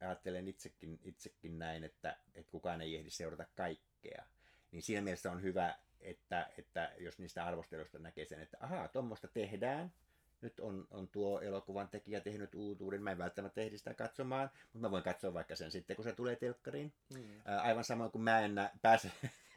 ajattelen 0.00 0.48
itsekin, 0.48 1.00
itsekin 1.02 1.58
näin, 1.58 1.84
että, 1.84 2.16
että 2.34 2.50
kukaan 2.50 2.80
ei 2.80 2.96
ehdi 2.96 3.10
seurata 3.10 3.46
kaikkea. 3.54 4.24
Niin 4.72 4.82
siinä 4.82 5.00
mielessä 5.02 5.32
on 5.32 5.42
hyvä, 5.42 5.74
että, 6.00 6.50
että 6.58 6.92
jos 6.98 7.18
niistä 7.18 7.44
arvosteluista 7.44 7.98
näkee 7.98 8.24
sen, 8.24 8.40
että 8.40 8.56
ahaa, 8.60 8.88
tuommoista 8.88 9.28
tehdään, 9.28 9.92
nyt 10.40 10.60
on, 10.60 10.88
on 10.90 11.08
tuo 11.08 11.40
elokuvan 11.40 11.88
tekijä 11.88 12.20
tehnyt 12.20 12.54
uutuuden. 12.54 13.02
Mä 13.02 13.10
en 13.10 13.18
välttämättä 13.18 13.60
ehdi 13.60 13.78
sitä 13.78 13.94
katsomaan, 13.94 14.50
mutta 14.62 14.78
mä 14.78 14.90
voin 14.90 15.02
katsoa 15.02 15.34
vaikka 15.34 15.56
sen 15.56 15.70
sitten, 15.70 15.96
kun 15.96 16.04
se 16.04 16.12
tulee 16.12 16.36
telkkariin. 16.36 16.92
Mm. 17.14 17.40
Ää, 17.44 17.60
aivan 17.60 17.84
samoin 17.84 18.10
kuin 18.10 18.22
mä 18.22 18.40
en 18.40 18.54
pääse 18.82 19.10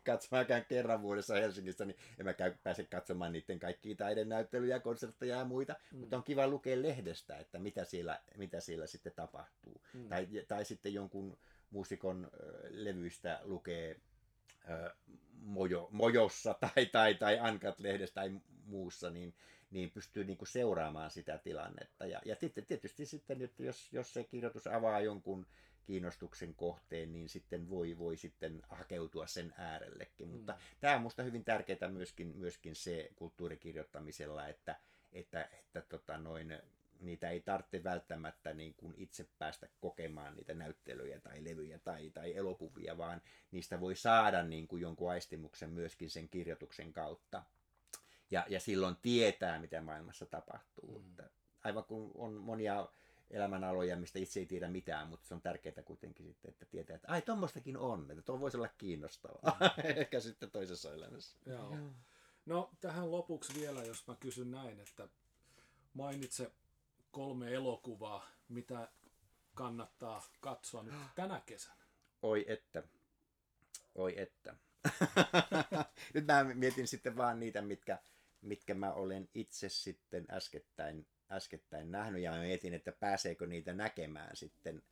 katsomaan 0.04 0.46
kerran 0.68 1.02
vuodessa 1.02 1.36
Helsingissä, 1.36 1.86
niin 1.86 1.98
en 2.20 2.26
mä 2.26 2.34
käy, 2.34 2.54
pääse 2.64 2.84
katsomaan 2.84 3.32
niiden 3.32 3.60
kaikkia 3.60 3.96
taidenäyttelyjä, 3.96 4.80
konsertteja 4.80 5.38
ja 5.38 5.46
muita. 5.46 5.76
Mm. 5.92 6.00
Mutta 6.00 6.18
on 6.18 6.24
kiva 6.24 6.48
lukea 6.48 6.82
lehdestä, 6.82 7.38
että 7.38 7.60
mitä 7.60 7.86
siellä, 7.86 8.22
mitä 8.38 8.60
siellä 8.60 8.88
sitten 8.88 9.14
tapahtuu. 9.16 9.82
Mm. 9.94 10.10
Tai, 10.10 10.28
tai 10.48 10.66
sitten 10.66 10.94
jonkun 10.94 11.38
muusikon 11.70 12.32
levyistä 12.70 13.40
lukee 13.44 14.00
mojo, 15.42 15.88
mojossa 15.92 16.56
tai, 16.76 16.86
tai, 16.86 17.16
tai 17.16 17.40
Uncut-lehdestä 17.40 18.14
tai 18.14 18.32
muussa, 18.66 19.10
niin 19.10 19.34
niin 19.74 19.92
pystyy 19.92 20.24
niin 20.24 20.38
kuin 20.38 20.48
seuraamaan 20.48 21.12
sitä 21.12 21.38
tilannetta. 21.38 22.06
Ja, 22.06 22.22
ja 22.26 22.36
tietysti 22.68 23.06
sitten, 23.06 23.42
että 23.42 23.64
jos, 23.64 23.94
jos 23.94 24.14
se 24.14 24.24
kirjoitus 24.24 24.68
avaa 24.68 25.00
jonkun 25.00 25.46
kiinnostuksen 25.84 26.56
kohteen, 26.56 27.14
niin 27.14 27.30
sitten 27.30 27.70
voi, 27.70 27.98
voi 27.98 28.18
sitten 28.18 28.62
hakeutua 28.70 29.28
sen 29.28 29.54
äärellekin. 29.58 30.28
Mm. 30.28 30.34
Mutta 30.34 30.60
tämä 30.80 30.94
on 30.94 31.02
minusta 31.02 31.24
hyvin 31.24 31.44
tärkeää 31.44 31.90
myöskin, 31.90 32.28
myöskin 32.38 32.76
se 32.76 33.10
kulttuurikirjoittamisella, 33.16 34.48
että, 34.48 34.76
että, 35.12 35.44
että 35.44 35.82
tota 35.82 36.18
noin, 36.18 36.60
niitä 37.00 37.30
ei 37.30 37.40
tarvitse 37.40 37.84
välttämättä 37.84 38.54
niin 38.54 38.74
kuin 38.74 38.94
itse 38.98 39.28
päästä 39.40 39.68
kokemaan 39.82 40.36
niitä 40.36 40.54
näyttelyjä 40.54 41.20
tai 41.20 41.44
levyjä 41.44 41.80
tai, 41.80 42.10
tai 42.10 42.36
elokuvia, 42.36 42.98
vaan 42.98 43.22
niistä 43.52 43.80
voi 43.80 43.96
saada 43.96 44.44
niin 44.44 44.68
kuin 44.68 44.82
jonkun 44.82 45.12
aistimuksen 45.12 45.70
myöskin 45.70 46.10
sen 46.10 46.30
kirjoituksen 46.30 46.94
kautta 46.94 47.44
ja, 48.32 48.46
ja 48.50 48.60
silloin 48.60 48.96
tietää, 49.02 49.60
mitä 49.60 49.82
maailmassa 49.82 50.26
tapahtuu. 50.26 51.00
Mm. 51.00 51.10
Että 51.10 51.30
aivan 51.64 51.84
kun 51.84 52.12
on 52.16 52.34
monia 52.34 52.88
elämänaloja, 53.34 53.98
mistä 53.98 54.20
itse 54.20 54.40
ei 54.40 54.46
tiedä 54.46 54.68
mitään, 54.68 55.08
mutta 55.08 55.28
se 55.28 55.34
on 55.34 55.42
tärkeää 55.42 55.84
kuitenkin 55.86 56.26
sitten, 56.26 56.52
että 56.52 56.66
tietää, 56.66 56.96
että 56.96 57.12
ai 57.12 57.22
tuommoistakin 57.22 57.78
on, 57.78 58.12
että 58.12 58.24
tuo 58.24 58.40
voisi 58.40 58.58
olla 58.58 58.68
kiinnostavaa, 58.68 59.58
mm. 59.60 59.90
ehkä 59.98 60.20
sitten 60.20 60.52
toisessa 60.52 60.94
elämässä. 60.94 61.38
Joo. 61.46 61.78
No 62.46 62.72
tähän 62.82 63.12
lopuksi 63.12 63.60
vielä, 63.60 63.84
jos 63.84 64.08
mä 64.08 64.16
kysyn 64.20 64.52
näin, 64.52 64.80
että 64.80 65.08
mainitse 65.94 66.52
kolme 67.12 67.54
elokuvaa, 67.54 68.28
mitä 68.50 68.92
kannattaa 69.54 70.22
katsoa 70.40 70.84
nyt 70.84 70.94
tänä 71.16 71.42
kesänä. 71.46 71.84
Oi 72.22 72.46
että, 72.48 72.84
oi 73.96 74.20
että. 74.20 74.56
nyt 76.14 76.26
mä 76.26 76.44
mietin 76.44 76.88
sitten 76.88 77.18
vaan 77.18 77.40
niitä, 77.40 77.62
mitkä, 77.62 78.00
mitkä 78.42 78.74
mä 78.74 78.94
olen 78.94 79.30
itse 79.34 79.70
sitten 79.70 80.26
äskettäin, 80.32 81.08
äskettäin 81.34 81.92
nähnyt 81.92 82.22
ja 82.22 82.32
mietin, 82.32 82.74
että 82.74 82.92
pääseekö 82.92 83.48
niitä 83.48 83.74
näkemään 83.74 84.36
sitten, 84.36 84.84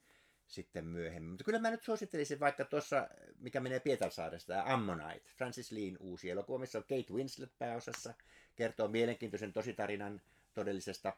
sitten 0.47 0.85
myöhemmin. 0.85 1.31
Mutta 1.31 1.43
kyllä 1.43 1.59
mä 1.59 1.71
nyt 1.71 1.83
suosittelisin 1.83 2.39
vaikka 2.39 2.65
tuossa, 2.65 3.07
mikä 3.39 3.59
menee 3.59 3.79
Pietarsaaresta, 3.79 4.63
Ammonite, 4.65 5.29
Francis 5.37 5.71
Lean 5.71 5.97
uusi 5.99 6.29
elokuva, 6.29 6.59
missä 6.59 6.77
on 6.77 6.83
Kate 6.83 7.13
Winslet 7.13 7.51
pääosassa, 7.59 8.13
kertoo 8.55 8.87
mielenkiintoisen 8.87 9.53
tositarinan 9.53 10.21
todellisesta 10.53 11.13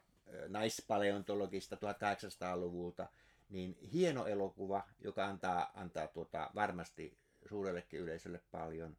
naispaleontologista 0.48 1.76
1800-luvulta, 1.76 3.08
niin 3.48 3.78
hieno 3.92 4.26
elokuva, 4.26 4.88
joka 5.00 5.26
antaa, 5.26 5.72
antaa 5.74 6.06
tuota, 6.06 6.50
varmasti 6.54 7.18
suurellekin 7.48 8.00
yleisölle 8.00 8.40
paljon. 8.50 8.96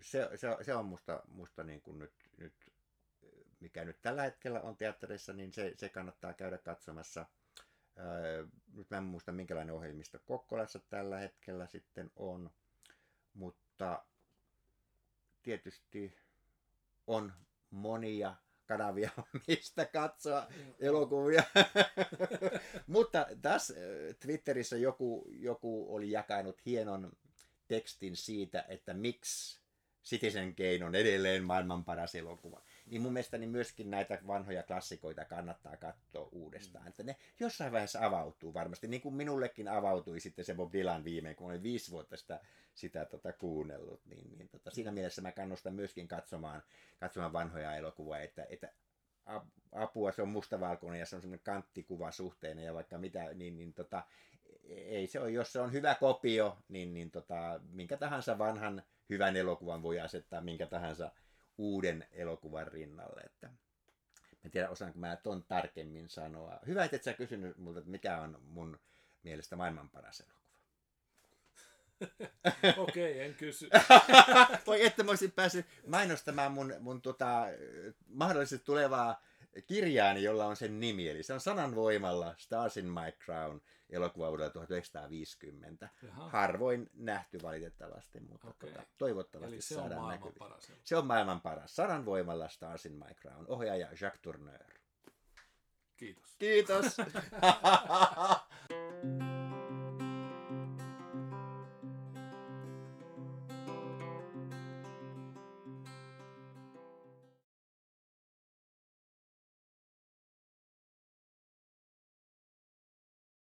Se, 0.00 0.28
se, 0.36 0.48
se 0.62 0.74
on 0.74 0.84
musta, 0.84 1.22
musta 1.28 1.64
niin 1.64 1.82
kuin 1.82 1.98
nyt, 1.98 2.12
nyt, 2.36 2.52
mikä 3.62 3.84
nyt 3.84 4.02
tällä 4.02 4.22
hetkellä 4.22 4.60
on 4.60 4.76
teatterissa, 4.76 5.32
niin 5.32 5.52
se, 5.52 5.72
se 5.76 5.88
kannattaa 5.88 6.32
käydä 6.32 6.58
katsomassa. 6.58 7.26
Nyt 8.74 8.90
mä 8.90 8.96
en 8.96 9.02
muista 9.02 9.32
minkälainen 9.32 9.74
ohjelmisto 9.74 10.18
Kokkolassa 10.24 10.78
tällä 10.78 11.18
hetkellä 11.18 11.66
sitten 11.66 12.10
on, 12.16 12.50
mutta 13.34 14.04
tietysti 15.42 16.16
on 17.06 17.32
monia 17.70 18.34
kanavia, 18.66 19.10
mistä 19.48 19.84
katsoa 19.84 20.46
elokuvia. 20.80 21.42
Mutta 22.86 23.26
tässä 23.42 23.74
Twitterissä 24.20 24.76
joku, 24.76 25.28
joku 25.30 25.94
oli 25.94 26.10
jakanut 26.10 26.66
hienon 26.66 27.12
tekstin 27.68 28.16
siitä, 28.16 28.64
että 28.68 28.94
miksi 28.94 29.62
Citizen 30.04 30.54
Kane 30.54 30.84
on 30.84 30.94
edelleen 30.94 31.44
maailman 31.44 31.84
paras 31.84 32.14
elokuva. 32.14 32.62
Niin 32.92 33.02
mun 33.02 33.12
mielestäni 33.12 33.46
myöskin 33.46 33.90
näitä 33.90 34.18
vanhoja 34.26 34.62
klassikoita 34.62 35.24
kannattaa 35.24 35.76
katsoa 35.76 36.28
uudestaan. 36.32 36.84
Mm. 36.84 36.88
Että 36.88 37.02
ne 37.02 37.16
jossain 37.40 37.72
vaiheessa 37.72 38.06
avautuu 38.06 38.54
varmasti, 38.54 38.88
niin 38.88 39.02
kuin 39.02 39.14
minullekin 39.14 39.68
avautui 39.68 40.20
sitten 40.20 40.44
se 40.44 40.54
Bob 40.54 40.72
Dylan 40.72 41.04
viimein, 41.04 41.36
kun 41.36 41.46
olin 41.46 41.62
viisi 41.62 41.90
vuotta 41.90 42.16
sitä, 42.16 42.40
sitä 42.74 43.04
tota, 43.04 43.32
kuunnellut. 43.32 44.00
Niin, 44.06 44.38
niin 44.38 44.48
tota, 44.48 44.70
siinä 44.70 44.92
mielessä 44.92 45.22
mä 45.22 45.32
kannustan 45.32 45.74
myöskin 45.74 46.08
katsomaan, 46.08 46.62
katsomaan 47.00 47.32
vanhoja 47.32 47.76
elokuvia, 47.76 48.20
että, 48.20 48.46
että 48.50 48.72
apua, 49.72 50.12
se 50.12 50.22
on 50.22 50.28
mustavalkoinen 50.28 51.00
ja 51.00 51.06
se 51.06 51.16
on 51.16 51.22
semmoinen 51.22 51.44
kanttikuva 51.44 52.10
suhteinen 52.10 52.64
ja 52.64 52.74
vaikka 52.74 52.98
mitä, 52.98 53.34
niin, 53.34 53.56
niin 53.56 53.74
tota, 53.74 54.02
ei 54.68 55.06
se 55.06 55.20
ole, 55.20 55.30
jos 55.30 55.52
se 55.52 55.60
on 55.60 55.72
hyvä 55.72 55.94
kopio, 55.94 56.58
niin, 56.68 56.94
niin 56.94 57.10
tota, 57.10 57.60
minkä 57.70 57.96
tahansa 57.96 58.38
vanhan 58.38 58.82
hyvän 59.10 59.36
elokuvan 59.36 59.82
voi 59.82 60.00
asettaa 60.00 60.40
minkä 60.40 60.66
tahansa 60.66 61.10
uuden 61.58 62.06
elokuvan 62.10 62.66
rinnalle. 62.66 63.20
Että, 63.20 63.50
en 64.44 64.50
tiedä, 64.50 64.68
osaanko 64.68 64.98
mä 64.98 65.16
ton 65.16 65.44
tarkemmin 65.44 66.08
sanoa. 66.08 66.58
Hyvä, 66.66 66.84
että 66.84 66.96
et 66.96 67.04
sä 67.04 67.12
kysynyt 67.12 67.58
multa, 67.58 67.78
että 67.78 67.90
mikä 67.90 68.20
on 68.20 68.38
mun 68.42 68.80
mielestä 69.22 69.56
maailman 69.56 69.90
paras 69.90 70.20
elokuva. 70.20 70.42
Okei, 72.82 73.12
okay, 73.12 73.24
en 73.24 73.34
kysy. 73.34 73.68
Voi 74.66 74.86
että 74.86 75.02
mä 75.02 75.10
olisin 75.10 75.32
päässyt 75.32 75.66
mainostamaan 75.86 76.52
mun, 76.52 76.74
mun 76.80 77.02
tota, 77.02 77.46
mahdollisesti 78.06 78.64
tulevaa 78.64 79.22
kirjaani, 79.66 80.22
jolla 80.22 80.46
on 80.46 80.56
sen 80.56 80.80
nimi. 80.80 81.08
Eli 81.08 81.22
se 81.22 81.32
on 81.32 81.40
sanan 81.40 81.74
voimalla 81.74 82.34
Stars 82.38 82.76
in 82.76 82.86
My 82.86 83.12
Crown 83.24 83.60
elokuva 83.92 84.28
vuodelta 84.28 84.52
1950. 84.52 85.88
Jaha. 86.02 86.28
Harvoin 86.28 86.90
nähty 86.94 87.38
valitettavasti, 87.42 88.20
mutta 88.20 88.48
okay. 88.48 88.70
tota, 88.70 88.82
toivottavasti 88.98 89.54
Eli 89.54 89.62
se 89.62 89.74
saadaan 89.74 90.02
on 90.02 90.08
näkyviin. 90.08 90.38
paras. 90.38 90.72
Se 90.84 90.96
on 90.96 91.06
maailman 91.06 91.40
paras. 91.40 91.76
Sanan 91.76 92.06
voimalla 92.06 92.48
Stars 92.48 92.86
in 92.86 92.92
My 92.92 93.14
Crown. 93.14 93.44
Ohjaaja 93.48 93.86
Jacques 93.86 94.20
Tourneur. 94.22 94.64
Kiitos. 95.96 96.36
Kiitos. 96.38 96.96